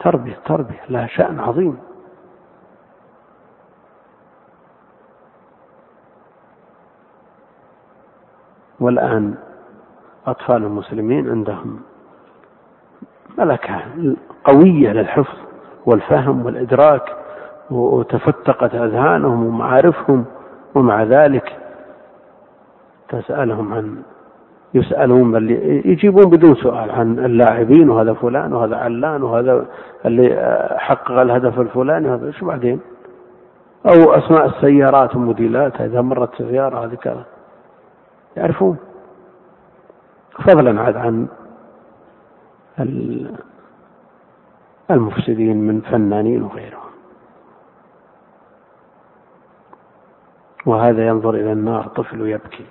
تربية 0.00 0.38
تربية 0.44 0.80
لها 0.88 1.06
شأن 1.06 1.40
عظيم. 1.40 1.78
والآن 8.80 9.34
أطفال 10.26 10.56
المسلمين 10.56 11.30
عندهم 11.30 11.80
ملكة 13.38 13.80
قوية 14.44 14.92
للحفظ 14.92 15.36
والفهم 15.86 16.46
والإدراك 16.46 17.16
وتفتقت 17.70 18.74
أذهانهم 18.74 19.46
ومعارفهم 19.46 20.24
ومع 20.74 21.02
ذلك 21.02 21.56
تسألهم 23.08 23.74
عن 23.74 24.02
يسألون 24.74 25.32
بل 25.32 25.50
يجيبون 25.84 26.24
بدون 26.24 26.54
سؤال 26.54 26.90
عن 26.90 27.18
اللاعبين 27.18 27.90
وهذا 27.90 28.12
فلان 28.12 28.52
وهذا 28.52 28.76
علان 28.76 29.22
وهذا 29.22 29.66
اللي 30.06 30.28
حقق 30.78 31.10
الهدف 31.12 31.60
الفلاني 31.60 32.08
وهذا 32.08 32.30
شو 32.30 32.46
بعدين؟ 32.46 32.80
أو 33.86 34.12
أسماء 34.12 34.46
السيارات 34.46 35.16
وموديلاتها 35.16 35.86
إذا 35.86 36.00
مرت 36.00 36.34
سيارة 36.38 36.84
هذه 36.84 36.94
كذا. 36.94 37.24
يعرفون. 38.36 38.76
فضلا 40.46 40.80
عاد 40.80 40.96
عن 40.96 41.26
المفسدين 44.90 45.56
من 45.56 45.80
فنانين 45.80 46.42
وغيرهم. 46.42 46.90
وهذا 50.66 51.06
ينظر 51.06 51.34
إلى 51.34 51.52
النار 51.52 51.88
طفل 51.88 52.20
يبكي. 52.20 52.66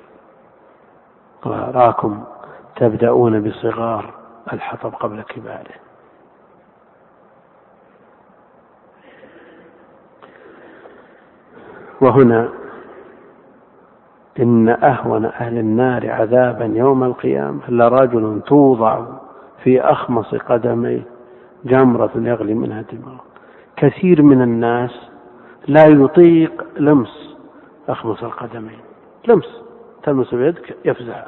وأراكم 1.47 2.23
تبدأون 2.75 3.41
بصغار 3.41 4.13
الحطب 4.53 4.93
قبل 4.93 5.21
كباره. 5.21 5.75
وهنا 12.01 12.49
إن 14.39 14.69
أهون 14.69 15.25
أهل 15.25 15.57
النار 15.57 16.11
عذابا 16.11 16.65
يوم 16.65 17.03
القيامة 17.03 17.69
لرجل 17.69 18.41
توضع 18.47 19.05
في 19.63 19.81
أخمص 19.81 20.35
قدميه 20.35 21.01
جمرة 21.65 22.11
يغلي 22.15 22.53
منها 22.53 22.81
دماغ 22.81 23.17
كثير 23.75 24.21
من 24.21 24.41
الناس 24.41 25.09
لا 25.67 25.85
يطيق 25.85 26.65
لمس 26.77 27.35
أخمص 27.89 28.23
القدمين. 28.23 28.79
لمس 29.27 29.61
تلمس 30.03 30.35
بيدك 30.35 30.75
يفزع. 30.85 31.25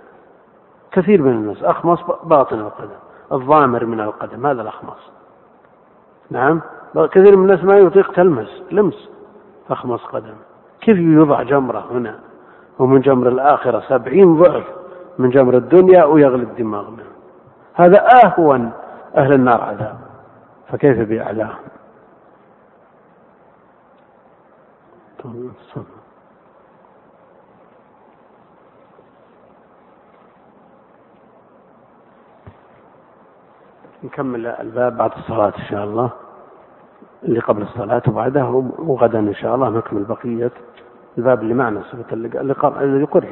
كثير 0.92 1.22
من 1.22 1.32
الناس 1.32 1.64
أخمص 1.64 2.00
باطن 2.24 2.60
القدم 2.60 3.00
الضامر 3.32 3.86
من 3.86 4.00
القدم 4.00 4.46
هذا 4.46 4.62
الأخمص. 4.62 5.12
نعم؟ 6.30 6.62
كثير 6.96 7.38
من 7.38 7.44
الناس 7.44 7.64
ما 7.64 7.78
يطيق 7.78 8.12
تلمس 8.12 8.64
لمس 8.72 9.10
أخمص 9.70 10.06
قدم. 10.06 10.36
كيف 10.82 10.98
يوضع 10.98 11.44
جمرة 11.44 11.86
هنا؟ 11.92 12.20
ومن 12.80 13.02
جمر 13.02 13.28
الآخرة 13.28 13.84
سبعين 13.88 14.38
ضعف 14.38 14.64
من 15.18 15.30
جمر 15.30 15.58
الدنيا 15.58 16.04
ويغلي 16.04 16.44
الدماغ 16.44 16.90
منه. 16.90 17.10
هذا 17.74 18.08
أهون 18.26 18.72
أهل 19.18 19.34
النار 19.34 19.62
عذاب. 19.62 19.98
فكيف 20.72 21.10
بأعلاهم 21.10 21.56
نكمل 34.04 34.48
الباب 34.48 34.98
بعد 34.98 35.12
الصلاة 35.18 35.54
إن 35.58 35.64
شاء 35.70 35.84
الله 35.84 36.10
اللي 37.24 37.40
قبل 37.40 37.62
الصلاة 37.62 38.02
وبعدها 38.08 38.64
وغدا 38.80 39.20
إن 39.20 39.34
شاء 39.34 39.56
الله 39.56 39.70
نكمل 39.70 40.04
بقية 40.04 40.52
الباب 41.18 41.42
اللي 41.42 41.54
معنا 41.54 41.82
صفة 41.92 42.14
الذي 42.82 43.04
قرئ 43.04 43.32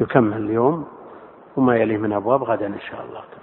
يكمل 0.00 0.36
اليوم 0.36 0.84
وما 1.56 1.76
يليه 1.76 1.96
من 1.98 2.12
أبواب 2.12 2.42
غدا 2.42 2.66
إن 2.66 2.80
شاء 2.80 3.00
الله. 3.00 3.20
تعالى 3.20 3.42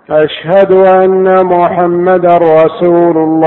أشهد 0.10 0.72
أن 0.76 1.46
محمدا 1.46 2.38
رسول 2.38 3.18
الله. 3.18 3.46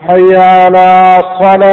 حي 0.00 0.36
على 0.36 1.18
الصلاة. 1.18 1.68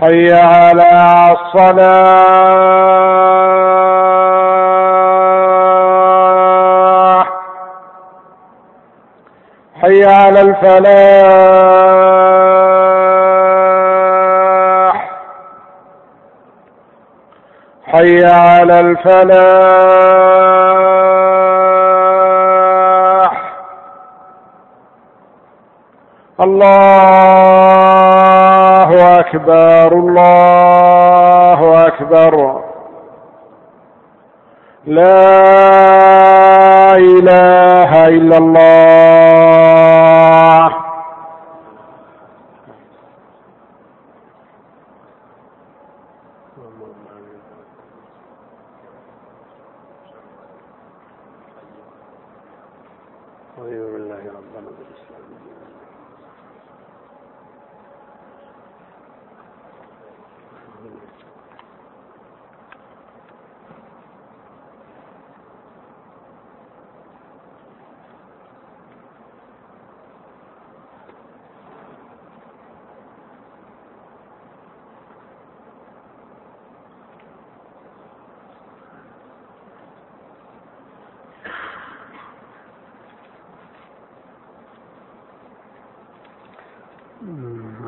حي 0.00 0.32
على 0.32 0.90
الصلاة. 1.32 2.75
حي 9.86 10.04
على 10.04 10.40
الفلاح. 10.40 11.76
حي 17.86 18.24
على 18.24 18.80
الفلاح. 18.80 19.36
الله 26.40 26.80
أكبر 29.20 29.92
الله 29.92 31.86
أكبر. 31.86 32.62
لا 34.86 35.75
إله 36.96 38.08
إلا 38.08 38.36
الله 38.38 38.86
رضي 53.58 53.78
بالله 53.78 54.22
ربنا 54.38 54.70
بالإسلام 54.76 55.24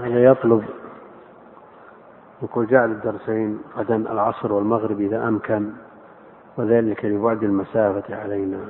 هذا 0.05 0.25
يطلب 0.25 0.65
يقول 2.43 2.67
جعل 2.67 2.88
الدرسين 2.99 3.63
غدا 3.77 3.97
العصر 3.97 4.53
والمغرب 4.53 5.01
إذا 5.01 5.29
أمكن 5.29 5.73
وذلك 6.57 7.05
لبعد 7.05 7.43
المسافة 7.43 8.17
علينا. 8.17 8.61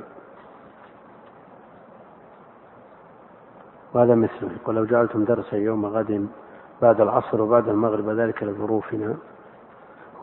وهذا 3.93 4.15
مثله 4.15 4.49
يقول 4.61 4.75
لو 4.75 4.85
جعلتم 4.85 5.23
درسا 5.23 5.57
يوم 5.57 5.85
غد 5.85 6.27
بعد 6.81 7.01
العصر 7.01 7.41
وبعد 7.41 7.69
المغرب 7.69 8.09
ذلك 8.09 8.43
لظروفنا. 8.43 9.15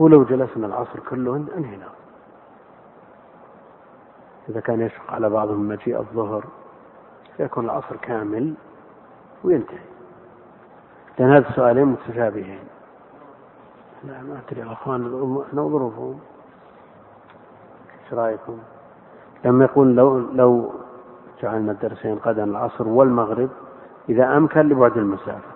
هو 0.00 0.08
لو 0.08 0.24
جلسنا 0.24 0.66
العصر 0.66 1.00
كله 1.10 1.36
أنهينا. 1.56 1.88
إذا 4.48 4.60
كان 4.60 4.80
يشق 4.80 5.12
على 5.12 5.28
بعضهم 5.28 5.68
مجيء 5.68 5.98
الظهر 5.98 6.44
فيكون 7.36 7.64
العصر 7.64 7.96
كامل 7.96 8.54
وينتهي. 9.44 9.78
لأن 11.18 11.30
هذا 11.30 11.48
السؤالين 11.48 11.84
متشابهين 11.84 12.75
لا 14.06 14.22
ما 14.22 14.40
أدري 14.48 14.60
يا 14.60 14.72
أخوان 14.72 15.42
إحنا 15.48 15.62
ظروفهم 15.62 16.18
إيش 18.04 18.14
رأيكم؟ 18.14 18.58
لما 19.44 19.64
يقول 19.64 19.96
لو 19.96 20.18
لو 20.18 20.72
جعلنا 21.42 21.72
الدرسين 21.72 22.14
غدا 22.14 22.44
العصر 22.44 22.88
والمغرب 22.88 23.48
إذا 24.08 24.36
أمكن 24.36 24.60
لبعد 24.60 24.96
المسافة. 24.96 25.50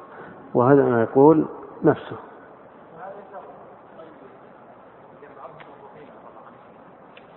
وهذا 0.54 0.82
ما 0.82 1.02
يقول 1.02 1.46
نفسه. 1.84 2.16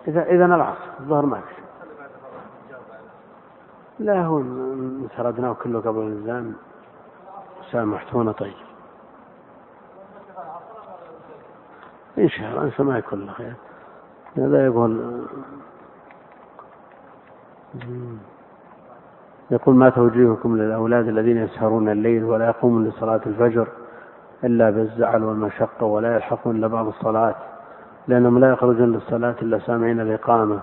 إذا 0.07 0.23
إذا 0.23 0.45
العصر 0.45 0.89
الظهر 0.99 1.25
ما 1.25 1.39
في 1.39 1.63
لا 3.99 4.25
هو 4.25 4.43
سردناه 5.17 5.53
كله 5.53 5.79
قبل 5.79 5.99
الإنسان. 5.99 6.53
سامحتونا 7.71 8.31
طيب. 8.31 8.72
إن 12.17 12.29
شاء 12.29 12.51
الله 12.51 12.63
أنسى 12.63 12.83
ما 12.83 12.97
يكون 12.97 13.25
له 13.25 13.31
خير. 13.31 13.53
هذا 14.37 14.65
يقول 14.65 15.21
يقول 19.51 19.75
ما 19.75 19.89
توجيهكم 19.89 20.57
للأولاد 20.57 21.07
الذين 21.07 21.37
يسهرون 21.37 21.89
الليل 21.89 22.23
ولا 22.23 22.45
يقومون 22.47 22.87
لصلاة 22.87 23.21
الفجر 23.25 23.67
إلا 24.43 24.69
بالزعل 24.69 25.23
والمشقة 25.23 25.85
ولا 25.85 26.15
يلحقون 26.15 26.55
إلا 26.55 26.67
بعض 26.67 26.87
الصلاة 26.87 27.35
لأنهم 28.07 28.39
لا 28.39 28.51
يخرجون 28.51 28.91
للصلاة 28.91 29.35
إلا 29.41 29.59
سامعين 29.59 29.99
الإقامة. 29.99 30.59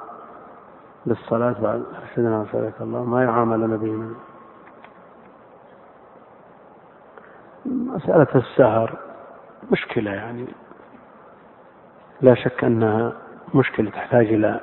للصلاة 1.06 1.54
بعد 1.62 1.82
أرشدنا 2.02 2.40
وفقك 2.40 2.72
الله 2.80 3.04
ما 3.04 3.24
يعاملون 3.24 3.76
بهم 3.76 4.14
مسألة 7.66 8.26
السهر 8.34 8.98
مشكلة 9.72 10.10
يعني. 10.10 10.46
لا 12.22 12.34
شك 12.34 12.64
أنها 12.64 13.12
مشكلة 13.54 13.90
تحتاج 13.90 14.26
إلى 14.26 14.60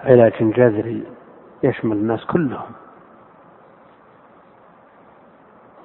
علاج 0.00 0.32
جذري 0.40 1.04
يشمل 1.62 1.96
الناس 1.96 2.24
كلهم. 2.24 2.70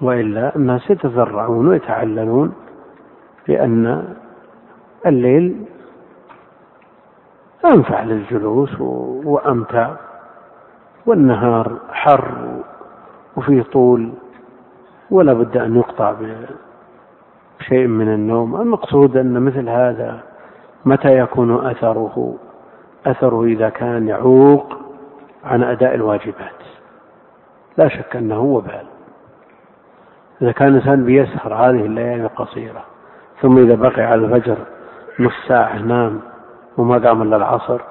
وإلا 0.02 0.56
الناس 0.56 0.90
يتذرعون 0.90 1.68
ويتعللون 1.68 2.54
بأن 3.48 4.14
الليل 5.06 5.66
أنفع 7.66 8.04
للجلوس 8.04 8.82
وأمتع 9.26 9.96
والنهار 11.06 11.80
حر 11.92 12.62
وفيه 13.38 13.62
طول 13.64 14.14
ولا 15.12 15.34
بد 15.34 15.58
أن 15.58 15.76
يقطع 15.76 16.16
بشيء 17.60 17.88
من 17.88 18.14
النوم. 18.14 18.62
المقصود 18.62 19.18
أن 19.18 19.42
مثل 19.42 19.70
هذا 19.70 20.24
متى 20.86 21.20
يكون 21.20 21.68
أثره؟ 21.68 22.36
أثره 23.06 23.44
إذا 23.44 23.70
كان 23.70 24.08
يعوق 24.08 24.74
عن 25.44 25.64
أداء 25.64 25.96
الواجبات. 25.96 26.66
لا 27.78 27.88
شك 27.88 28.16
أنه 28.16 28.40
وبال 28.40 28.86
إذا 30.42 30.52
كان 30.52 30.68
الإنسان 30.68 31.06
بيسهر 31.06 31.54
هذه 31.54 31.86
الليالي 31.86 32.24
القصيرة 32.24 32.84
ثم 33.42 33.58
إذا 33.58 33.76
بقي 33.76 34.02
على 34.02 34.26
الفجر 34.26 34.58
نص 35.20 35.34
ساعة 35.48 35.78
نام 35.78 36.22
وما 36.78 37.08
قام 37.08 37.22
إلا 37.22 37.36
العصر 37.36 37.82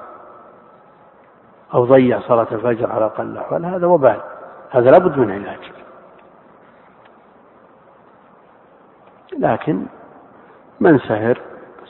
أو 1.73 1.85
ضيع 1.85 2.19
صلاة 2.19 2.47
الفجر 2.51 2.91
على 2.91 3.05
أقل 3.05 3.25
الأحوال 3.25 3.65
هذا 3.65 3.87
وبال 3.87 4.21
هذا 4.69 4.91
لابد 4.91 5.17
من 5.17 5.31
علاج. 5.31 5.71
لكن 9.39 9.85
من 10.79 10.99
سهر 10.99 11.41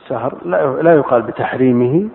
السهر 0.06 0.38
لا 0.82 0.94
يقال 0.94 1.22
بتحريمه. 1.22 2.10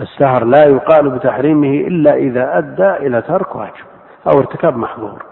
السهر 0.00 0.44
لا 0.44 0.64
يقال 0.64 1.10
بتحريمه 1.10 1.86
إلا 1.86 2.14
إذا 2.14 2.58
أدى 2.58 2.90
إلى 3.06 3.22
ترك 3.22 3.56
واجب 3.56 3.84
أو 4.26 4.38
ارتكاب 4.38 4.76
محظور. 4.76 5.22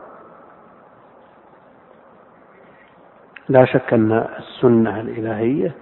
لا 3.48 3.64
شك 3.64 3.94
أن 3.94 4.12
السنة 4.38 5.00
الإلهية 5.00 5.72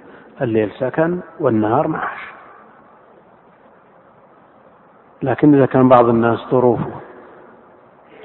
الليل 0.41 0.71
سكن 0.79 1.21
والنهار 1.41 1.89
معاش. 1.89 2.21
لكن 5.23 5.55
إذا 5.55 5.67
كان 5.67 5.89
بعض 5.89 6.09
الناس 6.09 6.39
ظروفه 6.51 6.91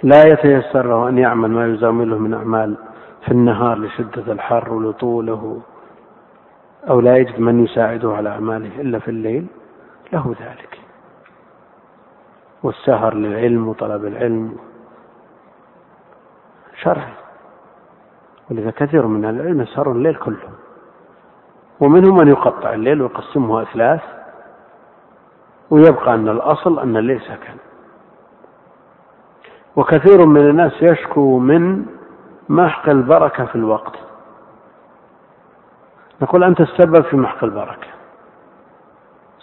لا 0.03 0.23
يتيسر 0.27 0.87
له 0.87 1.09
أن 1.09 1.17
يعمل 1.17 1.51
ما 1.51 1.67
يزامله 1.67 2.17
من 2.17 2.33
أعمال 2.33 2.77
في 3.25 3.31
النهار 3.31 3.77
لشدة 3.79 4.31
الحر 4.31 4.73
ولطوله 4.73 5.61
أو 6.89 6.99
لا 6.99 7.17
يجد 7.17 7.39
من 7.39 7.63
يساعده 7.63 8.13
على 8.13 8.29
أعماله 8.29 8.81
إلا 8.81 8.99
في 8.99 9.07
الليل 9.11 9.47
له 10.13 10.35
ذلك. 10.41 10.79
والسهر 12.63 13.13
للعلم 13.13 13.67
وطلب 13.67 14.05
العلم 14.05 14.57
شرعي 16.81 17.13
ولذا 18.51 18.71
كثير 18.71 19.07
من 19.07 19.25
العلم 19.25 19.61
يسهرون 19.61 19.95
الليل 19.95 20.15
كله. 20.15 20.49
ومنهم 21.79 22.17
من 22.17 22.27
يقطع 22.27 22.73
الليل 22.73 23.01
ويقسمه 23.01 23.61
أثلاث 23.61 24.01
ويبقى 25.69 26.13
أن 26.15 26.29
الأصل 26.29 26.79
أن 26.79 26.97
الليل 26.97 27.21
سكن. 27.21 27.57
وكثير 29.75 30.25
من 30.25 30.49
الناس 30.49 30.73
يشكو 30.81 31.39
من 31.39 31.85
محق 32.49 32.89
البركة 32.89 33.45
في 33.45 33.55
الوقت. 33.55 34.08
نقول 36.21 36.43
أنت 36.43 36.61
السبب 36.61 37.01
في 37.01 37.17
محق 37.17 37.43
البركة. 37.43 37.87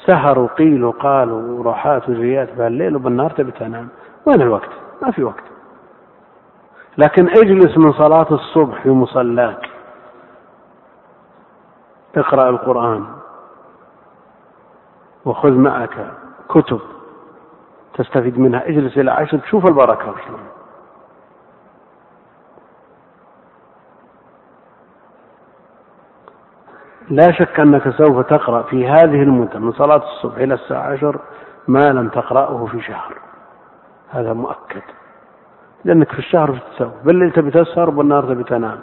سهر 0.06 0.38
وقيل 0.38 0.84
وقال 0.84 1.32
وراحات 1.32 2.08
وزيات 2.08 2.52
بالليل 2.52 2.96
وبالنهار 2.96 3.30
تبي 3.30 3.50
تنام. 3.50 3.88
وين 4.26 4.42
الوقت؟ 4.42 4.70
ما 5.02 5.10
في 5.10 5.24
وقت. 5.24 5.44
لكن 6.98 7.28
اجلس 7.28 7.78
من 7.78 7.92
صلاة 7.92 8.26
الصبح 8.30 8.82
في 8.82 8.90
مصلاك. 8.90 9.70
اقرأ 12.16 12.48
القرآن. 12.48 13.06
وخذ 15.24 15.52
معك 15.52 16.12
كتب 16.48 16.80
تستفيد 17.94 18.38
منها. 18.38 18.68
اجلس 18.68 18.98
إلى 18.98 19.10
عشر 19.10 19.38
تشوف 19.38 19.66
البركة 19.66 20.14
شلون. 20.26 20.55
لا 27.10 27.32
شك 27.32 27.60
أنك 27.60 27.88
سوف 27.88 28.26
تقرأ 28.26 28.62
في 28.62 28.88
هذه 28.88 29.22
المدة 29.22 29.58
من 29.58 29.72
صلاة 29.72 29.96
الصبح 29.96 30.36
إلى 30.36 30.54
الساعة 30.54 30.92
عشر 30.92 31.20
ما 31.68 31.92
لم 31.92 32.08
تقرأه 32.08 32.66
في 32.66 32.80
شهر. 32.80 33.18
هذا 34.10 34.32
مؤكد. 34.32 34.82
لأنك 35.84 36.12
في 36.12 36.18
الشهر 36.18 36.58
تسوي؟ 36.76 36.90
بالليل 37.04 37.32
تبي 37.32 37.50
تسهر 37.50 37.88
وبالنهار 37.88 38.24
تبي 38.24 38.44
تنام. 38.44 38.78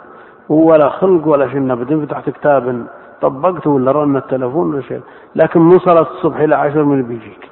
ولا 0.48 0.88
خلق 0.88 1.28
ولا 1.28 1.48
شيء 1.48 1.72
ابدا 1.72 2.06
فتحت 2.06 2.30
كتاب 2.30 2.86
طبقته 3.20 3.70
ولا 3.70 3.92
رن 3.92 4.16
التلفون 4.16 4.74
ولا 4.74 4.82
شيء. 4.82 5.00
لكن 5.34 5.60
من 5.60 5.78
صلاة 5.78 6.06
الصبح 6.10 6.36
إلى 6.36 6.54
عشر 6.56 6.84
من 6.84 7.02
بيجيك؟ 7.02 7.50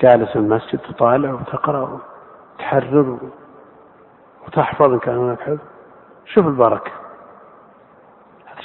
جالس 0.00 0.30
في 0.30 0.36
المسجد 0.36 0.78
تطالع 0.78 1.32
وتقرأ 1.32 2.00
وتحرر 2.54 3.18
وتحفظ 4.46 4.92
إن 4.92 4.98
كان 4.98 5.16
هناك 5.16 5.40
حفظ. 5.40 5.58
شوف 6.26 6.46
البركة. 6.46 6.90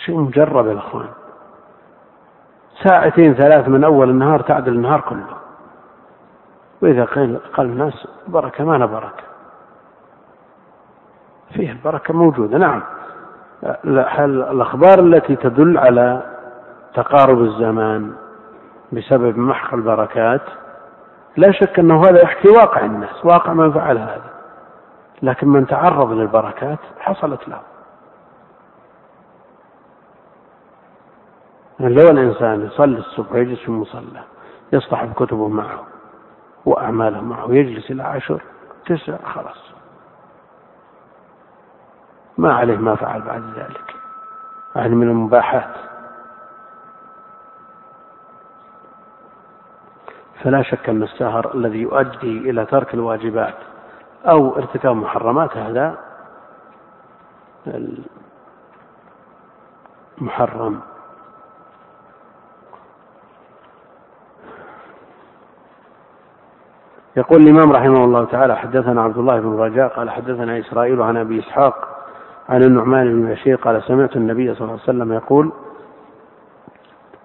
شيء 0.05 0.17
مجرب 0.17 0.67
يا 0.67 0.77
أخوان. 0.77 1.07
ساعتين 2.83 3.33
ثلاث 3.33 3.67
من 3.67 3.83
أول 3.83 4.09
النهار 4.09 4.41
تعدل 4.41 4.73
النهار 4.73 5.01
كله. 5.01 5.25
وإذا 6.81 7.05
قال 7.05 7.39
قال 7.53 7.65
الناس 7.65 8.07
بركة 8.27 8.63
ما 8.63 8.85
بركة. 8.85 9.23
فيه 11.53 11.71
البركة 11.71 12.13
موجودة 12.13 12.57
نعم. 12.57 12.83
الأخبار 14.25 14.99
التي 14.99 15.35
تدل 15.35 15.77
على 15.77 16.21
تقارب 16.93 17.41
الزمان 17.41 18.13
بسبب 18.91 19.37
محق 19.37 19.73
البركات 19.73 20.41
لا 21.37 21.51
شك 21.51 21.79
أنه 21.79 22.01
هذا 22.01 22.21
يحكي 22.21 22.49
واقع 22.49 22.85
الناس 22.85 23.25
واقع 23.25 23.53
من 23.53 23.71
فعل 23.71 23.97
هذا. 23.97 24.33
لكن 25.21 25.47
من 25.47 25.67
تعرض 25.67 26.11
للبركات 26.11 26.79
حصلت 26.99 27.49
له. 27.49 27.59
لو 31.87 32.09
الإنسان 32.09 32.65
يصلي 32.65 32.97
الصبح 32.97 33.31
ويجلس 33.31 33.59
في 33.59 33.67
المصلى 33.67 34.23
يصطحب 34.73 35.13
كتبه 35.13 35.47
معه 35.47 35.83
وأعماله 36.65 37.21
معه 37.21 37.45
ويجلس 37.45 37.91
إلى 37.91 38.03
عشر 38.03 38.41
تسع 38.85 39.17
خلاص. 39.25 39.73
ما 42.37 42.53
عليه 42.53 42.77
ما 42.77 42.95
فعل 42.95 43.21
بعد 43.21 43.43
ذلك. 43.55 43.95
يعني 44.75 44.95
من 44.95 45.09
المباحات. 45.09 45.75
فلا 50.43 50.61
شك 50.61 50.89
أن 50.89 51.03
السهر 51.03 51.55
الذي 51.55 51.81
يؤدي 51.81 52.49
إلى 52.49 52.65
ترك 52.65 52.93
الواجبات 52.93 53.55
أو 54.25 54.57
ارتكاب 54.57 54.95
محرمات 54.95 55.57
هذا 55.57 55.97
محرم. 60.17 60.81
يقول 67.17 67.41
الإمام 67.41 67.71
رحمه 67.71 68.05
الله 68.05 68.25
تعالى 68.25 68.55
حدثنا 68.55 69.01
عبد 69.01 69.17
الله 69.17 69.39
بن 69.39 69.57
رجاء 69.57 69.87
قال 69.87 70.09
حدثنا 70.09 70.59
إسرائيل 70.59 71.01
عن 71.01 71.17
أبي 71.17 71.39
إسحاق 71.39 72.05
عن 72.49 72.63
النعمان 72.63 73.13
بن 73.13 73.31
بشير 73.31 73.55
قال 73.55 73.83
سمعت 73.83 74.15
النبي 74.15 74.53
صلى 74.53 74.61
الله 74.61 74.71
عليه 74.71 74.83
وسلم 74.83 75.13
يقول 75.13 75.51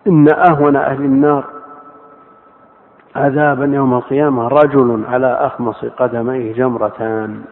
إن 0.07 0.29
أهون 0.29 0.77
أهل 0.77 1.05
النار 1.05 1.45
عذابا 3.17 3.65
يوم 3.65 3.95
القيامة 3.95 4.49
رجل 4.49 5.05
على 5.09 5.27
أخمص 5.27 5.85
قدميه 5.85 6.53
جمرتان 6.53 7.45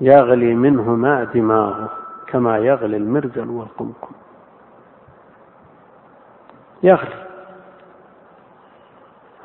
يغلي 0.00 0.54
منهما 0.54 1.24
دماغه 1.24 1.88
كما 2.26 2.58
يغلي 2.58 2.96
المرجل 2.96 3.50
والقمقم. 3.50 4.12
يغلي 6.82 7.26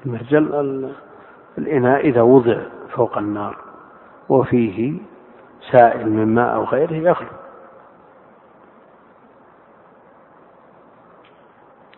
المرجل 0.05 0.91
الإناء 1.61 1.99
إذا 1.99 2.21
وضع 2.21 2.57
فوق 2.89 3.17
النار 3.17 3.57
وفيه 4.29 4.93
سائل 5.71 6.09
من 6.09 6.35
ماء 6.35 6.55
أو 6.55 6.63
غيره 6.63 6.93
يغلو 6.93 7.27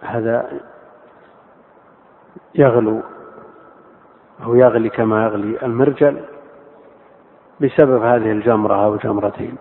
هذا 0.01 0.61
يغلو 2.55 3.01
أو 4.43 4.55
يغلي 4.55 4.89
كما 4.89 5.23
يغلي 5.23 5.65
المرجل 5.65 6.25
بسبب 7.61 8.01
هذه 8.01 8.31
الجمرة 8.31 8.85
أو 8.85 8.95
جمرتين. 8.95 9.57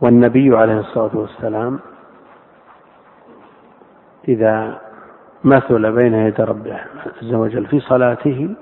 والنبي 0.00 0.56
عليه 0.56 0.80
الصلاة 0.80 1.10
والسلام 1.14 1.80
إذا 4.28 4.80
مثل 5.44 5.92
بين 5.92 6.14
يدي 6.14 6.42
ربه 6.42 6.80
عز 7.22 7.34
وجل 7.34 7.66
في 7.66 7.80
صلاته 7.80 8.54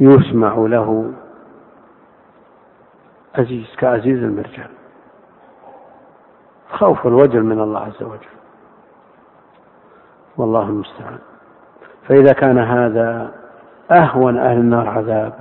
يسمع 0.00 0.54
له 0.54 1.12
عزيز 3.38 3.76
كعزيز 3.78 4.22
المرجان. 4.22 4.68
خوف 6.72 7.06
الوجل 7.06 7.42
من 7.42 7.60
الله 7.60 7.80
عز 7.80 8.02
وجل. 8.02 8.36
والله 10.36 10.62
المستعان. 10.62 11.18
فإذا 12.08 12.32
كان 12.32 12.58
هذا 12.58 13.34
أهون 13.90 14.38
أهل 14.38 14.58
النار 14.58 14.88
عذاب 14.88 15.32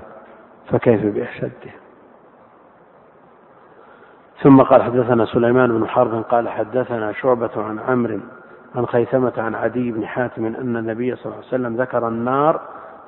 فكيف 0.72 1.06
بأشده؟ 1.06 1.72
ثم 4.44 4.62
قال 4.62 4.84
حدثنا 4.84 5.26
سليمان 5.26 5.80
بن 5.80 5.88
حرب 5.88 6.24
قال 6.24 6.50
حدثنا 6.50 7.12
شعبة 7.12 7.50
عن 7.58 7.80
عمرو 7.80 8.20
عن 8.76 8.86
خيثمة 8.86 9.34
عن 9.38 9.56
عدي 9.56 9.92
بن 9.92 10.06
حاتم 10.06 10.46
أن 10.46 10.78
النبي 10.78 11.16
صلى 11.16 11.26
الله 11.26 11.36
عليه 11.36 11.48
وسلم 11.48 11.76
ذكر 11.76 12.08
النار 12.08 12.62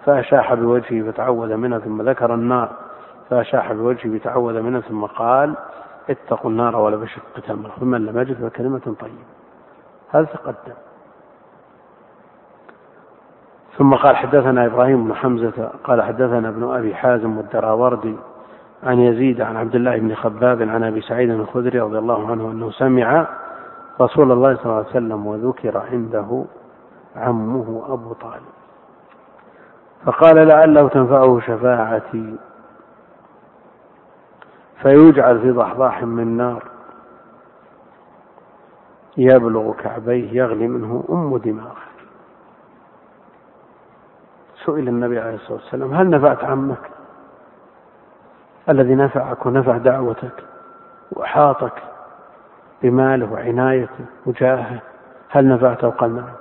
فأشاح 0.05 0.53
بوجهه 0.53 1.11
فتعوذ 1.11 1.55
منها 1.57 1.79
ثم 1.79 2.01
ذكر 2.01 2.33
النار 2.33 2.69
فأشاح 3.29 3.73
بوجهه 3.73 4.17
فتعوذ 4.17 4.61
منها 4.61 4.81
ثم 4.81 5.05
قال 5.05 5.55
اتقوا 6.09 6.51
النار 6.51 6.75
ولا 6.75 6.97
بشق 6.97 7.39
تمرة 7.47 7.71
فمن 7.81 8.05
لم 8.05 8.19
يجد 8.19 8.49
فكلمة 8.49 8.79
طيبة. 8.79 9.25
هذا 10.11 10.25
تقدم. 10.25 10.73
ثم 13.77 13.93
قال 13.93 14.15
حدثنا 14.15 14.65
إبراهيم 14.65 15.07
بن 15.07 15.13
حمزة 15.15 15.71
قال 15.83 16.01
حدثنا 16.01 16.49
ابن 16.49 16.63
أبي 16.63 16.95
حازم 16.95 17.37
والدراوردي 17.37 18.15
عن 18.83 18.99
يزيد 18.99 19.41
عن 19.41 19.57
عبد 19.57 19.75
الله 19.75 19.97
بن 19.97 20.15
خباب 20.15 20.61
عن 20.61 20.83
أبي 20.83 21.01
سعيد 21.01 21.29
الخدري 21.29 21.79
رضي 21.79 21.97
الله 21.97 22.31
عنه 22.31 22.51
أنه 22.51 22.71
سمع 22.71 23.27
رسول 24.01 24.31
الله 24.31 24.55
صلى 24.55 24.65
الله 24.65 24.75
عليه 24.77 24.87
وسلم 24.87 25.27
وذكر 25.27 25.77
عنده 25.77 26.43
عمه 27.15 27.83
أبو 27.87 28.13
طالب. 28.13 28.51
فقال 30.05 30.47
لعله 30.47 30.87
تنفعه 30.87 31.39
شفاعتي. 31.39 32.35
فيجعل 34.81 35.41
في 35.41 35.51
ضحضاح 35.51 36.03
من 36.03 36.37
نار. 36.37 36.63
يبلغ 39.17 39.73
كعبيه 39.73 40.31
يغلي 40.31 40.67
منه 40.67 41.03
أم 41.09 41.37
دماغه. 41.37 41.75
سئل 44.65 44.87
النبي 44.87 45.19
عليه 45.19 45.35
الصلاة 45.35 45.53
والسلام 45.53 45.93
هل 45.93 46.09
نفعت 46.09 46.43
عمك؟ 46.43 46.89
الذي 48.69 48.95
نفعك 48.95 49.45
ونفع 49.45 49.77
دعوتك 49.77 50.43
وأحاطك. 51.11 51.90
بماله 52.83 53.31
وعنايته 53.33 54.05
وجاهه 54.25 54.81
هل 55.29 55.47
نفعته 55.47 55.89
قال 55.89 56.15
نعم؟ 56.15 56.33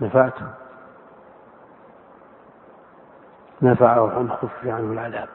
نفعته. 0.00 0.46
نفعه 3.62 4.20
أن 4.20 4.30
خفف 4.30 4.66
عنه 4.66 4.92
العذاب. 4.92 5.28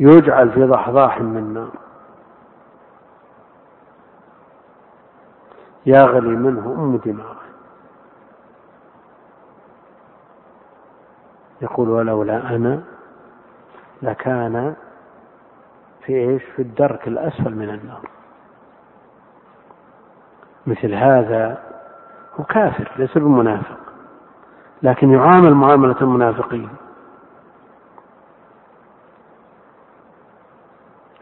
يجعل 0.00 0.50
في 0.50 0.64
ضحضاح 0.64 1.20
من 1.20 1.54
نار. 1.54 1.70
يغلي 5.86 6.36
منه 6.36 6.74
أم 6.78 6.96
دماغه. 6.96 7.36
يقول 11.62 11.88
ولولا 11.88 12.56
أنا 12.56 12.82
لكان 14.02 14.74
في 16.06 16.12
إيش؟ 16.12 16.42
في 16.42 16.62
الدرك 16.62 17.08
الأسفل 17.08 17.54
من 17.54 17.70
النار 17.70 18.08
مثل 20.66 20.94
هذا 20.94 21.62
هو 22.40 22.44
كافر 22.44 22.92
ليس 22.96 23.18
بمنافق 23.18 23.78
لكن 24.82 25.10
يعامل 25.10 25.54
معاملة 25.54 25.96
المنافقين 26.00 26.68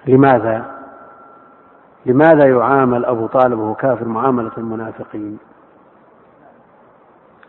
لماذا؟ 0.06 0.74
لماذا 2.06 2.48
يعامل 2.48 3.04
أبو 3.04 3.26
طالب 3.26 3.58
وهو 3.58 3.74
كافر 3.74 4.08
معاملة 4.08 4.52
المنافقين؟ 4.58 5.38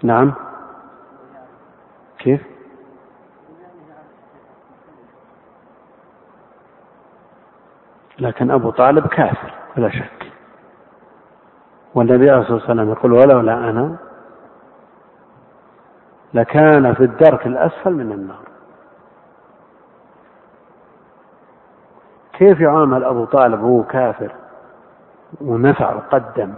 نعم 0.04 0.34
كيف؟ 2.20 2.55
لكن 8.20 8.52
أبو 8.52 8.70
طالب 8.70 9.08
كافر 9.08 9.54
بلا 9.78 9.90
شك. 9.90 10.32
والنبي 11.96 12.30
عليه 12.30 12.42
الصلاة 12.42 12.58
والسلام 12.58 12.90
يقول 12.90 13.14
ولولا 13.14 13.54
أنا 13.54 13.96
لكان 16.34 16.94
في 16.94 17.04
الدرك 17.04 17.48
الأسفل 17.48 17.94
من 17.94 18.12
النار. 18.12 18.46
كيف 22.34 22.60
يعامل 22.60 23.04
أبو 23.04 23.26
طالب 23.26 23.64
وهو 23.64 23.84
كافر 23.84 24.32
ونفع 25.42 25.96
وقدم؟ 25.96 26.54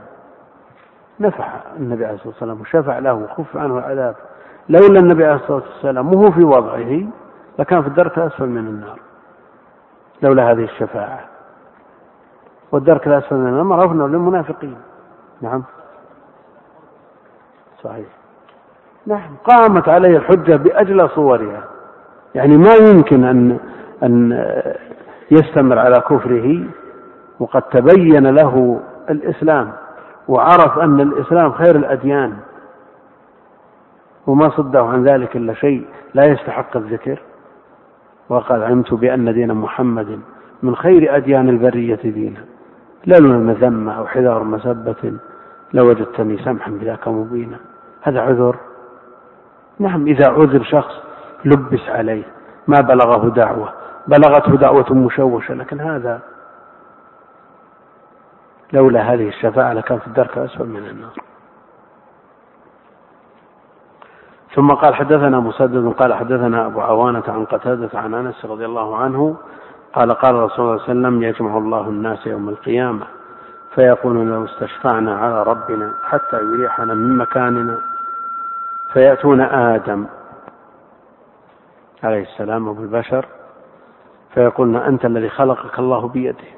نفع 1.20 1.48
النبي 1.80 2.06
عليه 2.06 2.16
الصلاة 2.16 2.30
والسلام 2.30 2.62
وشفع 2.62 3.00
له 3.00 3.14
وخف 3.14 3.58
عنه 3.58 3.78
العذاب. 3.78 4.16
لولا 4.70 5.00
النبي 5.00 5.26
عليه 5.26 5.36
الصلاة 5.36 5.62
والسلام 5.74 6.14
وهو 6.14 6.32
في 6.32 6.44
وضعه 6.44 7.04
لكان 7.60 7.82
في 7.82 7.88
الدرك 7.88 8.18
الأسفل 8.18 8.50
من 8.50 8.68
النار. 8.68 9.00
لولا 10.22 10.52
هذه 10.52 10.64
الشفاعة. 10.64 11.37
والدرك 12.72 13.08
الأسفل 13.08 13.36
من 13.36 13.48
النار 13.48 13.64
معروف 13.64 13.92
للمنافقين. 13.92 14.78
نعم. 15.42 15.64
صحيح. 17.84 18.08
نعم. 19.06 19.36
قامت 19.44 19.90
عليه 19.90 20.18
الحجة 20.18 20.56
بأجلى 20.56 21.08
صورها. 21.08 21.64
يعني 22.36 22.58
ما 22.58 22.74
يمكن 22.76 23.24
أن 23.24 23.60
أن 24.04 24.32
يستمر 25.32 25.80
على 25.80 25.96
كفره. 25.96 26.64
وقد 27.40 27.62
تبين 27.62 28.28
له 28.28 28.80
الإسلام. 29.10 29.72
وعرف 30.28 30.80
أن 30.80 31.00
الإسلام 31.00 31.52
خير 31.52 31.76
الأديان. 31.76 32.34
وما 34.28 34.50
صده 34.50 34.84
عن 34.84 35.04
ذلك 35.04 35.36
إلا 35.36 35.54
شيء. 35.54 35.88
لا 36.14 36.26
يستحق 36.26 36.78
الذكر. 36.78 37.22
وقد 38.30 38.62
علمت 38.62 38.94
بأن 38.94 39.34
دين 39.34 39.54
محمد 39.54 40.20
من 40.64 40.76
خير 40.76 41.16
أديان 41.16 41.50
البرية 41.50 42.00
دينا. 42.04 42.57
لولا 43.08 43.36
المذمة 43.36 43.98
أو 43.98 44.08
حذار 44.08 44.44
مسبة 44.44 45.14
لوجدتني 45.74 46.38
سمحا 46.38 46.72
بذاك 46.72 47.08
مبينا. 47.08 47.60
هذا 48.02 48.22
عذر. 48.22 48.56
نعم 49.80 50.08
إذا 50.08 50.30
عذر 50.30 50.64
شخص 50.64 50.94
لبس 51.46 51.90
عليه 51.90 52.24
ما 52.68 52.82
بلغه 52.82 53.30
دعوة. 53.30 53.74
بلغته 54.08 54.58
دعوة 54.58 54.94
مشوشة 54.94 55.54
لكن 55.54 55.82
هذا 55.82 56.20
لولا 58.74 59.14
هذه 59.14 59.28
الشفاعة 59.28 59.74
لكان 59.74 60.00
في 60.00 60.08
الدرك 60.08 60.38
الأسفل 60.38 60.66
من 60.66 60.88
النار. 60.88 61.14
ثم 64.56 64.68
قال 64.68 64.96
حدثنا 64.96 65.40
مسدد 65.40 65.94
قال 65.94 66.14
حدثنا 66.14 66.66
أبو 66.66 66.82
عوانة 66.82 67.24
عن 67.28 67.46
قتادة 67.46 68.00
عن 68.00 68.14
أنس 68.14 68.46
رضي 68.46 68.66
الله 68.66 68.98
عنه 68.98 69.38
قال 69.94 70.14
قال 70.14 70.36
رسول 70.36 70.46
الله 70.46 70.50
صلى 70.56 70.66
الله 70.66 70.72
عليه 70.74 70.84
وسلم 70.84 71.24
يجمع 71.24 71.58
الله 71.58 71.90
الناس 71.90 72.28
يوم 72.28 72.50
القيامة 72.50 73.08
فيقول 73.76 74.28
لو 74.28 74.46
استشفعنا 74.46 75.18
على 75.18 75.44
ربنا 75.44 75.94
حتى 76.04 76.38
يريحنا 76.38 76.94
من 76.94 77.18
مكاننا 77.18 77.80
فيأتون 78.94 79.42
آدم 79.42 80.06
عليه 82.04 82.22
السلام 82.22 82.70
أبو 82.70 82.82
البشر 82.82 83.26
فيقولون 84.34 84.76
أنت 84.76 85.06
الذي 85.06 85.30
خلقك 85.30 85.80
الله 85.80 86.08
بيده 86.08 86.58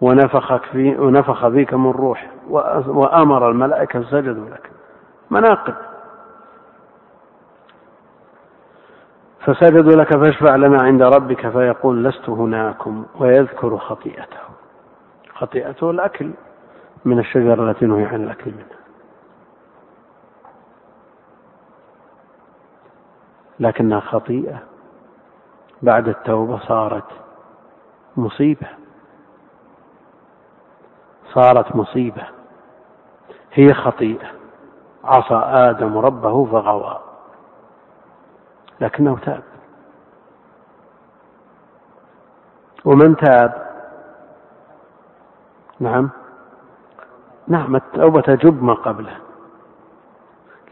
ونفخك 0.00 0.62
في 0.62 0.96
ونفخ 0.98 1.48
فيك 1.48 1.74
من 1.74 1.90
روح 1.90 2.30
وأمر 2.88 3.50
الملائكة 3.50 4.00
فسجدوا 4.00 4.50
لك. 4.50 4.70
مناقب. 5.30 5.74
فسجدوا 9.46 10.02
لك 10.02 10.16
فاشفع 10.16 10.56
لنا 10.56 10.82
عند 10.82 11.02
ربك 11.02 11.48
فيقول 11.48 12.04
لست 12.04 12.28
هناكم 12.28 13.06
ويذكر 13.20 13.78
خطيئته. 13.78 14.38
خطيئته 15.34 15.90
الأكل 15.90 16.30
من 17.04 17.18
الشجرة 17.18 17.70
التي 17.70 17.86
نهي 17.86 18.04
عن 18.04 18.24
الأكل 18.24 18.50
منها. 18.50 18.76
لكنها 23.60 24.00
خطيئة. 24.00 24.58
بعد 25.82 26.08
التوبة 26.08 26.58
صارت 26.58 27.08
مصيبة. 28.16 28.68
صارت 31.34 31.76
مصيبة. 31.76 32.26
هي 33.52 33.74
خطيئة. 33.74 34.26
عصى 35.04 35.34
آدم 35.44 35.98
ربه 35.98 36.44
فغوى. 36.44 37.05
لكنه 38.80 39.18
تاب. 39.24 39.42
ومن 42.84 43.16
تاب؟ 43.16 43.66
نعم. 45.80 46.10
نعم 47.48 47.76
التوبة 47.76 48.20
تجب 48.20 48.62
ما 48.62 48.74
قبله 48.74 49.16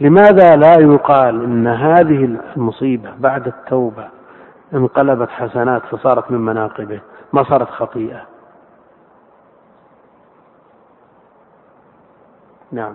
لماذا 0.00 0.56
لا 0.56 0.74
يقال 0.80 1.44
إن 1.44 1.66
هذه 1.66 2.38
المصيبة 2.56 3.14
بعد 3.18 3.46
التوبة 3.46 4.08
انقلبت 4.74 5.28
حسنات 5.28 5.82
فصارت 5.82 6.30
من 6.30 6.40
مناقبه؟ 6.40 7.00
ما 7.32 7.42
صارت 7.44 7.70
خطيئة؟ 7.70 8.26
نعم. 12.72 12.94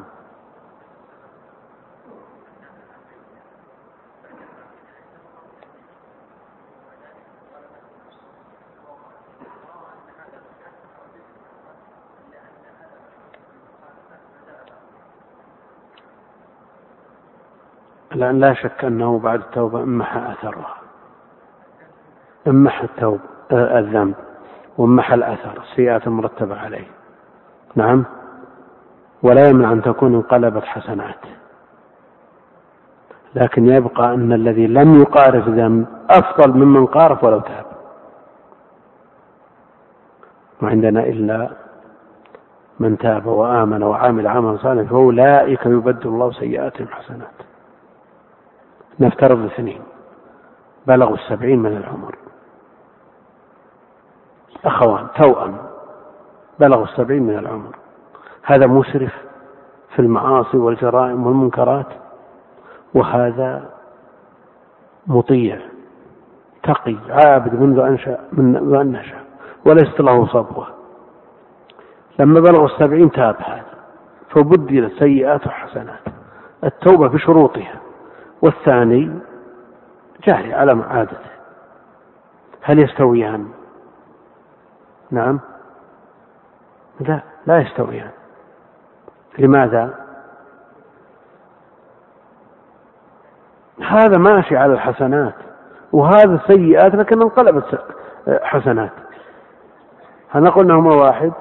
لأن 18.16 18.40
لا 18.40 18.54
شك 18.54 18.86
أنه 18.86 19.20
بعد 19.20 19.40
التوبة 19.40 19.84
امح 19.84 20.18
أثرها. 20.18 20.76
امح 22.48 22.82
التوب 22.82 23.20
آه، 23.52 23.80
الذنب. 23.80 24.16
وامح 24.78 25.14
الأثر 25.14 25.62
السيئات 25.62 26.08
المرتبة 26.08 26.60
عليه. 26.60 26.88
نعم؟ 27.76 28.06
ولا 29.24 29.50
يمنع 29.50 29.72
أن 29.72 29.82
تكون 29.82 30.16
انقلبت 30.16 30.64
حسنات. 30.64 31.20
لكن 33.36 33.68
يبقى 33.68 34.14
أن 34.14 34.34
الذي 34.34 34.68
لم 34.68 35.02
يقارف 35.02 35.48
ذنب 35.48 35.86
أفضل 36.10 36.58
ممن 36.58 36.86
قارف 36.86 37.24
ولو 37.24 37.40
تاب. 37.40 37.66
ما 40.62 40.70
عندنا 40.70 41.04
إلا 41.04 41.50
من 42.80 42.98
تاب 42.98 43.26
وآمن 43.26 43.84
وعمل 43.84 44.28
عملا 44.28 44.58
صالحا 44.58 44.90
فأولئك 44.90 45.66
يبدل 45.66 46.10
الله 46.10 46.32
سيئاتهم 46.32 46.88
حسنات. 46.88 47.49
نفترض 49.00 49.46
اثنين 49.46 49.82
بلغوا 50.88 51.16
السبعين 51.16 51.60
من 51.60 51.78
العمر. 51.78 52.16
أخوان 54.66 55.08
توأم. 55.22 55.58
بلغوا 56.60 56.84
السبعين 56.84 57.24
من 57.24 57.38
العمر. 57.38 57.76
هذا 58.44 58.68
مسرف 58.68 59.14
في 59.96 60.00
المعاصي 60.00 60.58
والجرائم 60.58 61.28
والمنكرات 61.28 61.86
وهذا 62.94 63.70
مطيع 65.08 65.60
تقي 66.64 66.96
عابد 67.10 67.62
منذ 67.62 67.80
أنشأ 67.80 68.20
من 68.34 68.76
أن 68.76 68.92
نشأ 68.92 69.24
وليست 69.66 70.00
له 70.00 70.28
صبوة. 70.28 70.68
لما 72.20 72.40
بلغ 72.40 72.66
السبعين 72.66 73.12
تاب 73.12 73.36
هذا 73.40 73.66
فبدلت 74.30 75.00
سيئات 75.00 75.48
وحسنات. 75.48 76.00
التوبة 76.64 77.08
بشروطها. 77.08 77.89
والثاني 78.42 79.20
جاري 80.28 80.54
على 80.54 80.84
عادته 80.90 81.30
هل 82.62 82.80
يستويان؟ 82.80 83.52
نعم. 85.12 85.40
لا 87.00 87.22
لا 87.46 87.58
يستويان. 87.58 88.12
لماذا؟ 89.40 89.94
هذا 93.82 94.18
ماشي 94.18 94.58
على 94.58 94.74
الحسنات 94.74 95.36
وهذا 95.92 96.40
سيئات 96.48 96.96
لكن 96.96 97.22
انقلبت 97.22 97.82
حسنات. 98.44 98.92
هل 100.30 100.44
نقول 100.44 100.66
إنهما 100.66 100.96
واحد؟ 100.96 101.34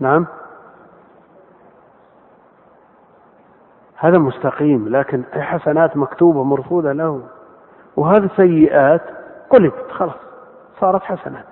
نعم. 0.00 0.26
هذا 4.00 4.18
مستقيم 4.18 4.88
لكن 4.88 5.24
حسنات 5.32 5.96
مكتوبة 5.96 6.44
مرفوضة 6.44 6.92
له. 6.92 7.22
وهذا 7.96 8.28
سيئات 8.36 9.02
قلبت 9.50 9.90
خلاص 9.90 10.14
صارت 10.80 11.02
حسنات. 11.02 11.44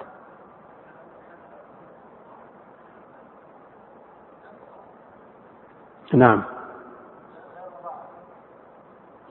نعم. 6.15 6.43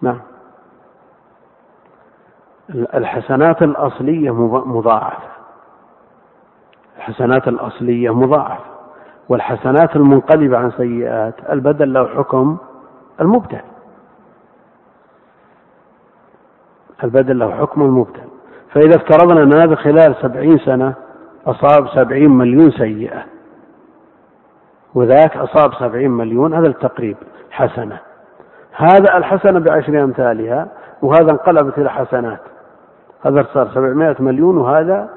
نعم. 0.01 0.19
الحسنات 2.69 3.61
الأصلية 3.61 4.31
مضاعفة. 4.65 5.29
الحسنات 6.97 7.47
الأصلية 7.47 8.13
مضاعفة. 8.13 8.75
والحسنات 9.29 9.95
المنقلبة 9.95 10.57
عن 10.57 10.71
سيئات 10.71 11.35
البدل 11.51 11.93
له 11.93 12.07
حكم 12.07 12.57
المبدل 13.21 13.61
البدل 17.03 17.39
له 17.39 17.51
حكم 17.51 17.81
المبدل. 17.81 18.23
فإذا 18.73 18.95
افترضنا 18.95 19.43
أن 19.43 19.53
هذا 19.53 19.75
خلال 19.75 20.15
سبعين 20.21 20.57
سنة 20.57 20.93
أصاب 21.47 21.87
سبعين 21.87 22.29
مليون 22.29 22.71
سيئة. 22.71 23.23
وذاك 24.93 25.37
أصاب 25.37 25.73
سبعين 25.73 26.11
مليون 26.11 26.53
هذا 26.53 26.67
التقريب 26.67 27.17
حسنة. 27.51 27.99
هذا 28.71 29.17
الحسنة 29.17 29.59
بعشر 29.59 30.03
أمثالها 30.03 30.67
وهذا 31.01 31.31
انقلبت 31.31 31.77
إلى 31.77 31.89
حسنات 31.89 32.39
هذا 33.25 33.47
صار 33.53 33.69
سبعمائة 33.73 34.15
مليون 34.19 34.57
وهذا 34.57 35.09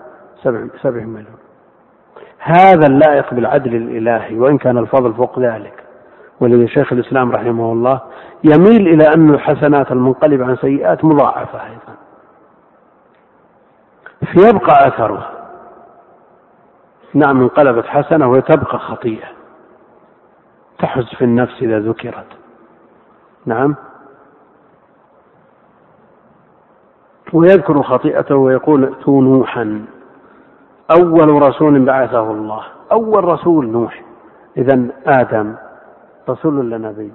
سبع, 0.42 0.60
سبع 0.82 1.00
مليون. 1.00 1.38
هذا 2.38 2.86
اللائق 2.86 3.34
بالعدل 3.34 3.74
الإلهي 3.74 4.38
وإن 4.38 4.58
كان 4.58 4.78
الفضل 4.78 5.14
فوق 5.14 5.38
ذلك. 5.38 5.77
ولذا 6.40 6.66
شيخ 6.66 6.92
الإسلام 6.92 7.32
رحمه 7.32 7.72
الله 7.72 8.00
يميل 8.44 8.88
إلى 8.88 9.14
أن 9.14 9.30
الحسنات 9.30 9.92
المنقلبة 9.92 10.44
عن 10.46 10.56
سيئات 10.56 11.04
مضاعفة 11.04 11.62
أيضا. 11.66 11.94
فيبقى 14.32 14.88
أثرها 14.88 15.30
نعم 17.14 17.40
انقلبت 17.40 17.86
حسنة 17.86 18.30
وتبقى 18.30 18.78
خطيئة. 18.78 19.28
تحز 20.78 21.04
في 21.04 21.24
النفس 21.24 21.62
إذا 21.62 21.78
ذكرت. 21.78 22.26
نعم. 23.46 23.76
ويذكر 27.32 27.82
خطيئته 27.82 28.34
ويقول 28.36 28.84
ائتوا 28.84 29.22
نوحا. 29.22 29.84
أول 30.90 31.42
رسول 31.42 31.84
بعثه 31.84 32.30
الله. 32.30 32.62
أول 32.92 33.24
رسول 33.24 33.66
نوح. 33.66 34.02
إذا 34.56 34.88
آدم. 35.06 35.54
رسول 36.30 36.58
ولا 36.58 36.78
نبي؟ 36.78 37.12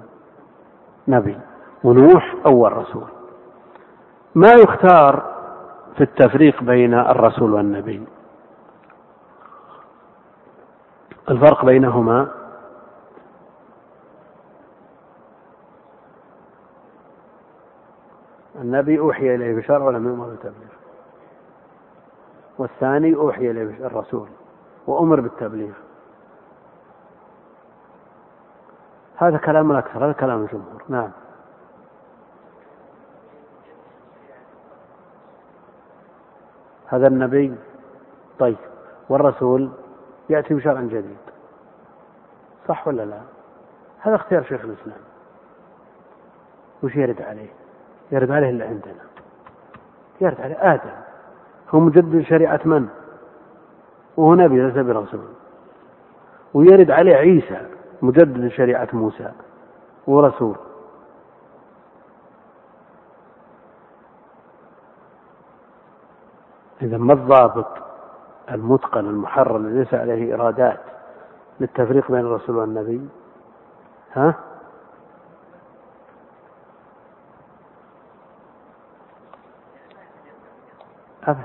نبي. 1.08 1.38
ونوح 1.84 2.34
أول 2.46 2.72
رسول 2.72 3.04
ما 4.34 4.52
يختار 4.52 5.34
في 5.96 6.00
التفريق 6.00 6.62
بين 6.62 6.94
الرسول 6.94 7.52
والنبي؟ 7.54 8.04
الفرق 11.30 11.64
بينهما؟ 11.64 12.28
النبي 18.60 18.98
أوحي 18.98 19.34
إليه 19.34 19.56
بشرع 19.56 19.84
ولم 19.84 20.08
يؤمر 20.08 20.26
بالتبليغ. 20.26 20.74
والثاني 22.58 23.14
أوحي 23.14 23.50
إليه 23.50 23.86
الرسول. 23.86 24.28
وأمر 24.86 25.20
بالتبليغ. 25.20 25.72
هذا 29.16 29.38
كلام 29.38 29.70
الأكثر 29.70 30.04
هذا 30.04 30.12
كلام 30.12 30.42
الجمهور 30.42 30.82
نعم. 30.88 31.10
هذا 36.86 37.06
النبي 37.06 37.54
طيب 38.38 38.56
والرسول 39.08 39.70
يأتي 40.30 40.54
بشرع 40.54 40.80
جديد 40.80 41.16
صح 42.68 42.88
ولا 42.88 43.02
لا؟ 43.02 43.20
هذا 44.00 44.14
اختيار 44.14 44.42
شيخ 44.42 44.60
الإسلام. 44.64 45.00
وش 46.82 46.96
يرد 46.96 47.22
عليه؟ 47.22 47.48
يرد 48.12 48.30
عليه 48.30 48.50
اللي 48.50 48.64
عندنا. 48.64 49.04
يرد 50.20 50.40
عليه 50.40 50.74
آدم. 50.74 50.90
هو 51.70 51.80
مجدد 51.80 52.20
شريعة 52.20 52.60
من؟ 52.64 52.88
وهو 54.16 54.34
نبي 54.34 54.62
ليس 54.62 54.74
برسول. 54.74 55.28
ويرد 56.54 56.90
عليه 56.90 57.14
عيسى. 57.16 57.66
مجدد 58.04 58.48
شريعة 58.48 58.88
موسى 58.92 59.32
ورسول. 60.06 60.56
إذا 66.82 66.96
ما 66.98 67.12
الضابط 67.12 67.66
المتقن 68.50 69.06
المحرر 69.06 69.56
الذي 69.56 69.78
ليس 69.78 69.94
عليه 69.94 70.34
إرادات 70.34 70.80
للتفريق 71.60 72.10
بين 72.10 72.20
الرسول 72.20 72.56
والنبي؟ 72.56 73.08
ها؟ 74.12 74.34
أبد. 81.24 81.44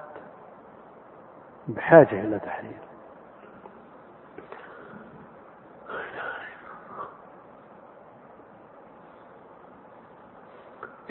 بحاجة 1.67 2.19
إلى 2.19 2.39
تحرير. 2.39 2.88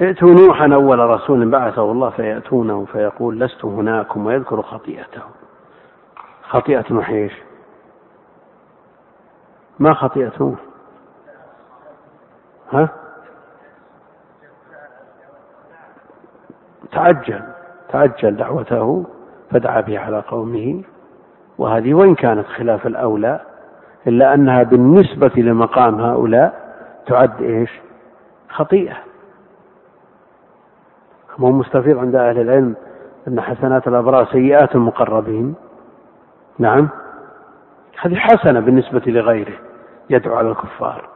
ائتوا 0.00 0.30
نوحا 0.30 0.74
أول 0.74 0.98
رسول 0.98 1.50
بعثه 1.50 1.92
الله 1.92 2.10
فيأتونه 2.10 2.84
فيقول 2.84 3.40
لست 3.40 3.64
هناكم 3.64 4.26
ويذكر 4.26 4.62
خطيئته 4.62 5.22
خطيئة 6.42 6.84
نوح 6.90 7.10
إيش؟ 7.10 7.32
ما 9.78 9.94
خطيئة 9.94 10.32
نوح؟ 10.40 10.58
ها؟ 12.72 12.88
تعجل 16.92 17.42
تعجل 17.88 18.36
دعوته 18.36 19.06
فدعا 19.50 19.80
بها 19.80 20.00
على 20.00 20.20
قومه 20.20 20.82
وهذه 21.58 21.94
وإن 21.94 22.14
كانت 22.14 22.46
خلاف 22.46 22.86
الأولى 22.86 23.40
إلا 24.06 24.34
أنها 24.34 24.62
بالنسبة 24.62 25.32
لمقام 25.36 26.00
هؤلاء 26.00 26.74
تعد 27.06 27.42
إيش 27.42 27.70
خطيئة 28.48 29.07
مو 31.38 31.52
مستفيض 31.52 31.98
عند 31.98 32.14
أهل 32.14 32.40
العلم 32.40 32.74
أن 33.28 33.40
حسنات 33.40 33.88
الأبرار 33.88 34.26
سيئات 34.26 34.74
المقربين. 34.74 35.54
نعم. 36.58 36.88
هذه 38.00 38.14
حسنة 38.14 38.60
بالنسبة 38.60 39.02
لغيره 39.06 39.54
يدعو 40.10 40.34
على 40.34 40.50
الكفار 40.50 41.08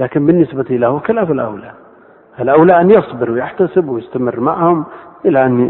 لكن 0.00 0.26
بالنسبة 0.26 0.76
له 0.76 0.98
خلاف 0.98 1.30
الأولى. 1.30 1.72
الأولى 2.40 2.80
أن 2.80 2.90
يصبر 2.90 3.30
ويحتسب 3.30 3.88
ويستمر 3.88 4.40
معهم 4.40 4.84
إلى 5.24 5.46
أن 5.46 5.60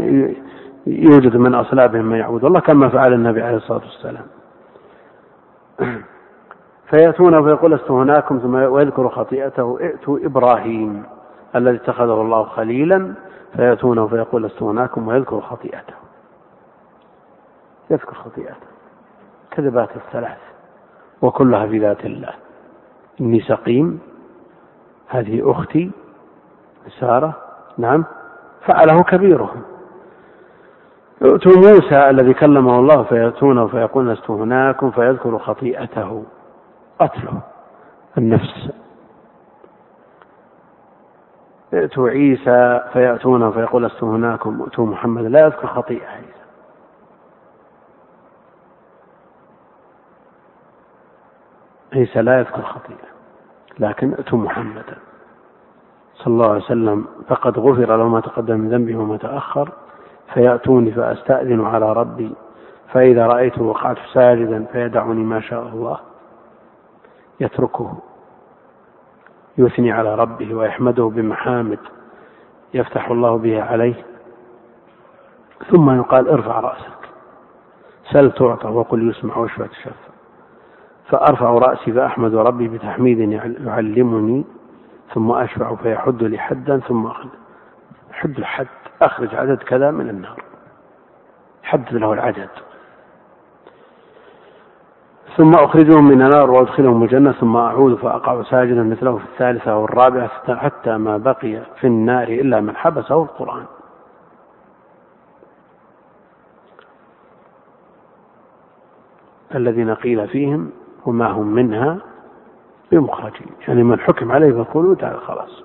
يوجد 0.87 1.37
من 1.37 1.55
أصلابهم 1.55 2.05
من 2.05 2.17
يعبد 2.17 2.45
الله 2.45 2.59
كما 2.59 2.89
فعل 2.89 3.13
النبي 3.13 3.41
عليه 3.41 3.57
الصلاة 3.57 3.81
والسلام. 3.81 4.25
فيأتون 6.89 7.43
فيقول 7.43 7.71
لست 7.71 7.91
هناكم 7.91 8.37
ثم 8.37 8.55
ويذكر 8.55 9.09
خطيئته 9.09 9.77
ائتوا 9.81 10.19
إبراهيم 10.23 11.03
الذي 11.55 11.75
اتخذه 11.75 12.21
الله 12.21 12.43
خليلا 12.43 13.13
فيأتونه 13.55 14.07
فيقول 14.07 14.43
لست 14.43 14.63
هناكم 14.63 15.07
ويذكر 15.07 15.41
خطيئته. 15.41 15.93
يذكر 17.91 18.13
خطيئته. 18.13 18.67
كذبات 19.51 19.89
الثلاث. 19.95 20.37
وكلها 21.21 21.67
في 21.67 21.79
ذات 21.79 22.05
الله. 22.05 22.33
إني 23.21 23.41
سقيم. 23.41 23.99
هذه 25.07 25.51
أختي. 25.51 25.91
سارة. 26.99 27.33
نعم. 27.77 28.05
فعله 28.65 29.03
كبيرهم. 29.03 29.61
يؤتوا 31.21 31.55
موسى 31.55 32.09
الذي 32.09 32.33
كلمه 32.33 32.79
الله 32.79 33.03
فيأتونه 33.03 33.67
فيقول 33.67 34.09
لست 34.09 34.29
هناكم 34.29 34.91
فيذكر 34.91 35.37
خطيئته. 35.37 36.23
قتله. 36.99 37.41
النفس. 38.17 38.82
يأتوا 41.73 42.09
عيسى 42.09 42.81
فيأتونه 42.93 43.51
فيقول 43.51 43.83
لست 43.83 44.03
هناكم 44.03 44.61
ائتوا 44.61 44.85
محمد. 44.85 45.23
لا 45.23 45.45
يذكر 45.45 45.67
خطيئة 45.67 46.07
عيسى. 46.07 46.43
عيسى 51.93 52.21
لا 52.21 52.39
يذكر 52.39 52.61
خطيئة 52.61 53.07
لكن 53.79 54.13
ائتوا 54.13 54.39
محمدا. 54.39 54.97
صلى 56.15 56.33
الله 56.33 56.49
عليه 56.49 56.63
وسلم 56.63 57.05
فقد 57.27 57.59
غفر 57.59 57.97
له 57.97 58.07
ما 58.07 58.19
تقدم 58.19 58.59
من 58.59 58.69
ذنبه 58.69 58.97
وما 58.97 59.17
تأخر 59.17 59.71
فيأتوني 60.33 60.91
فأستأذن 60.91 61.65
على 61.65 61.93
ربي 61.93 62.35
فإذا 62.93 63.27
رأيته 63.27 63.63
وقعت 63.63 63.97
ساجدا 64.13 64.65
فيدعني 64.71 65.23
ما 65.23 65.39
شاء 65.39 65.67
الله. 65.67 65.99
يتركه. 67.39 67.97
يثني 69.57 69.91
على 69.91 70.15
ربه 70.15 70.55
ويحمده 70.55 71.03
بمحامد 71.03 71.79
يفتح 72.73 73.09
الله 73.09 73.37
بها 73.37 73.63
عليه. 73.63 74.05
ثم 75.71 75.91
يقال 75.91 76.29
ارفع 76.29 76.59
رأسك. 76.59 77.09
سل 78.11 78.31
تعطى 78.31 78.67
وقل 78.67 79.09
يسمع 79.09 79.37
واشفع 79.37 79.65
تشفى. 79.65 79.89
فأرفع 81.09 81.51
رأسي 81.51 81.91
فأحمد 81.91 82.35
ربي 82.35 82.67
بتحميد 82.67 83.19
يعلمني 83.65 84.45
ثم 85.13 85.31
أشفع 85.31 85.75
فيحد 85.75 86.23
لي 86.23 86.37
حدا 86.37 86.77
ثم 86.77 87.05
أخذ 87.05 87.29
حد 88.11 88.37
الحد 88.37 88.67
أخرج 89.01 89.35
عدد 89.35 89.57
كذا 89.57 89.91
من 89.91 90.09
النار. 90.09 90.43
حدد 91.63 91.93
له 91.93 92.13
العدد. 92.13 92.49
ثم 95.37 95.53
أخرجهم 95.53 96.07
من 96.07 96.21
النار 96.21 96.51
وأدخلهم 96.51 97.03
الجنة 97.03 97.31
ثم 97.31 97.55
أعود 97.55 97.95
فأقع 97.95 98.43
ساجدا 98.43 98.83
مثله 98.83 99.17
في 99.17 99.23
الثالثة 99.23 99.77
والرابعة 99.77 100.55
حتى 100.55 100.97
ما 100.97 101.17
بقي 101.17 101.61
في 101.79 101.87
النار 101.87 102.27
إلا 102.27 102.61
من 102.61 102.75
حبسه 102.75 103.23
القرآن. 103.23 103.65
الذين 109.55 109.93
قيل 109.93 110.27
فيهم 110.27 110.71
وما 111.05 111.27
هم 111.27 111.47
منها 111.47 111.97
بمخرجين. 112.91 113.47
يعني 113.67 113.83
من 113.83 113.99
حكم 113.99 114.31
عليه 114.31 114.51
بالخلود 114.51 114.97
تعالى 114.97 115.19
خلاص 115.19 115.63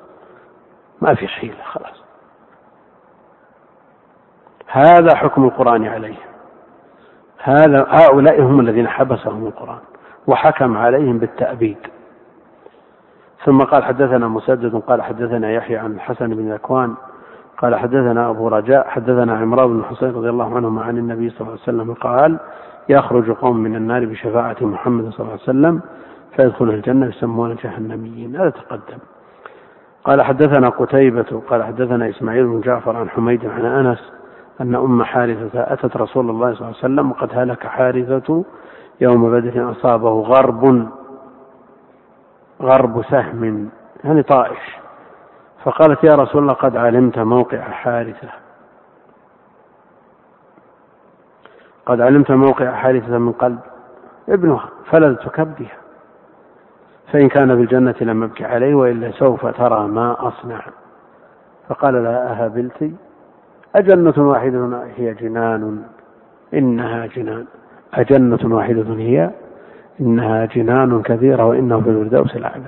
ما 1.01 1.15
في 1.15 1.29
حيلة 1.29 1.63
خلاص. 1.65 2.03
هذا 4.67 5.17
حكم 5.17 5.45
القرآن 5.45 5.85
عليهم 5.87 6.38
هذا 7.43 7.87
هؤلاء 7.89 8.43
هم 8.43 8.61
الذين 8.61 8.89
حبسهم 8.89 9.47
القرآن 9.47 9.79
وحكم 10.27 10.77
عليهم 10.77 11.19
بالتأبيد. 11.19 11.79
ثم 13.45 13.63
قال 13.63 13.85
حدثنا 13.85 14.29
مسدد 14.29 14.77
قال 14.77 15.03
حدثنا 15.03 15.53
يحيى 15.53 15.77
عن 15.77 15.93
الحسن 15.93 16.35
بن 16.35 16.53
ذكوان 16.53 16.95
قال 17.59 17.77
حدثنا 17.77 18.31
أبو 18.31 18.49
رجاء 18.49 18.89
حدثنا 18.89 19.39
عمران 19.39 19.69
بن 19.69 19.85
حسين 19.85 20.09
رضي 20.09 20.29
الله 20.29 20.57
عنهما 20.57 20.83
عن 20.83 20.99
النبي 20.99 21.31
صلى 21.31 21.41
الله 21.41 21.53
عليه 21.53 21.63
وسلم 21.63 21.95
قال 21.95 22.39
يخرج 22.89 23.31
قوم 23.31 23.57
من 23.57 23.77
النار 23.77 24.05
بشفاعة 24.05 24.57
محمد 24.61 25.11
صلى 25.11 25.21
الله 25.21 25.33
عليه 25.33 25.43
وسلم 25.43 25.81
فيدخل 26.37 26.65
الجنة 26.65 27.07
يسمون 27.07 27.57
جهنميين. 27.65 28.37
هذا 28.37 28.51
تقدم. 28.51 28.99
قال 30.05 30.23
حدثنا 30.23 30.69
قتيبة 30.69 31.43
قال 31.49 31.65
حدثنا 31.65 32.09
إسماعيل 32.09 32.47
بن 32.47 32.61
جعفر 32.61 32.97
عن 32.97 33.11
حميد 33.11 33.47
عن 33.47 33.65
أنس 33.65 34.13
أن 34.61 34.75
أم 34.75 35.03
حارثة 35.03 35.61
أتت 35.73 35.97
رسول 35.97 36.31
الله 36.31 36.55
صلى 36.55 36.61
الله 36.61 36.67
عليه 36.67 36.79
وسلم 36.79 37.11
وقد 37.11 37.31
هلك 37.33 37.67
حارثة 37.67 38.45
يوم 39.01 39.31
بدر 39.31 39.71
أصابه 39.71 40.21
غرب 40.21 40.89
غرب 42.63 43.03
سهم 43.03 43.71
يعني 44.05 44.23
طائش. 44.23 44.79
فقالت 45.65 46.05
يا 46.05 46.15
رسول 46.15 46.43
الله 46.43 46.53
قد 46.53 46.77
علمت 46.77 47.19
موقع 47.19 47.61
حارثة. 47.61 48.29
قد 51.87 52.01
علمت 52.01 52.31
موقع 52.31 52.75
حارثة 52.75 53.19
من 53.19 53.33
قلب 53.33 53.59
ابنها 54.29 54.69
فلذت 54.91 55.29
كبدها. 55.29 55.77
فإن 57.13 57.29
كان 57.29 57.57
في 57.57 57.63
الجنة 57.63 57.95
لم 58.01 58.23
أبكي 58.23 58.45
عليه 58.45 58.75
وإلا 58.75 59.11
سوف 59.11 59.47
ترى 59.47 59.89
ما 59.89 60.29
أصنع. 60.29 60.61
فقال 61.69 62.05
لها 62.05 62.45
أهبلت 62.45 62.93
أجنة 63.77 64.29
واحدة 64.29 64.83
هي 64.97 65.15
جنان 65.15 65.83
إنها 66.55 67.07
جنان. 67.07 67.47
أجنة 67.95 68.57
واحدة 68.57 68.95
هي 68.95 69.31
إنها 70.01 70.45
جنان 70.45 71.03
كثيرة 71.03 71.45
وإنه 71.45 71.81
في 71.81 71.91
الفردوس 71.91 72.37
الأعلى. 72.37 72.67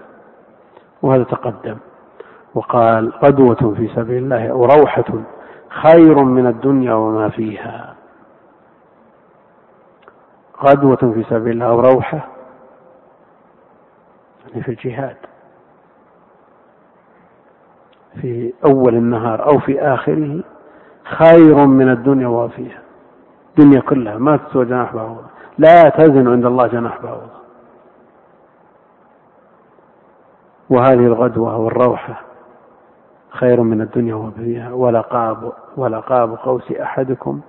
وهذا 1.02 1.24
تقدم. 1.24 1.76
وقال 2.54 3.12
غدوة 3.24 3.74
في 3.74 3.88
سبيل 3.94 4.22
الله 4.22 4.48
أو 4.48 4.64
روحة 4.64 5.04
خير 5.68 6.24
من 6.24 6.46
الدنيا 6.46 6.94
وما 6.94 7.28
فيها. 7.28 7.94
غدوة 10.64 10.96
في 10.96 11.24
سبيل 11.30 11.52
الله 11.52 11.66
أو 11.66 11.80
روحة 11.80 12.28
يعني 14.48 14.62
في 14.62 14.68
الجهاد. 14.68 15.16
في 18.20 18.52
أول 18.64 18.94
النهار 18.94 19.46
أو 19.46 19.58
في 19.58 19.80
آخره 19.80 20.42
خير 21.10 21.66
من 21.66 21.90
الدنيا 21.90 22.28
وما 22.28 22.48
فيها. 22.48 22.82
الدنيا 23.48 23.80
كلها 23.80 24.18
ما 24.18 24.36
تسوى 24.36 24.64
جناح 24.64 24.94
بعوضة. 24.94 25.24
لا 25.58 25.82
تزن 25.82 26.28
عند 26.28 26.46
الله 26.46 26.66
جناح 26.66 27.02
بعوضة. 27.02 27.40
وهذه 30.70 31.06
الغدوة 31.06 31.56
والروحة 31.56 32.22
خير 33.30 33.60
من 33.62 33.80
الدنيا 33.80 34.14
وما 34.14 34.30
فيها. 34.30 34.72
ولقاب 34.72 35.52
ولقاب 35.76 36.34
قوس 36.34 36.72
أحدكم 36.72 37.40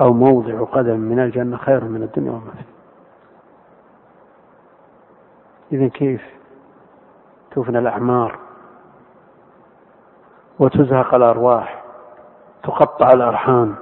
أو 0.00 0.12
موضع 0.12 0.64
قدم 0.64 1.00
من 1.00 1.18
الجنة 1.18 1.56
خير 1.56 1.84
من 1.84 2.02
الدنيا 2.02 2.30
وما 2.30 2.50
فيها. 2.52 2.74
إذا 5.72 5.88
كيف؟ 5.88 6.22
تفنى 7.50 7.78
الأعمار 7.78 8.38
وتزهق 10.58 11.14
الأرواح. 11.14 11.83
تقطع 12.64 13.08
الأرحام 13.14 13.74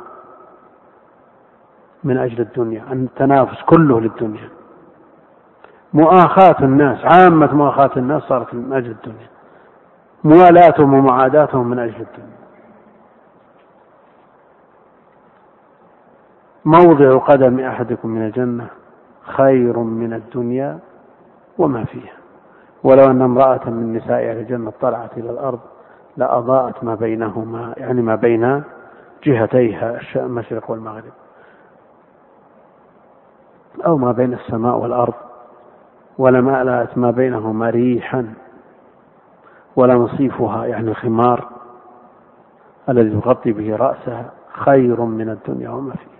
من 2.05 2.19
أجل 2.19 2.41
الدنيا 2.41 2.93
التنافس 2.93 3.63
كله 3.63 4.01
للدنيا. 4.01 4.49
مؤاخاة 5.93 6.57
الناس 6.61 6.99
عامة 7.05 7.55
مؤاخاة 7.55 7.91
الناس 7.97 8.23
صارت 8.23 8.55
من 8.55 8.73
أجل 8.73 8.91
الدنيا. 8.91 9.29
موالاتهم 10.25 10.95
ومعاداتهم 10.95 11.67
من 11.67 11.79
أجل 11.79 12.01
الدنيا. 12.01 12.43
موضع 16.65 17.19
قدم 17.19 17.61
أحدكم 17.61 18.09
من 18.09 18.27
الجنة 18.27 18.67
خير 19.23 19.79
من 19.79 20.13
الدنيا 20.13 20.79
وما 21.59 21.85
فيها. 21.85 22.13
ولو 22.85 23.05
أن 23.05 23.23
امرأة 23.23 23.71
من 23.71 23.93
نساء 23.97 24.31
أهل 24.31 24.39
الجنة 24.39 24.73
طلعت 24.81 25.19
إلى 25.19 25.31
الأرض 25.31 25.61
لأضاءت 26.17 26.85
ما 26.85 26.95
بينهما 26.95 27.75
يعني 27.77 28.03
ما 28.03 28.15
بين 28.15 28.63
جهتيها 29.25 30.01
المشرق 30.17 30.71
والمغرب. 30.71 31.13
أو 33.87 33.97
ما 33.99 34.13
بين 34.13 34.35
السماء 34.35 34.77
والأرض. 34.77 35.15
ولملأت 36.19 36.99
ما 36.99 37.11
بينهما 37.11 37.71
ريحا. 37.71 38.35
ولنصيفها 39.77 40.67
يعني 40.67 40.91
الخمار 40.91 41.49
الذي 42.89 43.21
تغطي 43.21 43.53
به 43.53 43.77
رأسها 43.77 44.31
خير 44.53 45.01
من 45.01 45.29
الدنيا 45.29 45.71
وما 45.71 45.93
فيها. 45.93 46.13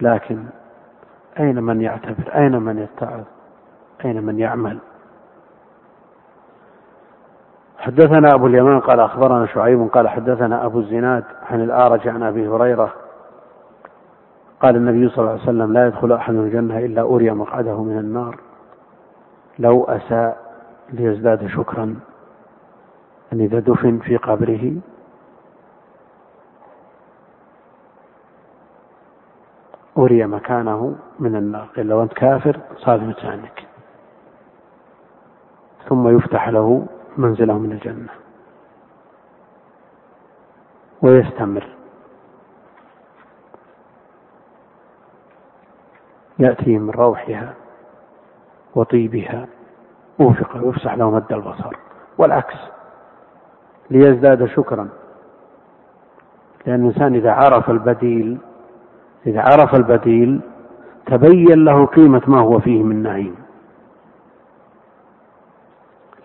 لكن 0.00 0.44
أين 1.38 1.62
من 1.62 1.80
يعتبر؟ 1.80 2.34
أين 2.34 2.56
من 2.56 2.78
يتعظ؟ 2.78 3.24
أين 4.04 4.22
من 4.22 4.38
يعمل؟ 4.38 4.78
حدثنا 7.82 8.34
أبو 8.34 8.46
اليمان 8.46 8.80
قال 8.80 9.00
أخبرنا 9.00 9.46
شعيب 9.46 9.88
قال 9.88 10.08
حدثنا 10.08 10.66
أبو 10.66 10.78
الزناد 10.78 11.24
عن 11.50 11.60
الأعرج 11.60 12.08
عن 12.08 12.22
أبي 12.22 12.48
هريرة 12.48 12.92
قال 14.60 14.76
النبي 14.76 15.08
صلى 15.08 15.18
الله 15.18 15.30
عليه 15.30 15.42
وسلم 15.42 15.72
لا 15.72 15.86
يدخل 15.86 16.12
أحد 16.12 16.34
الجنة 16.34 16.78
إلا 16.78 17.02
أري 17.02 17.30
مقعده 17.30 17.82
من 17.82 17.98
النار. 17.98 18.40
لو 19.58 19.84
أساء 19.84 20.54
ليزداد 20.92 21.46
شكرا. 21.46 21.96
أن 23.32 23.40
إذا 23.40 23.58
دفن 23.58 23.98
في 23.98 24.16
قبره. 24.16 24.72
أري 29.98 30.26
مكانه 30.26 30.94
من 31.18 31.36
النار. 31.36 31.68
قيل 31.76 31.86
لو 31.86 32.02
أنت 32.02 32.12
كافر 32.12 32.60
صار 32.76 33.00
مكانك 33.00 33.66
ثم 35.88 36.16
يفتح 36.16 36.48
له 36.48 36.86
منزله 37.16 37.58
من 37.58 37.72
الجنة. 37.72 38.08
ويستمر. 41.02 41.68
يأتي 46.38 46.78
من 46.78 46.90
روحها 46.90 47.54
وطيبها 48.74 49.46
وفق 50.18 50.56
ويفسح 50.56 50.94
له 50.94 51.10
مد 51.10 51.32
البصر. 51.32 51.76
والعكس 52.18 52.56
ليزداد 53.90 54.46
شكرا. 54.46 54.88
لأن 56.66 56.80
الإنسان 56.80 57.14
إذا 57.14 57.32
عرف 57.32 57.70
البديل 57.70 58.38
إذا 59.26 59.40
عرف 59.40 59.74
البديل 59.74 60.40
تبين 61.06 61.64
له 61.64 61.86
قيمة 61.86 62.22
ما 62.26 62.40
هو 62.40 62.60
فيه 62.60 62.82
من 62.82 63.02
نعيم. 63.02 63.36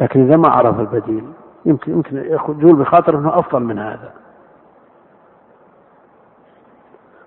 لكن 0.02 0.26
إذا 0.26 0.38
ما 0.38 0.50
عرف 0.50 0.80
البديل 0.80 1.24
يمكن 1.66 1.92
يمكن 1.92 2.18
يقول 2.18 2.76
بخاطر 2.76 3.18
أنه 3.18 3.40
أفضل 3.40 3.64
من 3.64 3.80
هذا. 3.80 4.12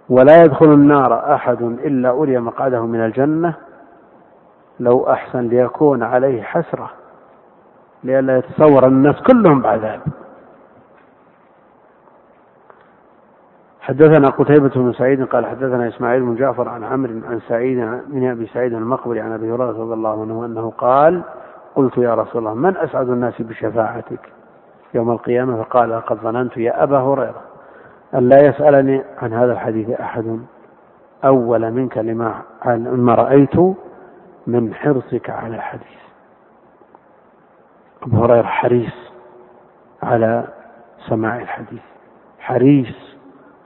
ولا 0.09 0.42
يدخل 0.42 0.66
النار 0.66 1.34
أحد 1.34 1.62
إلا 1.62 2.10
أري 2.10 2.38
مقعده 2.38 2.86
من 2.86 3.05
الجنة 3.05 3.55
لو 4.80 5.10
أحسن 5.10 5.40
ليكون 5.40 6.02
عليه 6.02 6.42
حسرة 6.42 6.90
لئلا 8.05 8.38
يتصور 8.38 8.86
الناس 8.86 9.14
كلهم 9.22 9.60
بعذاب 9.62 10.01
حدثنا 13.80 14.28
قتيبة 14.28 14.68
بن 14.68 14.92
سعيد 14.92 15.24
قال 15.24 15.47
حدثنا 15.47 15.88
إسماعيل 15.88 16.22
بن 16.22 16.34
جعفر 16.34 16.68
عن 16.68 16.84
عمرو 16.84 17.12
عن 17.28 17.40
سعيد 17.48 17.78
من 18.09 18.30
أبي 18.30 18.47
سعيد 18.47 18.72
المقبري 18.72 19.20
عن 19.20 19.32
أبي 19.32 19.52
هريرة 19.52 19.70
رضي 19.70 19.94
الله 19.94 20.22
عنه 20.22 20.44
أنه 20.44 20.72
قال 20.78 21.22
قلت 21.76 21.98
يا 21.98 22.14
رسول 22.14 22.42
الله 22.42 22.55
من 22.55 22.76
أسعد 22.76 23.09
الناس 23.09 23.42
بشفاعتك 23.42 24.32
يوم 24.94 25.10
القيامة؟ 25.10 25.62
فقال 25.62 25.90
لقد 25.90 26.16
ظننت 26.16 26.56
يا 26.56 26.82
أبا 26.82 26.98
هريرة 26.98 27.42
أن 28.14 28.28
لا 28.28 28.36
يسألني 28.48 29.02
عن 29.22 29.32
هذا 29.32 29.52
الحديث 29.52 29.90
أحد. 29.90 30.40
أول 31.24 31.70
منك 31.70 31.98
لما 31.98 32.42
ما 32.76 33.14
رأيت 33.14 33.56
من 34.47 34.74
حرصك 34.74 35.30
على 35.30 35.56
الحديث 35.56 36.01
أبو 38.02 38.24
هريرة 38.24 38.47
حريص 38.47 39.12
على 40.02 40.44
سماع 41.09 41.36
الحديث 41.38 41.82
حريص 42.40 43.16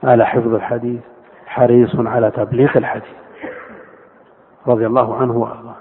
على 0.03 0.25
حفظ 0.25 0.53
الحديث 0.53 1.01
حريص 1.45 1.95
على 1.95 2.31
تبليغ 2.31 2.77
الحديث. 2.77 3.15
رضي 4.67 4.85
الله 4.85 5.17
عنه 5.17 5.37
وأرضاه. 5.37 5.75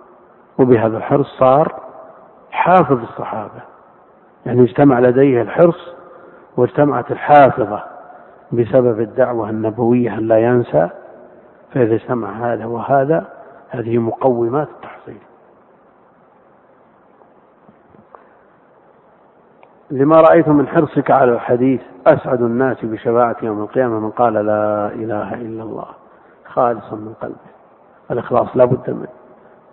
وبهذا 0.59 0.97
الحرص 0.97 1.39
صار 1.39 1.84
حافظ 2.55 3.03
الصحابة. 3.03 3.63
يعني 4.47 4.63
اجتمع 4.63 4.99
لديه 4.99 5.43
الحرص 5.43 5.95
واجتمعت 6.57 7.11
الحافظة 7.11 7.85
بسبب 8.53 9.01
الدعوة 9.01 9.51
النبوية 9.51 10.15
أن 10.15 10.29
لا 10.29 10.39
ينسى 10.39 10.89
فإذا 11.73 11.95
اجتمع 11.95 12.53
هذا 12.53 12.65
وهذا 12.67 13.27
هذه 13.69 13.99
مقومات 13.99 14.69
التحصيل. 14.69 15.19
لما 19.91 20.21
رأيت 20.21 20.49
من 20.49 20.69
حرصك 20.69 21.11
على 21.11 21.33
الحديث 21.33 21.81
أسعد 22.07 22.43
الناس 22.43 22.85
بشفاعة 22.85 23.37
يوم 23.43 23.63
القيامة؟ 23.63 24.01
من 24.01 24.11
قال 24.11 24.33
لا 24.33 24.87
إله 24.87 25.35
إلا 25.35 25.63
الله 25.63 25.87
خالصا 26.47 26.97
من 26.97 27.15
قلبه. 27.21 27.55
الإخلاص 28.11 28.49
لا 28.57 28.65
بد 28.65 28.91
منه. 28.91 29.09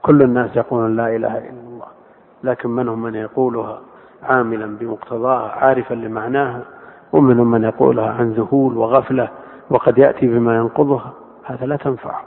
كل 0.01 0.21
الناس 0.21 0.55
يقولون 0.55 0.95
لا 0.95 1.15
إله 1.15 1.37
إلا 1.37 1.49
الله. 1.49 1.70
لكن 2.43 2.69
منهم 2.69 3.01
من 3.01 3.15
يقولها 3.15 3.79
عاملا 4.23 4.77
بمقتضاها 4.77 5.51
عارفا 5.51 5.93
لمعناها 5.93 6.61
ومنهم 7.13 7.51
من 7.51 7.63
يقولها 7.63 8.09
عن 8.09 8.31
ذهول 8.31 8.77
وغفلة 8.77 9.29
وقد 9.69 9.97
يأتي 9.97 10.27
بما 10.27 10.55
ينقضها 10.55 11.13
هذا 11.43 11.65
لا 11.65 11.75
تنفع. 11.75 12.19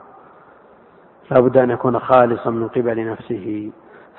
لا 1.31 1.41
بد 1.41 1.57
أن 1.57 1.71
يكون 1.71 1.99
خالصا 1.99 2.51
من 2.51 2.69
قبل 2.69 3.11
نفسه. 3.11 3.71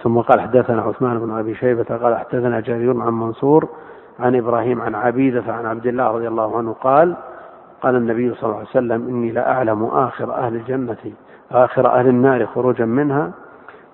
ثم 0.04 0.20
قال 0.20 0.42
حدثنا 0.42 0.82
عثمان 0.82 1.20
بن 1.20 1.38
أبي 1.38 1.56
شيبة 1.56 1.84
قال 1.84 2.18
حدثنا 2.18 2.60
جرير 2.60 3.02
عن 3.02 3.14
منصور 3.14 3.70
عن 4.20 4.36
إبراهيم 4.36 4.82
عن 4.82 4.96
عبيدة 4.96 5.54
عن 5.54 5.66
عبد 5.66 5.88
الله 5.88 6.08
رضي 6.08 6.28
الله 6.28 6.58
عنه 6.58 6.74
قال 6.74 7.16
قال 7.82 7.96
النبي 7.96 8.34
صلى 8.34 8.44
الله 8.44 8.56
عليه 8.56 8.70
وسلم 8.70 9.08
إني 9.08 9.32
لأعلم 9.32 9.86
آخر 9.86 10.34
أهل 10.34 10.56
الجنة 10.56 10.98
آخر 11.52 11.88
أهل 11.88 12.08
النار 12.08 12.46
خروجا 12.46 12.86
منها 12.86 13.32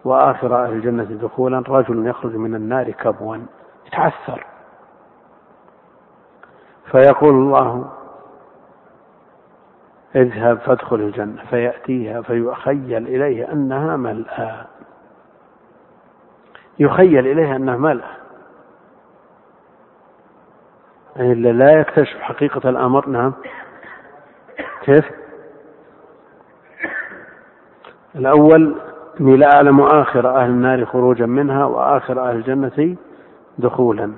وآخر 0.05 0.63
أهل 0.63 0.73
الجنة 0.73 1.03
دخولا 1.03 1.63
رجل 1.67 2.07
يخرج 2.07 2.35
من 2.35 2.55
النار 2.55 2.91
كبوا 2.91 3.37
يتعثر. 3.87 4.45
فيقول 6.91 7.33
الله 7.33 7.91
اذهب 10.15 10.59
فادخل 10.59 10.95
الجنة 10.95 11.45
فيأتيها 11.49 12.21
فيخيل 12.21 13.07
اليه 13.07 13.51
أنها 13.51 13.95
ملأى. 13.95 14.65
يخيل 16.79 17.27
إليه 17.27 17.55
أنه 17.55 17.77
ملأ 17.77 18.21
يعني 21.15 21.33
لا 21.33 21.79
يكتشف 21.79 22.17
حقيقة 22.19 22.69
الأمر 22.69 23.09
نعم. 23.09 23.33
كيف؟ 24.81 25.05
الأول 28.15 28.81
إني 29.21 29.37
لا 29.37 29.55
أعلم 29.55 29.81
آخر 29.81 30.29
أهل 30.29 30.49
النار 30.49 30.85
خروجا 30.85 31.25
منها 31.25 31.65
وآخر 31.65 32.29
أهل 32.29 32.35
الجنة 32.35 32.95
دخولا. 33.57 34.11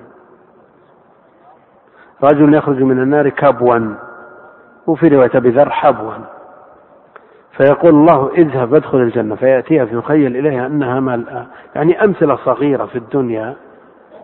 رجل 2.24 2.54
يخرج 2.54 2.82
من 2.84 3.00
النار 3.00 3.30
كبوا 3.30 3.96
وفي 4.88 5.08
رواية 5.08 5.32
أبي 5.36 5.50
ذر 5.50 5.70
حبوا. 5.70 6.14
فيقول 7.52 7.90
الله 7.90 8.30
اذهب 8.38 8.74
ادخل 8.74 8.98
الجنة 8.98 9.36
فيأتيها 9.36 9.86
فيخيل 9.86 10.38
إليها 10.38 10.68
أنها 10.68 11.00
ملأى 11.00 11.46
يعني 11.76 12.04
أمثلة 12.04 12.36
صغيرة 12.36 12.86
في 12.86 12.98
الدنيا. 12.98 13.56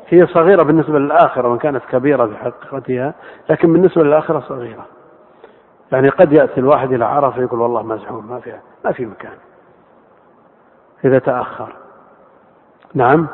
هي 0.07 0.27
صغيرة 0.27 0.63
بالنسبة 0.63 0.99
للآخرة 0.99 1.47
وإن 1.47 1.57
كانت 1.57 1.81
كبيرة 1.91 2.25
في 2.25 2.37
حقيقتها 2.37 3.13
لكن 3.49 3.73
بالنسبة 3.73 4.03
للآخرة 4.03 4.39
صغيرة. 4.39 4.85
يعني 5.91 6.09
قد 6.09 6.33
يأتي 6.33 6.59
الواحد 6.59 6.93
إلى 6.93 7.05
عرفة 7.05 7.41
يقول 7.41 7.59
والله 7.61 7.83
مزحوم 7.83 8.29
ما 8.29 8.39
في 8.39 8.53
ما 8.85 8.91
في 8.91 9.05
مكان. 9.05 9.48
إذا 11.05 11.19
تأخر. 11.19 11.73
نعم. 12.93 13.27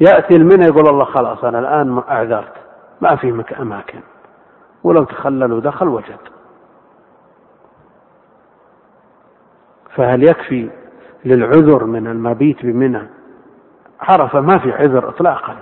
يأتي 0.00 0.36
المنى 0.36 0.66
يقول 0.66 0.88
الله 0.88 1.04
خلاص 1.04 1.44
أنا 1.44 1.58
الآن 1.58 2.02
أعذرت. 2.08 2.52
ما 3.00 3.16
في 3.16 3.44
أماكن. 3.60 4.00
ولو 4.84 5.04
تخلل 5.04 5.52
ودخل 5.52 5.88
وجد. 5.88 6.18
فهل 9.94 10.22
يكفي 10.22 10.70
للعذر 11.24 11.84
من 11.84 12.06
المبيت 12.06 12.66
بمنى؟ 12.66 13.02
عرفة 14.00 14.40
ما 14.40 14.58
في 14.58 14.72
عذر 14.72 15.08
إطلاقا. 15.08 15.56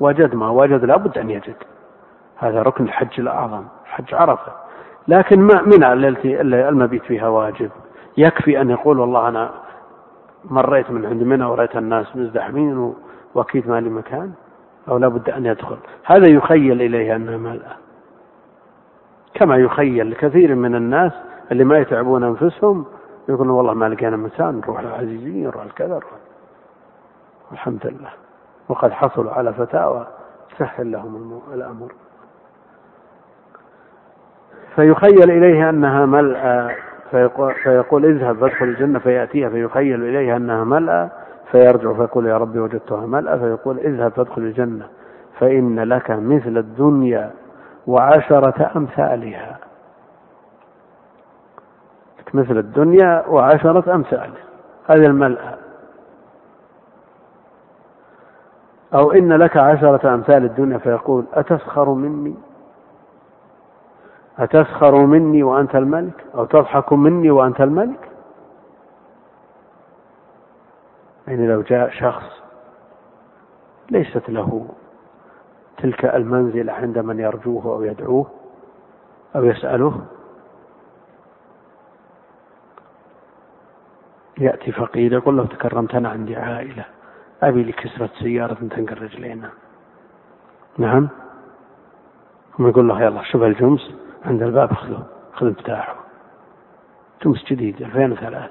وجد 0.00 0.34
ما 0.34 0.50
وجد 0.50 0.84
لابد 0.84 1.18
أن 1.18 1.30
يجد. 1.30 1.56
هذا 2.36 2.62
ركن 2.62 2.84
الحج 2.84 3.20
الأعظم 3.20 3.64
حج 3.84 4.14
عرفة. 4.14 4.52
لكن 5.08 5.40
ما 5.40 5.62
منى 5.62 5.92
التي 5.92 6.40
المبيت 6.40 7.02
فيها 7.02 7.28
واجب. 7.28 7.70
يكفي 8.16 8.60
أن 8.60 8.70
يقول 8.70 8.98
والله 8.98 9.28
أنا 9.28 9.50
مريت 10.44 10.90
من 10.90 11.06
عند 11.06 11.22
منى 11.22 11.44
ورأيت 11.44 11.76
الناس 11.76 12.16
مزدحمين 12.16 12.94
وأكيد 13.34 13.68
ما 13.68 13.80
لي 13.80 13.90
مكان 13.90 14.32
أو 14.88 14.98
لابد 14.98 15.30
أن 15.30 15.46
يدخل. 15.46 15.76
هذا 16.04 16.28
يخيل 16.30 16.82
إليه 16.82 17.16
أنها 17.16 17.36
ملأة 17.36 17.76
كما 19.34 19.56
يخيل 19.56 20.10
لكثير 20.10 20.54
من 20.54 20.74
الناس 20.74 21.12
اللي 21.52 21.64
ما 21.64 21.78
يتعبون 21.78 22.24
أنفسهم 22.24 22.84
يقولون 23.28 23.50
والله 23.50 23.74
ما 23.74 23.88
لقينا 23.88 24.16
مكان 24.16 24.60
نروح 24.60 24.80
للعزيزين 24.80 25.46
نروح 25.46 25.64
لكذا 25.64 26.00
الحمد 27.52 27.86
لله. 27.86 28.10
وقد 28.68 28.92
حصلوا 28.92 29.32
على 29.32 29.52
فتاوى 29.52 30.06
تسهل 30.50 30.92
لهم 30.92 31.40
الأمر. 31.54 31.92
فيخيل 34.76 35.30
إليه 35.30 35.70
أنها 35.70 36.06
ملأى 36.06 36.76
فيقول, 37.10 37.54
فيقول 37.54 38.04
اذهب 38.04 38.36
فادخل 38.36 38.64
الجنة 38.64 38.98
فيأتيها 38.98 39.48
فيخيل 39.48 40.04
إليه 40.04 40.36
أنها 40.36 40.64
ملأى 40.64 41.08
فيرجع 41.50 41.92
فيقول 41.92 42.26
يا 42.26 42.36
ربي 42.36 42.58
وجدتها 42.58 43.06
ملأى 43.06 43.38
فيقول 43.38 43.78
اذهب 43.78 44.12
فادخل 44.12 44.42
الجنة 44.42 44.86
فإن 45.38 45.80
لك 45.80 46.10
مثل 46.10 46.58
الدنيا 46.58 47.30
وعشرة 47.86 48.70
أمثالها. 48.76 49.58
مثل 52.34 52.58
الدنيا 52.58 53.24
وعشرة 53.28 53.94
أمثال. 53.94 54.30
هذه 54.86 55.06
الملأة 55.06 55.54
أو 58.94 59.12
إن 59.12 59.32
لك 59.32 59.56
عشرة 59.56 60.14
أمثال 60.14 60.44
الدنيا 60.44 60.78
فيقول 60.78 61.24
أتسخر 61.34 61.88
مني؟ 61.90 62.34
أتسخر 64.38 65.06
مني 65.06 65.42
وأنت 65.42 65.74
الملك؟ 65.74 66.24
أو 66.34 66.44
تضحك 66.44 66.92
مني 66.92 67.30
وأنت 67.30 67.60
الملك؟ 67.60 68.08
يعني 71.28 71.46
لو 71.46 71.62
جاء 71.62 71.90
شخص 71.90 72.42
ليست 73.90 74.30
له 74.30 74.68
تلك 75.76 76.04
المنزلة 76.04 76.72
عند 76.72 76.98
من 76.98 77.20
يرجوه 77.20 77.64
أو 77.64 77.82
يدعوه 77.82 78.26
أو 79.36 79.44
يسأله 79.44 80.04
يأتي 84.38 84.72
فقير 84.72 85.12
يقول 85.12 85.36
له 85.36 85.46
تكرمت 85.46 85.94
أنا 85.94 86.08
عندي 86.08 86.36
عائلة 86.36 86.84
أبي 87.42 87.62
لي 87.62 87.72
كسرة 87.72 88.10
سيارة 88.18 88.54
تنقل 88.54 89.02
رجلينا 89.02 89.50
نعم؟ 90.78 91.08
ثم 92.56 92.68
يقول 92.68 92.88
له 92.88 93.02
يلا 93.02 93.22
شوف 93.22 93.42
الجمس. 93.42 93.94
عند 94.28 94.42
الباب 94.42 94.72
خذه 94.72 95.02
خذ 95.32 95.46
مفتاحه 95.50 95.94
جمس 97.24 97.44
جديد 97.44 97.82
2003 97.82 98.48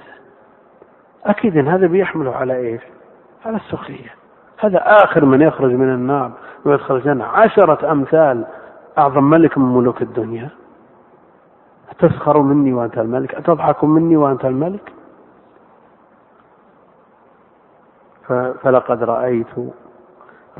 أكيد 1.26 1.58
إن 1.58 1.68
هذا 1.68 1.88
بيحمله 1.88 2.36
على 2.36 2.56
إيش؟ 2.58 2.82
على 3.46 3.56
السخرية. 3.58 4.16
هذا 4.60 4.80
آخر 5.04 5.26
من 5.26 5.42
يخرج 5.42 5.72
من 5.72 5.94
النار 5.94 6.32
ويدخل 6.66 6.96
الجنة. 6.96 7.26
عشرة 7.26 7.92
أمثال 7.92 8.46
أعظم 8.98 9.24
ملك 9.24 9.58
من 9.58 9.78
ملوك 9.78 10.02
الدنيا. 10.02 10.50
أتسخر 11.90 12.42
مني 12.42 12.74
وأنت 12.74 12.98
الملك؟ 12.98 13.36
أتضحك 13.36 13.84
مني 13.84 14.18
وأنت 14.18 14.46
الملك؟ 14.46 14.94
فلقد 18.62 19.04
رأيت 19.04 19.48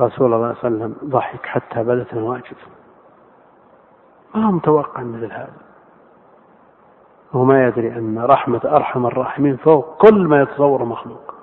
الله 0.00 0.14
صلى 0.20 0.34
الله 0.34 0.46
عليه 0.46 0.58
وسلم 0.58 0.96
ضحك 1.04 1.46
حتى 1.46 1.82
بدت 1.82 2.14
نواجذه 2.14 2.77
ما 4.34 4.46
هو 4.46 4.52
متوقع 4.52 5.02
مثل 5.02 5.32
هذا؟ 5.32 5.52
هو 7.32 7.44
ما 7.44 7.66
يدري 7.66 7.88
أن 7.88 8.18
رحمة 8.18 8.60
أرحم 8.64 9.06
الراحمين 9.06 9.56
فوق 9.56 9.96
كل 9.96 10.26
ما 10.26 10.42
يتصور 10.42 10.84
مخلوق 10.84 11.34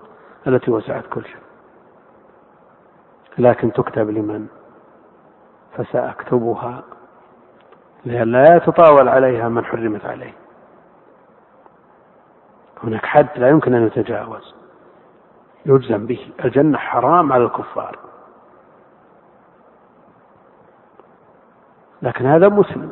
التي 0.48 0.72
وسعت 0.72 1.06
كل 1.06 1.24
شيء. 1.24 1.46
لكن 3.38 3.72
تكتب 3.74 4.10
لمن؟ 4.10 4.48
فسأكتبها 5.78 6.84
لئلا 8.06 8.56
يتطاول 8.56 9.10
عليها 9.10 9.50
من 9.50 9.66
حرمت 9.66 10.06
عليه. 10.06 10.34
هناك 12.84 13.06
حد 13.06 13.28
لا 13.36 13.50
يمكن 13.50 13.74
أن 13.74 13.88
يتجاوز 13.88 14.56
يجزم 15.66 16.06
به. 16.06 16.32
الجنة 16.46 16.78
حرام 16.78 17.34
على 17.34 17.44
الكفار. 17.44 18.00
لكن 22.06 22.26
هذا 22.26 22.50
مسلم. 22.50 22.90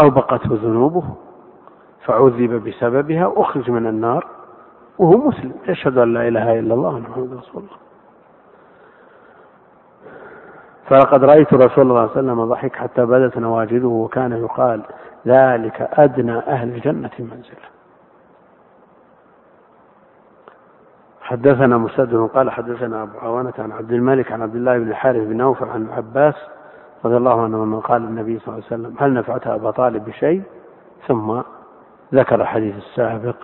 أوبقته 0.00 0.48
ذنوبه 0.52 1.04
فعذب 2.04 2.68
بسببها 2.68 3.32
أخرج 3.36 3.70
من 3.70 3.86
النار 3.86 4.26
وهو 4.98 5.16
مسلم. 5.16 5.52
يشهد 5.68 5.98
أن 5.98 6.14
لا 6.14 6.28
إله 6.28 6.58
إلا 6.58 6.74
الله 6.74 6.98
محمد 6.98 7.32
رسول 7.32 7.62
الله. 7.62 7.76
فلقد 10.88 11.24
رأيت 11.24 11.54
رسول 11.54 11.60
الله 11.60 11.68
صلى 11.74 11.86
الله 11.86 12.00
عليه 12.00 12.10
وسلم 12.10 12.44
ضحك 12.44 12.76
حتى 12.76 13.06
بدت 13.06 13.38
نواجذه 13.38 13.86
وكان 13.86 14.32
يقال 14.32 14.82
ذلك 15.26 15.88
أدنى 15.92 16.38
أهل 16.38 16.68
الجنة 16.68 17.10
منزلة 17.18 17.68
حدثنا 21.22 21.78
مسدد 21.78 22.28
قال 22.34 22.50
حدثنا 22.50 23.02
أبو 23.02 23.18
عوانة 23.18 23.52
عن 23.58 23.72
عبد 23.72 23.92
الملك 23.92 24.32
عن 24.32 24.42
عبد 24.42 24.54
الله 24.54 24.78
بن 24.78 24.88
الحارث 24.90 25.22
بن 25.28 25.36
نوفل 25.36 25.68
عن 25.68 25.88
عباس 25.90 26.34
رضي 27.04 27.16
الله 27.16 27.42
عنه 27.42 27.64
من 27.64 27.80
قال 27.80 28.04
النبي 28.04 28.38
صلى 28.38 28.48
الله 28.48 28.64
عليه 28.70 28.82
وسلم 28.82 28.94
هل 28.98 29.14
نفعت 29.14 29.46
أبا 29.46 29.70
طالب 29.70 30.04
بشيء؟ 30.04 30.42
ثم 31.08 31.40
ذكر 32.14 32.40
الحديث 32.40 32.76
السابق 32.76 33.36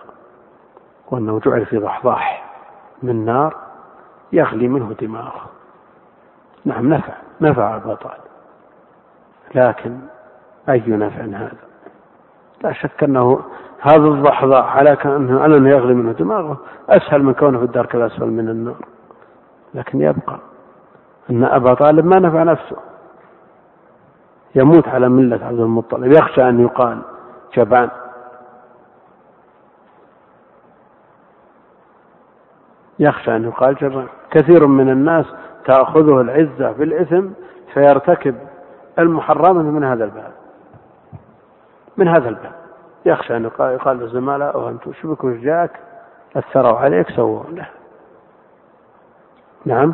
وأنه 1.11 1.39
جعل 1.39 1.65
في 1.65 1.77
ضحضاح 1.77 2.51
من 3.03 3.25
نار 3.25 3.55
يغلي 4.33 4.67
منه 4.67 4.95
دماغه. 5.01 5.45
نعم 6.65 6.93
نفع 6.93 7.13
نفع 7.41 7.75
أبا 7.75 7.95
طالب. 7.95 8.21
لكن 9.55 9.97
أي 10.69 10.83
نفع 10.87 11.21
هذا؟ 11.21 11.57
لا 12.63 12.73
شك 12.73 13.03
أنه 13.03 13.41
هذا 13.79 14.05
الضحضاح 14.07 14.77
على 14.77 14.95
كأنه 14.95 15.45
أنه 15.45 15.69
يغلي 15.69 15.93
منه 15.93 16.11
دماغه. 16.11 16.57
أسهل 16.89 17.23
من 17.23 17.33
كونه 17.33 17.57
في 17.57 17.65
الدرك 17.65 17.95
الأسفل 17.95 18.25
من 18.25 18.49
النار. 18.49 18.85
لكن 19.73 20.01
يبقى 20.01 20.39
أن 21.29 21.43
أبا 21.43 21.73
طالب 21.73 22.05
ما 22.05 22.19
نفع 22.19 22.43
نفسه. 22.43 22.77
يموت 24.55 24.87
على 24.87 25.09
ملة 25.09 25.45
عبد 25.45 25.59
المطلب. 25.59 26.11
يخشى 26.11 26.49
أن 26.49 26.59
يقال 26.59 27.01
جبان 27.57 27.89
يخشى 32.99 33.35
أن 33.35 33.43
يقال 33.43 33.75
جبان 33.75 34.07
كثير 34.31 34.67
من 34.67 34.89
الناس 34.89 35.25
تأخذه 35.65 36.21
العزة 36.21 36.73
في 36.73 36.83
الإثم 36.83 37.27
فيرتكب 37.73 38.35
المحرمة 38.99 39.61
من 39.61 39.83
هذا 39.83 40.03
الباب. 40.03 40.31
من 41.97 42.07
هذا 42.07 42.29
الباب. 42.29 42.55
يخشى 43.05 43.37
أن 43.37 43.43
يقال 43.59 43.97
للزملاء 43.97 44.69
أنتم 44.69 44.93
شو 44.93 45.11
بكم؟ 45.11 45.41
جاك؟ 45.41 45.71
أثروا 46.35 46.77
عليك 46.77 47.09
سووا 47.09 47.43
له 47.51 47.69
نعم. 49.65 49.93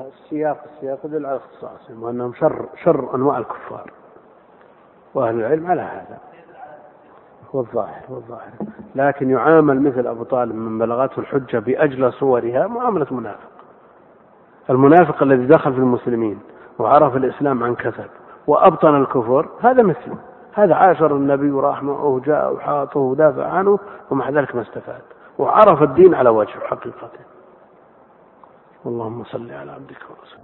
السياق 0.00 0.64
السياق 0.74 0.98
يدل 1.04 1.26
على 1.26 1.36
اختصاصهم 1.36 2.02
وانهم 2.02 2.32
شر 2.34 2.68
شر 2.84 3.14
أنواع 3.14 3.38
الكفار. 3.38 3.90
وأهل 5.14 5.34
العلم 5.34 5.66
على 5.66 5.80
هذا. 5.80 6.18
هو 7.54 7.60
الظاهر 7.60 8.00
هو 8.10 8.16
الظاهر. 8.16 8.50
لكن 8.94 9.30
يعامل 9.30 9.82
مثل 9.82 10.06
أبو 10.06 10.22
طالب 10.22 10.54
من 10.54 10.78
بلغته 10.78 11.20
الحجة 11.20 11.58
باجلى 11.58 12.10
صورها 12.10 12.66
معاملة 12.66 13.06
منافق. 13.10 13.50
المنافق 14.70 15.22
الذي 15.22 15.46
دخل 15.46 15.72
في 15.72 15.78
المسلمين 15.78 16.40
وعرف 16.78 17.16
الإسلام 17.16 17.64
عن 17.64 17.74
كثب 17.74 18.10
وأبطن 18.46 18.96
الكفر 18.96 19.48
هذا 19.60 19.82
مثله 19.82 20.16
هذا 20.52 20.74
عاشر 20.74 21.16
النبي 21.16 21.50
ورحمه 21.50 22.20
جاء 22.20 22.54
وحاطه 22.54 23.00
ودافع 23.00 23.46
عنه 23.46 23.78
ومع 24.10 24.30
ذلك 24.30 24.54
ما 24.54 24.62
استفاد. 24.62 25.02
وعرف 25.38 25.82
الدين 25.82 26.14
على 26.14 26.30
وجه 26.30 26.58
حقيقته 26.60 27.31
اللهم 28.86 29.24
صل 29.24 29.50
على 29.50 29.72
عبدك 29.72 30.10
ورسولك. 30.10 30.40